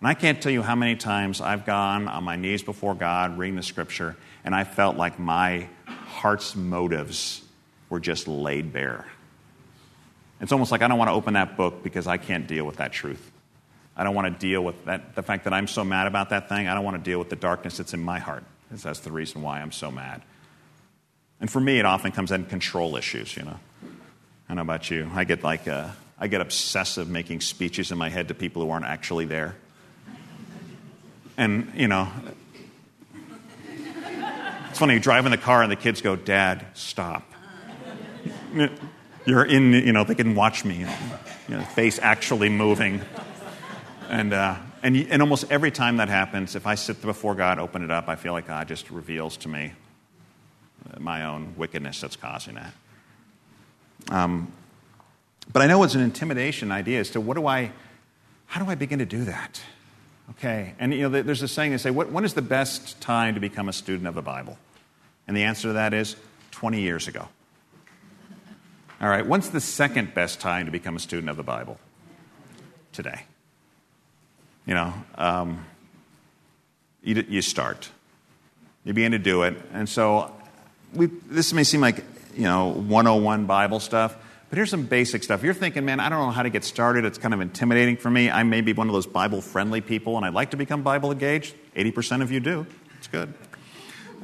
And 0.00 0.08
I 0.08 0.14
can't 0.14 0.40
tell 0.40 0.52
you 0.52 0.62
how 0.62 0.74
many 0.74 0.96
times 0.96 1.40
I've 1.40 1.66
gone 1.66 2.08
on 2.08 2.24
my 2.24 2.36
knees 2.36 2.62
before 2.62 2.94
God 2.94 3.36
reading 3.36 3.56
the 3.56 3.62
scripture, 3.62 4.16
and 4.44 4.54
I 4.54 4.64
felt 4.64 4.96
like 4.96 5.18
my 5.18 5.68
heart's 5.86 6.56
motives 6.56 7.42
were 7.90 8.00
just 8.00 8.26
laid 8.26 8.72
bare. 8.72 9.06
It's 10.40 10.52
almost 10.52 10.72
like 10.72 10.80
I 10.80 10.88
don't 10.88 10.96
want 10.96 11.08
to 11.08 11.14
open 11.14 11.34
that 11.34 11.56
book 11.58 11.82
because 11.82 12.06
I 12.06 12.16
can't 12.16 12.46
deal 12.46 12.64
with 12.64 12.76
that 12.76 12.92
truth. 12.92 13.30
I 13.94 14.04
don't 14.04 14.14
want 14.14 14.32
to 14.32 14.46
deal 14.46 14.64
with 14.64 14.82
that, 14.86 15.14
the 15.14 15.22
fact 15.22 15.44
that 15.44 15.52
I'm 15.52 15.66
so 15.66 15.84
mad 15.84 16.06
about 16.06 16.30
that 16.30 16.48
thing. 16.48 16.66
I 16.66 16.74
don't 16.74 16.84
want 16.84 16.96
to 16.96 17.02
deal 17.02 17.18
with 17.18 17.28
the 17.28 17.36
darkness 17.36 17.76
that's 17.76 17.92
in 17.92 18.00
my 18.00 18.18
heart. 18.18 18.44
That's 18.70 19.00
the 19.00 19.12
reason 19.12 19.42
why 19.42 19.60
I'm 19.60 19.72
so 19.72 19.90
mad. 19.90 20.22
And 21.40 21.50
for 21.50 21.60
me, 21.60 21.78
it 21.78 21.84
often 21.84 22.12
comes 22.12 22.32
in 22.32 22.46
control 22.46 22.96
issues, 22.96 23.36
you 23.36 23.42
know. 23.42 23.58
I 23.82 23.86
don't 24.48 24.56
know 24.56 24.62
about 24.62 24.90
you. 24.90 25.10
I 25.12 25.24
get 25.24 25.44
like, 25.44 25.68
uh, 25.68 25.88
I 26.18 26.28
get 26.28 26.40
obsessive 26.40 27.10
making 27.10 27.42
speeches 27.42 27.92
in 27.92 27.98
my 27.98 28.08
head 28.08 28.28
to 28.28 28.34
people 28.34 28.62
who 28.62 28.70
aren't 28.70 28.86
actually 28.86 29.26
there. 29.26 29.56
And, 31.40 31.72
you 31.74 31.88
know, 31.88 32.06
it's 34.68 34.78
funny, 34.78 34.92
you 34.92 35.00
drive 35.00 35.24
in 35.24 35.30
the 35.30 35.38
car 35.38 35.62
and 35.62 35.72
the 35.72 35.76
kids 35.76 36.02
go, 36.02 36.14
Dad, 36.14 36.66
stop. 36.74 37.32
You're 39.24 39.46
in, 39.46 39.72
you 39.72 39.94
know, 39.94 40.04
they 40.04 40.14
can 40.14 40.34
watch 40.34 40.66
me, 40.66 40.80
you 41.48 41.56
know, 41.56 41.62
face 41.62 41.98
actually 41.98 42.50
moving. 42.50 43.00
And, 44.10 44.34
uh, 44.34 44.56
and, 44.82 44.94
and 44.94 45.22
almost 45.22 45.50
every 45.50 45.70
time 45.70 45.96
that 45.96 46.10
happens, 46.10 46.56
if 46.56 46.66
I 46.66 46.74
sit 46.74 47.00
before 47.00 47.34
God, 47.34 47.58
open 47.58 47.82
it 47.82 47.90
up, 47.90 48.10
I 48.10 48.16
feel 48.16 48.34
like 48.34 48.46
God 48.46 48.68
just 48.68 48.90
reveals 48.90 49.38
to 49.38 49.48
me 49.48 49.72
my 50.98 51.24
own 51.24 51.54
wickedness 51.56 52.02
that's 52.02 52.16
causing 52.16 52.56
that. 52.56 52.74
Um, 54.10 54.52
but 55.54 55.62
I 55.62 55.66
know 55.68 55.82
it's 55.84 55.94
an 55.94 56.02
intimidation 56.02 56.70
idea 56.70 57.00
as 57.00 57.08
to 57.12 57.20
what 57.22 57.38
do 57.38 57.46
I, 57.46 57.72
how 58.44 58.62
do 58.62 58.70
I 58.70 58.74
begin 58.74 58.98
to 58.98 59.06
do 59.06 59.24
that? 59.24 59.62
Okay, 60.30 60.74
and 60.78 60.94
you 60.94 61.08
know, 61.08 61.22
there's 61.22 61.42
a 61.42 61.48
saying 61.48 61.72
they 61.72 61.78
say, 61.78 61.90
when 61.90 62.24
is 62.24 62.34
the 62.34 62.42
best 62.42 63.00
time 63.00 63.34
to 63.34 63.40
become 63.40 63.68
a 63.68 63.72
student 63.72 64.06
of 64.06 64.14
the 64.14 64.22
Bible? 64.22 64.58
And 65.26 65.36
the 65.36 65.42
answer 65.42 65.68
to 65.68 65.72
that 65.74 65.92
is 65.92 66.16
20 66.52 66.80
years 66.80 67.08
ago. 67.08 67.28
All 69.00 69.08
right, 69.08 69.26
when's 69.26 69.50
the 69.50 69.60
second 69.60 70.14
best 70.14 70.40
time 70.40 70.66
to 70.66 70.72
become 70.72 70.94
a 70.94 71.00
student 71.00 71.30
of 71.30 71.36
the 71.36 71.42
Bible? 71.42 71.78
Today. 72.92 73.22
You 74.66 74.74
know, 74.74 74.92
um, 75.16 75.64
you, 77.02 77.24
you 77.28 77.42
start. 77.42 77.88
You 78.84 78.92
begin 78.92 79.12
to 79.12 79.18
do 79.18 79.42
it. 79.42 79.56
And 79.72 79.88
so 79.88 80.34
we, 80.94 81.06
this 81.06 81.52
may 81.52 81.64
seem 81.64 81.80
like, 81.80 82.04
you 82.36 82.44
know, 82.44 82.68
101 82.68 83.46
Bible 83.46 83.80
stuff, 83.80 84.16
but 84.50 84.56
here's 84.56 84.70
some 84.70 84.82
basic 84.82 85.22
stuff. 85.22 85.44
You're 85.44 85.54
thinking, 85.54 85.84
man, 85.84 86.00
I 86.00 86.08
don't 86.08 86.26
know 86.26 86.32
how 86.32 86.42
to 86.42 86.50
get 86.50 86.64
started. 86.64 87.04
It's 87.04 87.18
kind 87.18 87.32
of 87.32 87.40
intimidating 87.40 87.96
for 87.96 88.10
me. 88.10 88.28
I 88.28 88.42
may 88.42 88.62
be 88.62 88.72
one 88.72 88.88
of 88.88 88.92
those 88.92 89.06
Bible 89.06 89.40
friendly 89.40 89.80
people, 89.80 90.16
and 90.16 90.26
I'd 90.26 90.34
like 90.34 90.50
to 90.50 90.56
become 90.56 90.82
Bible 90.82 91.12
engaged. 91.12 91.54
80% 91.76 92.20
of 92.20 92.32
you 92.32 92.40
do. 92.40 92.66
It's 92.98 93.06
good. 93.06 93.32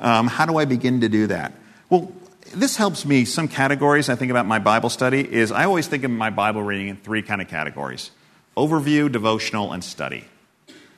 Um, 0.00 0.26
how 0.26 0.44
do 0.44 0.56
I 0.58 0.64
begin 0.64 1.02
to 1.02 1.08
do 1.08 1.28
that? 1.28 1.52
Well, 1.88 2.12
this 2.52 2.76
helps 2.76 3.04
me. 3.04 3.24
Some 3.24 3.46
categories 3.46 4.08
I 4.08 4.16
think 4.16 4.32
about 4.32 4.46
my 4.46 4.58
Bible 4.58 4.90
study 4.90 5.20
is 5.20 5.52
I 5.52 5.64
always 5.64 5.86
think 5.86 6.02
of 6.02 6.10
my 6.10 6.30
Bible 6.30 6.62
reading 6.62 6.88
in 6.88 6.96
three 6.96 7.22
kind 7.22 7.40
of 7.40 7.46
categories 7.46 8.10
overview, 8.56 9.10
devotional, 9.10 9.72
and 9.72 9.84
study. 9.84 10.24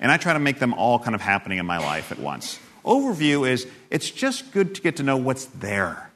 And 0.01 0.11
I 0.11 0.17
try 0.17 0.33
to 0.33 0.39
make 0.39 0.59
them 0.59 0.73
all 0.73 0.99
kind 0.99 1.15
of 1.15 1.21
happening 1.21 1.59
in 1.59 1.67
my 1.67 1.79
life 1.79 2.13
at 2.13 2.19
once. 2.19 2.59
Overview 2.83 3.47
is 3.47 3.67
it's 3.91 4.11
just 4.11 4.53
good 4.53 4.77
to 4.77 4.81
get 4.81 4.97
to 4.97 5.03
know 5.03 5.19
what's 5.19 5.45
there. 5.47 6.11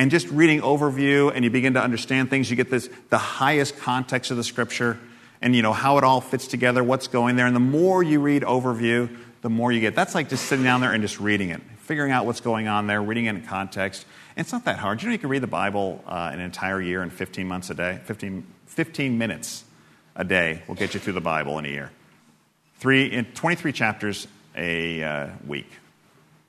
And 0.00 0.10
just 0.10 0.30
reading 0.30 0.62
overview 0.62 1.30
and 1.34 1.44
you 1.44 1.50
begin 1.50 1.74
to 1.74 1.82
understand 1.82 2.30
things, 2.30 2.48
you 2.48 2.56
get 2.56 2.70
this 2.70 2.88
the 3.10 3.18
highest 3.18 3.76
context 3.76 4.30
of 4.30 4.38
the 4.38 4.42
scripture 4.42 4.98
and 5.42 5.54
you 5.54 5.60
know 5.60 5.74
how 5.74 5.98
it 5.98 6.04
all 6.04 6.22
fits 6.22 6.46
together, 6.46 6.82
what's 6.82 7.06
going 7.06 7.36
there. 7.36 7.44
And 7.44 7.54
the 7.54 7.60
more 7.60 8.02
you 8.02 8.18
read 8.18 8.40
overview, 8.42 9.14
the 9.42 9.50
more 9.50 9.70
you 9.70 9.78
get. 9.78 9.94
That's 9.94 10.14
like 10.14 10.30
just 10.30 10.46
sitting 10.46 10.64
down 10.64 10.80
there 10.80 10.90
and 10.94 11.02
just 11.02 11.20
reading 11.20 11.50
it, 11.50 11.60
figuring 11.80 12.12
out 12.12 12.24
what's 12.24 12.40
going 12.40 12.66
on 12.66 12.86
there, 12.86 13.02
reading 13.02 13.26
it 13.26 13.36
in 13.36 13.42
context. 13.42 14.06
And 14.36 14.46
it's 14.46 14.54
not 14.54 14.64
that 14.64 14.78
hard. 14.78 15.02
You 15.02 15.08
know, 15.08 15.12
you 15.12 15.18
can 15.18 15.28
read 15.28 15.42
the 15.42 15.46
Bible 15.46 16.02
uh, 16.06 16.30
an 16.32 16.40
entire 16.40 16.80
year 16.80 17.02
in 17.02 17.10
15 17.10 17.46
months 17.46 17.68
a 17.68 17.74
day, 17.74 18.00
15, 18.04 18.46
15 18.64 19.18
minutes 19.18 19.64
a 20.16 20.24
day 20.24 20.62
will 20.66 20.76
get 20.76 20.94
you 20.94 21.00
through 21.00 21.12
the 21.12 21.20
Bible 21.20 21.58
in 21.58 21.66
a 21.66 21.68
year. 21.68 21.90
Three, 22.76 23.04
in 23.04 23.26
23 23.26 23.70
chapters 23.72 24.26
a 24.56 25.02
uh, 25.02 25.26
week, 25.46 25.70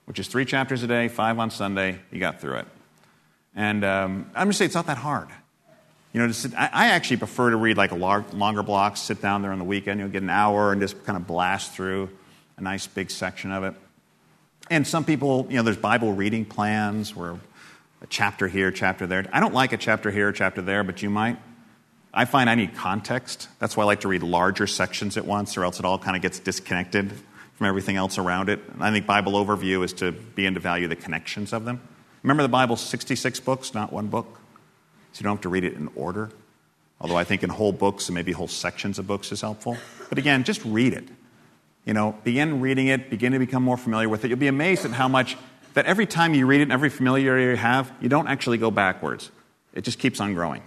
which 0.06 0.20
is 0.20 0.30
three 0.30 0.46
chapters 0.46 0.84
a 0.84 0.88
day, 0.88 1.10
five 1.10 1.38
on 1.38 1.52
Sunday. 1.52 2.00
You 2.14 2.22
got 2.22 2.40
through 2.40 2.60
it. 2.60 2.68
And 3.56 3.84
um, 3.84 4.32
I'm 4.36 4.46
going 4.46 4.52
to 4.52 4.54
say 4.54 4.66
it's 4.66 4.76
not 4.76 4.88
that 4.88 4.98
hard. 4.98 5.28
You 6.14 6.26
know, 6.26 6.34
I, 6.58 6.70
I, 6.74 6.88
actually 6.88 7.18
prefer 7.18 7.52
to 7.52 7.56
read 7.56 7.78
like 7.78 7.92
a 7.92 7.96
lar- 7.96 8.26
longer 8.34 8.64
block, 8.64 8.98
sit 8.98 9.22
down 9.22 9.42
there 9.42 9.52
on 9.52 9.60
the 9.60 9.66
weekend, 9.66 10.00
you'll 10.00 10.10
get 10.10 10.24
an 10.24 10.30
hour 10.30 10.74
and 10.74 10.82
just 10.82 11.06
kind 11.06 11.16
of 11.16 11.26
blast 11.26 11.72
through 11.72 12.10
a 12.58 12.62
nice 12.62 12.86
big 12.86 13.10
section 13.10 13.52
of 13.52 13.64
it. 13.64 13.76
And 14.70 14.86
some 14.86 15.06
people, 15.06 15.48
you 15.50 15.58
know, 15.58 15.64
there's 15.64 15.78
Bible 15.78 16.14
reading 16.14 16.46
plans 16.46 17.16
where 17.16 17.40
a 18.02 18.08
chapter 18.08 18.48
here, 18.48 18.72
chapter 18.72 19.08
there. 19.08 19.26
I 19.32 19.40
don't 19.40 19.54
like 19.54 19.74
a 19.74 19.78
chapter 19.78 20.12
here, 20.12 20.32
chapter 20.32 20.62
there, 20.62 20.84
but 20.84 21.02
you 21.02 21.10
might. 21.10 21.38
I 22.14 22.26
find 22.26 22.50
I 22.50 22.56
need 22.56 22.76
context. 22.76 23.48
That's 23.60 23.78
why 23.78 23.84
I 23.84 23.86
like 23.86 24.02
to 24.02 24.08
read 24.08 24.24
larger 24.24 24.68
sections 24.68 25.18
at 25.18 25.26
once, 25.26 25.56
or 25.56 25.64
else 25.64 25.80
it 25.80 25.86
all 25.86 25.98
kind 25.98 26.16
of 26.16 26.22
gets 26.22 26.40
disconnected 26.40 27.14
from 27.54 27.68
everything 27.68 27.96
else 27.96 28.18
around 28.18 28.50
it. 28.50 28.60
And 28.74 28.84
I 28.84 28.92
think 28.92 29.06
Bible 29.06 29.34
overview 29.34 29.86
is 29.86 29.94
to 29.94 30.12
be 30.12 30.20
begin 30.36 30.56
to 30.56 30.60
value 30.60 30.88
the 30.88 30.96
connections 30.96 31.54
of 31.54 31.64
them. 31.64 31.80
Remember 32.24 32.44
the 32.44 32.50
Bible's 32.50 32.82
66 32.82 33.40
books, 33.40 33.74
not 33.74 33.92
one 33.92 34.08
book? 34.08 34.40
So 35.14 35.20
you 35.20 35.24
don't 35.24 35.38
have 35.38 35.42
to 35.42 35.50
read 35.50 35.64
it 35.64 35.74
in 35.74 35.90
order. 35.96 36.30
Although 37.00 37.18
I 37.18 37.24
think 37.24 37.44
in 37.44 37.50
whole 37.50 37.72
books 37.72 38.08
and 38.08 38.16
maybe 38.16 38.32
whole 38.32 38.48
sections 38.48 39.00
of 39.00 39.08
books 39.08 39.32
is 39.32 39.42
helpful. 39.42 39.76
But 40.10 40.18
again, 40.18 40.44
just 40.44 40.64
read 40.64 40.94
it. 40.94 41.08
You 41.86 41.94
know, 41.94 42.16
begin 42.24 42.62
reading 42.62 42.88
it, 42.88 43.10
begin 43.10 43.32
to 43.34 43.40
become 43.40 43.64
more 43.64 43.78
familiar 43.78 44.08
with 44.08 44.24
it. 44.24 44.28
You'll 44.28 44.38
be 44.38 44.48
amazed 44.48 44.86
at 44.86 44.92
how 44.92 45.08
much 45.08 45.36
that 45.74 45.86
every 45.86 46.06
time 46.06 46.36
you 46.36 46.46
read 46.46 46.62
it 46.62 46.64
and 46.64 46.72
every 46.72 46.90
familiarity 46.90 47.46
you 47.46 47.56
have, 47.56 47.92
you 48.02 48.10
don't 48.10 48.28
actually 48.28 48.60
go 48.60 48.70
backwards. 48.70 49.32
It 49.74 49.84
just 49.84 49.98
keeps 49.98 50.20
on 50.20 50.34
growing. 50.36 50.62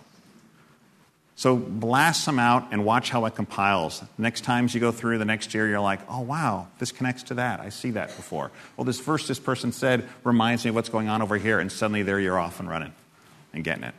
So 1.36 1.56
blast 1.56 2.22
some 2.22 2.38
out 2.38 2.68
and 2.70 2.84
watch 2.84 3.10
how 3.10 3.24
it 3.24 3.34
compiles. 3.34 4.02
Next 4.18 4.42
times 4.44 4.72
you 4.72 4.80
go 4.80 4.92
through 4.92 5.18
the 5.18 5.24
next 5.24 5.52
year, 5.52 5.68
you're 5.68 5.80
like, 5.80 6.00
oh, 6.08 6.20
wow, 6.20 6.68
this 6.78 6.92
connects 6.92 7.24
to 7.24 7.34
that. 7.34 7.58
I 7.58 7.70
see 7.70 7.90
that 7.92 8.14
before. 8.16 8.52
Well, 8.76 8.84
this 8.84 9.00
verse 9.00 9.26
this 9.26 9.40
person 9.40 9.72
said 9.72 10.08
reminds 10.22 10.64
me 10.64 10.68
of 10.68 10.76
what's 10.76 10.88
going 10.88 11.08
on 11.08 11.22
over 11.22 11.36
here, 11.36 11.58
and 11.58 11.72
suddenly 11.72 12.02
there 12.02 12.20
you're 12.20 12.38
off 12.38 12.60
and 12.60 12.68
running 12.68 12.92
and 13.52 13.64
getting 13.64 13.84
it. 13.84 13.94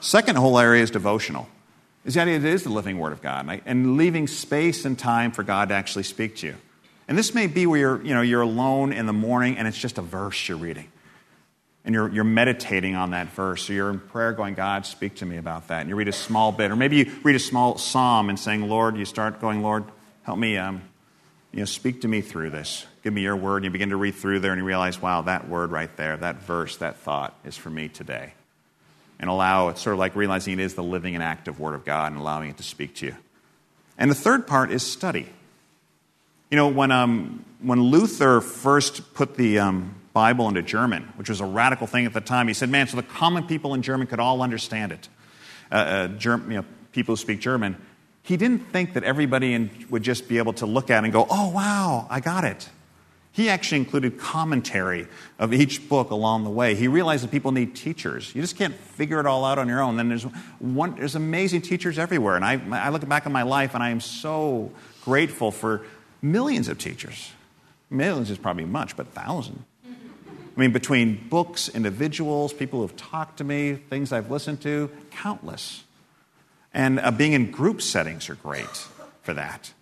Second 0.00 0.36
whole 0.36 0.58
area 0.58 0.82
is 0.82 0.90
devotional. 0.90 1.48
Is 2.04 2.14
the 2.14 2.22
idea 2.22 2.38
that 2.38 2.48
it 2.48 2.54
is 2.54 2.64
the 2.64 2.70
living 2.70 2.98
Word 2.98 3.12
of 3.12 3.22
God 3.22 3.62
and 3.64 3.96
leaving 3.96 4.26
space 4.26 4.84
and 4.84 4.98
time 4.98 5.30
for 5.30 5.42
God 5.42 5.68
to 5.68 5.74
actually 5.74 6.02
speak 6.02 6.36
to 6.36 6.48
you. 6.48 6.56
And 7.06 7.16
this 7.16 7.34
may 7.34 7.46
be 7.46 7.66
where 7.66 7.78
you're, 7.78 8.02
you 8.02 8.14
know, 8.14 8.22
you're 8.22 8.42
alone 8.42 8.92
in 8.92 9.06
the 9.06 9.12
morning 9.12 9.56
and 9.56 9.68
it's 9.68 9.78
just 9.78 9.98
a 9.98 10.02
verse 10.02 10.48
you're 10.48 10.58
reading 10.58 10.91
and 11.84 11.94
you're, 11.94 12.08
you're 12.10 12.24
meditating 12.24 12.94
on 12.94 13.10
that 13.10 13.28
verse, 13.28 13.68
or 13.68 13.72
you're 13.72 13.90
in 13.90 13.98
prayer 13.98 14.32
going, 14.32 14.54
God, 14.54 14.86
speak 14.86 15.16
to 15.16 15.26
me 15.26 15.36
about 15.36 15.68
that. 15.68 15.80
And 15.80 15.88
you 15.88 15.96
read 15.96 16.08
a 16.08 16.12
small 16.12 16.52
bit, 16.52 16.70
or 16.70 16.76
maybe 16.76 16.96
you 16.96 17.12
read 17.24 17.34
a 17.34 17.40
small 17.40 17.76
psalm 17.76 18.28
and 18.28 18.38
saying, 18.38 18.68
Lord, 18.68 18.96
you 18.96 19.04
start 19.04 19.40
going, 19.40 19.62
Lord, 19.62 19.84
help 20.22 20.38
me, 20.38 20.56
um, 20.56 20.82
you 21.50 21.58
know, 21.58 21.64
speak 21.64 22.02
to 22.02 22.08
me 22.08 22.20
through 22.20 22.50
this. 22.50 22.86
Give 23.02 23.12
me 23.12 23.22
your 23.22 23.34
word. 23.34 23.56
And 23.58 23.64
you 23.64 23.70
begin 23.70 23.90
to 23.90 23.96
read 23.96 24.14
through 24.14 24.40
there, 24.40 24.52
and 24.52 24.60
you 24.60 24.64
realize, 24.64 25.02
wow, 25.02 25.22
that 25.22 25.48
word 25.48 25.72
right 25.72 25.94
there, 25.96 26.16
that 26.16 26.42
verse, 26.42 26.76
that 26.76 26.98
thought 26.98 27.36
is 27.44 27.56
for 27.56 27.70
me 27.70 27.88
today. 27.88 28.34
And 29.18 29.28
allow, 29.28 29.68
it's 29.68 29.80
sort 29.80 29.94
of 29.94 29.98
like 29.98 30.14
realizing 30.14 30.54
it 30.54 30.60
is 30.60 30.74
the 30.74 30.82
living 30.82 31.14
and 31.14 31.22
active 31.22 31.58
word 31.58 31.74
of 31.74 31.84
God 31.84 32.12
and 32.12 32.20
allowing 32.20 32.50
it 32.50 32.56
to 32.58 32.62
speak 32.62 32.94
to 32.96 33.06
you. 33.06 33.16
And 33.98 34.10
the 34.10 34.14
third 34.14 34.46
part 34.46 34.70
is 34.70 34.82
study. 34.84 35.28
You 36.50 36.56
know, 36.56 36.68
when, 36.68 36.90
um, 36.90 37.44
when 37.60 37.80
Luther 37.80 38.40
first 38.40 39.14
put 39.14 39.36
the, 39.36 39.58
um, 39.58 39.94
Bible 40.12 40.48
into 40.48 40.62
German, 40.62 41.04
which 41.16 41.28
was 41.28 41.40
a 41.40 41.44
radical 41.44 41.86
thing 41.86 42.06
at 42.06 42.12
the 42.12 42.20
time. 42.20 42.48
He 42.48 42.54
said, 42.54 42.68
man, 42.68 42.86
so 42.86 42.96
the 42.96 43.02
common 43.02 43.46
people 43.46 43.74
in 43.74 43.82
German 43.82 44.06
could 44.06 44.20
all 44.20 44.42
understand 44.42 44.92
it. 44.92 45.08
Uh, 45.70 45.74
uh, 45.74 46.08
you 46.22 46.54
know, 46.54 46.64
people 46.92 47.12
who 47.12 47.16
speak 47.16 47.40
German. 47.40 47.76
He 48.22 48.36
didn't 48.36 48.70
think 48.72 48.92
that 48.94 49.04
everybody 49.04 49.54
in, 49.54 49.70
would 49.90 50.02
just 50.02 50.28
be 50.28 50.38
able 50.38 50.52
to 50.54 50.66
look 50.66 50.90
at 50.90 51.02
it 51.02 51.04
and 51.04 51.12
go, 51.12 51.26
oh, 51.28 51.50
wow, 51.50 52.06
I 52.10 52.20
got 52.20 52.44
it. 52.44 52.68
He 53.32 53.48
actually 53.48 53.78
included 53.78 54.18
commentary 54.18 55.08
of 55.38 55.54
each 55.54 55.88
book 55.88 56.10
along 56.10 56.44
the 56.44 56.50
way. 56.50 56.74
He 56.74 56.86
realized 56.86 57.24
that 57.24 57.30
people 57.30 57.50
need 57.50 57.74
teachers. 57.74 58.34
You 58.34 58.42
just 58.42 58.56
can't 58.56 58.74
figure 58.74 59.18
it 59.18 59.24
all 59.24 59.46
out 59.46 59.58
on 59.58 59.68
your 59.68 59.80
own. 59.80 59.96
Then 59.96 60.10
there's, 60.10 60.24
one, 60.58 60.96
there's 60.96 61.14
amazing 61.14 61.62
teachers 61.62 61.98
everywhere. 61.98 62.36
And 62.36 62.44
I, 62.44 62.60
I 62.70 62.90
look 62.90 63.08
back 63.08 63.24
on 63.24 63.32
my 63.32 63.42
life 63.42 63.74
and 63.74 63.82
I 63.82 63.88
am 63.88 64.00
so 64.00 64.70
grateful 65.02 65.50
for 65.50 65.86
millions 66.20 66.68
of 66.68 66.76
teachers. 66.76 67.32
Millions 67.88 68.30
is 68.30 68.36
probably 68.36 68.66
much, 68.66 68.98
but 68.98 69.08
thousands 69.08 69.64
I 70.54 70.60
mean, 70.60 70.72
between 70.72 71.28
books, 71.28 71.68
individuals, 71.68 72.52
people 72.52 72.80
who've 72.80 72.96
talked 72.96 73.38
to 73.38 73.44
me, 73.44 73.74
things 73.74 74.12
I've 74.12 74.30
listened 74.30 74.60
to, 74.62 74.90
countless. 75.10 75.84
And 76.74 77.00
uh, 77.00 77.10
being 77.10 77.32
in 77.32 77.50
group 77.50 77.80
settings 77.80 78.28
are 78.28 78.34
great 78.34 78.66
for 79.22 79.34
that. 79.34 79.72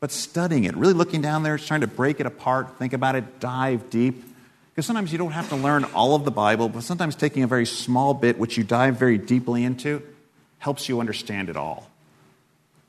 But 0.00 0.12
studying 0.12 0.64
it, 0.64 0.76
really 0.76 0.92
looking 0.92 1.22
down 1.22 1.42
there, 1.42 1.58
trying 1.58 1.80
to 1.80 1.86
break 1.86 2.20
it 2.20 2.26
apart, 2.26 2.78
think 2.78 2.92
about 2.92 3.16
it, 3.16 3.40
dive 3.40 3.90
deep. 3.90 4.22
Because 4.70 4.86
sometimes 4.86 5.10
you 5.10 5.18
don't 5.18 5.32
have 5.32 5.48
to 5.48 5.56
learn 5.56 5.84
all 5.84 6.14
of 6.14 6.24
the 6.24 6.30
Bible, 6.30 6.68
but 6.68 6.82
sometimes 6.82 7.16
taking 7.16 7.42
a 7.42 7.46
very 7.46 7.66
small 7.66 8.14
bit, 8.14 8.38
which 8.38 8.56
you 8.56 8.64
dive 8.64 8.96
very 8.96 9.18
deeply 9.18 9.64
into, 9.64 10.02
helps 10.58 10.88
you 10.88 11.00
understand 11.00 11.48
it 11.48 11.56
all. 11.56 11.90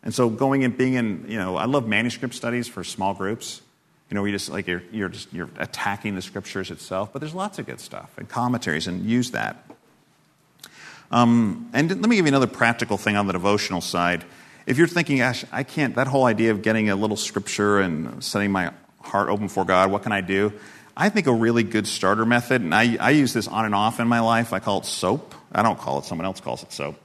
And 0.03 0.13
so 0.13 0.29
going 0.29 0.63
and 0.63 0.77
being 0.77 0.93
in, 0.93 1.25
you 1.27 1.37
know, 1.37 1.55
I 1.55 1.65
love 1.65 1.87
manuscript 1.87 2.35
studies 2.35 2.67
for 2.67 2.83
small 2.83 3.13
groups. 3.13 3.61
You 4.09 4.15
know, 4.15 4.25
you 4.25 4.31
just 4.31 4.49
like 4.49 4.67
you're, 4.67 4.83
you're 4.91 5.09
just 5.09 5.31
you're 5.31 5.49
attacking 5.57 6.15
the 6.15 6.21
scriptures 6.21 6.71
itself, 6.71 7.13
but 7.13 7.19
there's 7.19 7.35
lots 7.35 7.59
of 7.59 7.67
good 7.67 7.79
stuff 7.79 8.11
and 8.17 8.27
commentaries, 8.27 8.87
and 8.87 9.05
use 9.05 9.31
that. 9.31 9.63
Um, 11.11 11.69
and 11.73 11.89
let 11.89 12.09
me 12.09 12.15
give 12.15 12.25
you 12.25 12.29
another 12.29 12.47
practical 12.47 12.97
thing 12.97 13.15
on 13.15 13.27
the 13.27 13.33
devotional 13.33 13.81
side. 13.81 14.23
If 14.65 14.77
you're 14.77 14.87
thinking, 14.87 15.21
Ash, 15.21 15.43
I 15.51 15.63
can't, 15.63 15.95
that 15.95 16.07
whole 16.07 16.25
idea 16.25 16.51
of 16.51 16.61
getting 16.61 16.89
a 16.89 16.95
little 16.95 17.17
scripture 17.17 17.79
and 17.79 18.23
setting 18.23 18.51
my 18.51 18.71
heart 19.01 19.29
open 19.29 19.47
for 19.47 19.65
God, 19.65 19.89
what 19.91 20.03
can 20.03 20.11
I 20.11 20.21
do? 20.21 20.53
I 20.95 21.09
think 21.09 21.27
a 21.27 21.33
really 21.33 21.63
good 21.63 21.87
starter 21.87 22.25
method, 22.25 22.61
and 22.61 22.75
I, 22.75 22.97
I 22.99 23.11
use 23.11 23.33
this 23.33 23.47
on 23.47 23.65
and 23.65 23.73
off 23.73 23.99
in 23.99 24.07
my 24.07 24.19
life, 24.19 24.53
I 24.53 24.59
call 24.59 24.79
it 24.81 24.85
SOAP. 24.85 25.33
I 25.51 25.63
don't 25.63 25.79
call 25.79 25.99
it, 25.99 26.05
someone 26.05 26.25
else 26.25 26.41
calls 26.41 26.61
it 26.61 26.71
SOAP. 26.71 26.99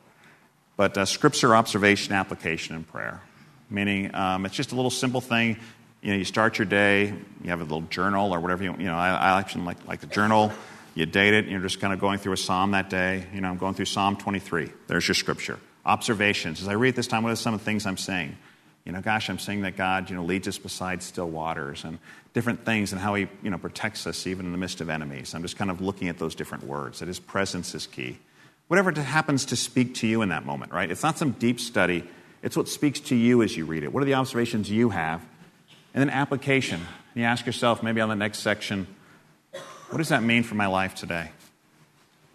But 0.76 0.98
uh, 0.98 1.05
scripture, 1.07 1.55
observation, 1.55 2.12
application, 2.12 2.74
and 2.74 2.86
prayer. 2.86 3.22
Meaning, 3.70 4.14
um, 4.14 4.44
it's 4.44 4.55
just 4.55 4.72
a 4.72 4.74
little 4.74 4.90
simple 4.90 5.20
thing 5.20 5.59
you 6.05 6.11
know, 6.11 6.18
you 6.18 6.24
start 6.24 6.59
your 6.59 6.66
day, 6.66 7.07
you 7.42 7.50
have 7.50 7.61
a 7.61 7.64
little 7.64 7.80
journal 7.80 8.32
or 8.32 8.38
whatever 8.38 8.62
you, 8.62 8.76
you 8.78 8.84
know, 8.84 8.94
I, 8.94 9.09
I 9.09 9.40
actually 9.40 9.64
like, 9.64 9.88
like 9.88 10.00
the 10.00 10.07
journal. 10.07 10.52
You 10.94 11.07
date 11.07 11.34
it, 11.34 11.44
and 11.44 11.50
you're 11.50 11.62
just 11.62 11.80
kind 11.80 11.92
of 11.92 11.98
going 11.98 12.18
through 12.18 12.34
a 12.34 12.36
psalm 12.36 12.72
that 12.72 12.88
day. 12.88 13.26
You 13.32 13.40
know, 13.40 13.48
I'm 13.48 13.57
going 13.57 13.74
through 13.74 13.86
Psalm 13.86 14.16
23. 14.16 14.70
There's 14.86 15.09
your 15.09 15.14
scripture. 15.16 15.59
Observations. 15.84 16.62
As 16.62 16.68
I 16.68 16.74
read 16.74 16.94
this 16.94 17.09
time, 17.09 17.24
what 17.24 17.32
are 17.32 17.36
some 17.36 17.52
of 17.52 17.61
the 17.61 17.64
things 17.64 17.84
I'm 17.84 17.96
saying? 17.96 18.36
You 18.84 18.92
know, 18.92 19.00
gosh, 19.00 19.28
I'm 19.28 19.38
saying 19.38 19.62
that 19.62 19.76
God, 19.76 20.11
you 20.11 20.14
know, 20.14 20.22
leads 20.22 20.46
us 20.46 20.59
beside 20.59 21.02
still 21.02 21.28
waters 21.28 21.84
and 21.84 21.98
different 22.34 22.64
things 22.64 22.92
and 22.92 23.00
how 23.00 23.14
He, 23.14 23.26
you 23.42 23.50
know, 23.50 23.59
protects 23.59 24.07
us 24.07 24.26
even 24.26 24.46
in 24.46 24.52
the 24.52 24.59
midst 24.59 24.82
of 24.82 24.90
enemies. 24.90 25.34
I'm 25.34 25.42
just 25.42 25.57
kind 25.57 25.70
of 25.70 25.80
looking 25.80 26.09
at 26.09 26.18
those 26.18 26.34
different 26.34 26.64
words. 26.64 27.00
That 27.00 27.09
His 27.09 27.18
presence 27.18 27.74
is 27.74 27.86
key. 27.86 28.18
Whatever 28.68 28.92
happens 28.92 29.46
to 29.46 29.57
speak 29.57 29.94
to 29.96 30.07
you 30.07 30.20
in 30.20 30.28
that 30.28 30.44
moment, 30.44 30.70
right? 30.70 30.90
It's 30.90 31.02
not 31.02 31.18
some 31.18 31.32
deep 31.32 31.59
study. 31.59 32.05
It's 32.42 32.57
what 32.57 32.68
speaks 32.68 33.00
to 33.00 33.16
you 33.16 33.42
as 33.42 33.57
you 33.57 33.64
read 33.64 33.84
it. 33.84 33.92
What 33.92 34.02
are 34.02 34.07
the 34.07 34.14
observations 34.14 34.70
you 34.70 34.90
have? 34.90 35.26
And 35.95 36.01
then 36.01 36.11
application. 36.11 36.80
And 36.80 37.22
You 37.22 37.24
ask 37.24 37.47
yourself, 37.47 37.82
maybe 37.82 38.01
on 38.01 38.09
the 38.09 38.16
next 38.16 38.40
section, 38.40 38.86
what 39.88 39.99
does 39.99 40.09
that 40.09 40.22
mean 40.22 40.42
for 40.42 40.57
my 40.57 40.66
life 40.66 40.97
today? 40.97 41.30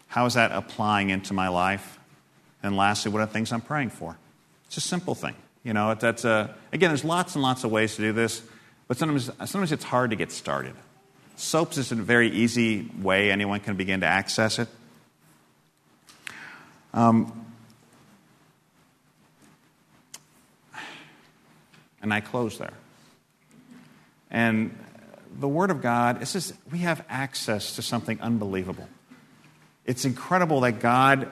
How 0.08 0.26
is 0.26 0.36
that 0.36 0.52
applying 0.52 1.10
into 1.10 1.34
my 1.34 1.50
life? 1.50 2.00
And 2.64 2.76
lastly, 2.76 3.12
what 3.12 3.22
are 3.22 3.26
the 3.26 3.34
things 3.34 3.52
I'm 3.52 3.62
praying 3.62 3.90
for? 3.90 4.18
It's 4.68 4.78
a 4.78 4.82
simple 4.82 5.14
thing. 5.14 5.36
You 5.64 5.74
know, 5.74 5.94
that's 5.94 6.24
a, 6.24 6.56
again, 6.72 6.90
there's 6.90 7.04
lots 7.04 7.36
and 7.36 7.44
lots 7.44 7.64
of 7.66 7.72
ways 7.72 7.96
to 7.98 8.02
do 8.02 8.14
this, 8.14 8.42
but 8.88 8.98
sometimes, 8.98 9.30
sometimes 9.46 9.72
it's 9.72 9.84
hard 9.84 10.12
to 10.12 10.16
get 10.16 10.32
started. 10.32 10.74
SOAPs 11.38 11.78
is 11.78 11.92
a 11.92 11.96
very 11.96 12.30
easy 12.30 12.90
way 13.02 13.30
anyone 13.30 13.60
can 13.60 13.76
begin 13.76 14.02
to 14.02 14.06
access 14.06 14.58
it. 14.60 14.68
Um, 16.94 17.46
and 22.02 22.14
I 22.14 22.22
close 22.22 22.58
there. 22.58 22.74
And 24.32 24.78
the 25.40 25.48
Word 25.48 25.72
of 25.72 25.82
God, 25.82 26.22
it's 26.22 26.34
just, 26.34 26.54
we 26.72 26.80
have 26.80 27.04
access 27.10 27.76
to 27.76 27.82
something 27.82 28.20
unbelievable. 28.22 28.88
It's 29.86 30.06
incredible 30.06 30.62
that 30.62 30.80
God, 30.80 31.32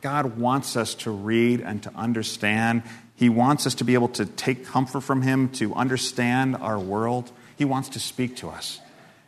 God 0.00 0.36
wants 0.36 0.76
us 0.76 0.94
to 0.96 1.10
read 1.10 1.60
and 1.60 1.82
to 1.84 1.94
understand. 1.94 2.82
He 3.16 3.28
wants 3.28 3.66
us 3.66 3.76
to 3.76 3.84
be 3.84 3.94
able 3.94 4.08
to 4.08 4.26
take 4.26 4.66
comfort 4.66 5.00
from 5.02 5.22
Him, 5.22 5.48
to 5.50 5.74
understand 5.74 6.56
our 6.56 6.78
world. 6.78 7.30
He 7.56 7.64
wants 7.64 7.90
to 7.90 8.00
speak 8.00 8.36
to 8.36 8.48
us. 8.48 8.80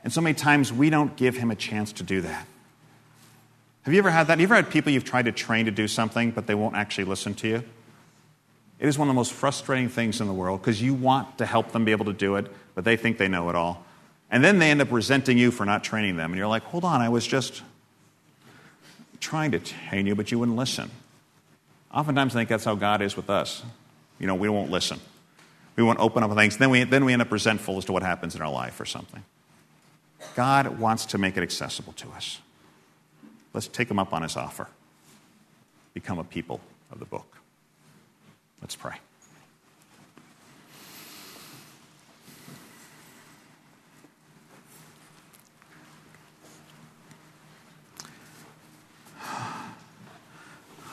And 0.03 0.13
so 0.13 0.21
many 0.21 0.35
times 0.35 0.73
we 0.73 0.91
don't 0.91 1.17
give 1.17 1.37
Him 1.37 1.51
a 1.51 1.57
chance 1.57 1.93
to 1.95 2.03
do 2.03 2.21
that. 2.23 2.47
Have 3.83 3.93
you 3.93 3.99
ever 3.99 4.11
had 4.11 4.27
that? 4.27 4.33
Have 4.33 4.41
you 4.41 4.47
ever 4.47 4.57
had 4.57 4.71
people 4.71 4.93
you've 4.93 5.05
tried 5.05 5.27
to 5.27 5.33
train 5.33 5.67
to 5.67 5.71
do 5.71 5.87
something, 5.89 6.31
but 6.31 6.47
they 6.47 6.55
won't 6.55 6.75
actually 6.75 7.05
listen 7.05 7.35
to 7.35 7.49
you? 7.49 7.65
It 8.79 8.89
is 8.89 8.99
one 8.99 9.09
of 9.09 9.15
the 9.15 9.17
most 9.17 9.33
frustrating 9.33 9.89
things 9.89 10.21
in 10.21 10.27
the 10.27 10.33
world 10.33 10.61
because 10.61 10.83
you 10.83 10.95
want 10.95 11.39
to 11.39 11.47
help 11.47 11.73
them 11.73 11.85
be 11.85 11.93
able 11.93 12.07
to 12.07 12.13
do 12.13 12.37
it, 12.37 12.47
but 12.75 12.85
they 12.85 12.97
think 12.97 13.19
they 13.19 13.29
know 13.29 13.49
it 13.49 13.55
all. 13.57 13.85
And 14.31 14.43
then 14.43 14.59
they 14.59 14.71
end 14.71 14.83
up 14.83 14.91
resenting 14.91 15.39
you 15.39 15.51
for 15.51 15.65
not 15.65 15.85
training 15.85 16.17
them. 16.17 16.33
And 16.33 16.39
you're 16.39 16.49
like, 16.49 16.65
hold 16.65 16.85
on, 16.85 17.01
I 17.01 17.09
was 17.09 17.27
just 17.27 17.63
trying 19.21 19.53
to 19.53 19.59
train 19.59 20.07
you, 20.07 20.15
but 20.15 20.31
you 20.31 20.39
wouldn't 20.39 20.57
listen. 20.57 20.91
Oftentimes, 21.93 22.35
I 22.35 22.41
think 22.41 22.49
that's 22.49 22.65
how 22.65 22.75
God 22.75 23.01
is 23.01 23.17
with 23.17 23.31
us. 23.31 23.63
You 24.19 24.27
know, 24.27 24.35
we 24.35 24.49
won't 24.49 24.71
listen. 24.71 24.99
We 25.77 25.83
won't 25.83 26.01
open 26.01 26.23
up 26.23 26.35
things. 26.35 26.57
Then 26.57 26.71
we, 26.71 26.85
then 26.85 27.05
we 27.05 27.13
end 27.13 27.23
up 27.23 27.31
resentful 27.31 27.79
as 27.79 27.85
to 27.87 27.93
what 27.93 28.03
happens 28.03 28.35
in 28.35 28.43
our 28.43 28.51
life 28.51 28.81
or 28.81 28.85
something. 28.85 29.23
God 30.35 30.79
wants 30.79 31.07
to 31.07 31.19
make 31.19 31.37
it 31.37 31.43
accessible 31.43 31.93
to 31.95 32.09
us. 32.11 32.41
Let's 33.53 33.69
take 33.69 33.91
him 33.91 33.99
up 33.99 34.13
on 34.13 34.23
his 34.23 34.37
offer. 34.37 34.67
Become 35.93 36.19
a 36.19 36.25
people 36.25 36.61
of 36.91 36.99
the 36.99 37.05
book. 37.05 37.34
Let's 38.65 38.77
pray. 38.77 38.95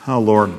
Oh, 0.06 0.20
Lord. 0.20 0.52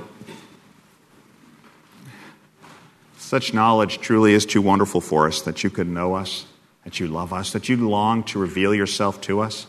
Such 3.18 3.54
knowledge 3.54 4.00
truly 4.00 4.34
is 4.34 4.48
too 4.48 4.64
wonderful 4.64 5.00
for 5.00 5.28
us 5.28 5.44
that 5.44 5.64
you 5.64 5.70
could 5.70 5.88
know 5.88 6.16
us, 6.16 6.48
that 6.84 7.00
you 7.00 7.08
love 7.08 7.32
us, 7.32 7.54
that 7.54 7.70
you 7.70 7.78
long 7.78 8.24
to 8.24 8.40
reveal 8.40 8.74
yourself 8.74 9.22
to 9.22 9.42
us. 9.42 9.68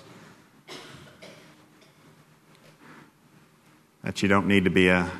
That 4.02 4.22
you 4.22 4.30
don't 4.30 4.46
need 4.46 4.64
to 4.64 4.70
be 4.70 4.88
a 4.88 5.10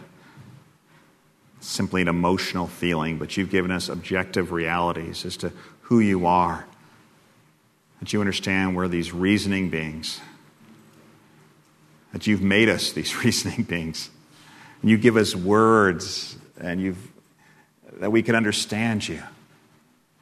simply 1.65 2.03
an 2.03 2.09
emotional 2.09 2.67
feeling, 2.67 3.19
but 3.19 3.37
you've 3.37 3.51
given 3.51 3.71
us 3.71 3.89
objective 3.89 4.53
realities 4.53 5.25
as 5.25 5.37
to 5.39 5.53
who 5.83 6.01
you 6.01 6.27
are. 6.27 6.67
That 8.01 8.13
you 8.13 8.21
understand 8.21 8.77
we're 8.77 8.89
these 8.89 9.13
reasoning 9.13 9.71
beings. 9.71 10.21
That 12.13 12.27
you've 12.27 12.43
made 12.43 12.69
us 12.69 12.93
these 12.93 13.17
reasoning 13.25 13.63
beings. 13.65 14.11
And 14.83 14.91
you 14.91 14.99
give 14.99 15.17
us 15.17 15.35
words 15.35 16.37
and 16.61 16.81
you've 16.81 17.11
that 18.01 18.11
we 18.11 18.23
can 18.23 18.35
understand 18.35 19.07
you. 19.07 19.23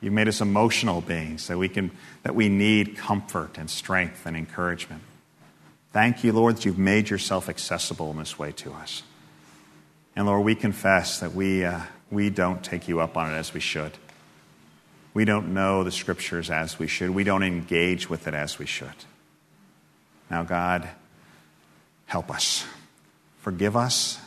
You've 0.00 0.12
made 0.12 0.28
us 0.28 0.40
emotional 0.40 1.00
beings 1.00 1.46
that 1.46 1.58
we 1.58 1.68
can 1.68 1.90
that 2.22 2.34
we 2.34 2.48
need 2.48 2.96
comfort 2.96 3.58
and 3.58 3.68
strength 3.70 4.26
and 4.26 4.36
encouragement. 4.36 5.02
Thank 5.92 6.24
you, 6.24 6.32
Lord, 6.32 6.56
that 6.56 6.64
you've 6.64 6.78
made 6.78 7.10
yourself 7.10 7.48
accessible 7.48 8.10
in 8.10 8.18
this 8.18 8.38
way 8.38 8.52
to 8.52 8.72
us. 8.72 9.02
And 10.14 10.26
Lord, 10.26 10.44
we 10.44 10.54
confess 10.54 11.20
that 11.20 11.34
we, 11.34 11.64
uh, 11.64 11.80
we 12.10 12.30
don't 12.30 12.62
take 12.62 12.88
you 12.88 13.00
up 13.00 13.16
on 13.16 13.32
it 13.32 13.36
as 13.36 13.54
we 13.54 13.60
should. 13.60 13.92
We 15.14 15.24
don't 15.24 15.52
know 15.54 15.84
the 15.84 15.90
scriptures 15.90 16.50
as 16.50 16.78
we 16.78 16.86
should. 16.86 17.10
We 17.10 17.24
don't 17.24 17.42
engage 17.42 18.08
with 18.08 18.26
it 18.26 18.34
as 18.34 18.58
we 18.58 18.66
should. 18.66 18.88
Now, 20.30 20.42
God, 20.42 20.88
help 22.06 22.30
us. 22.30 22.64
Forgive 23.40 23.76
us. 23.76 24.18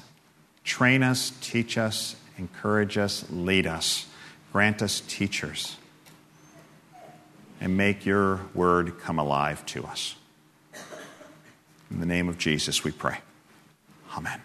Train 0.63 1.03
us, 1.03 1.31
teach 1.41 1.77
us, 1.77 2.15
encourage 2.37 2.97
us, 2.97 3.25
lead 3.29 3.67
us. 3.67 4.07
Grant 4.51 4.81
us 4.81 5.01
teachers. 5.07 5.77
And 7.61 7.77
make 7.77 8.05
your 8.05 8.41
word 8.53 8.99
come 8.99 9.19
alive 9.19 9.65
to 9.67 9.85
us. 9.85 10.15
In 11.91 11.99
the 11.99 12.05
name 12.05 12.27
of 12.27 12.37
Jesus, 12.37 12.83
we 12.83 12.91
pray. 12.91 13.19
Amen. 14.17 14.41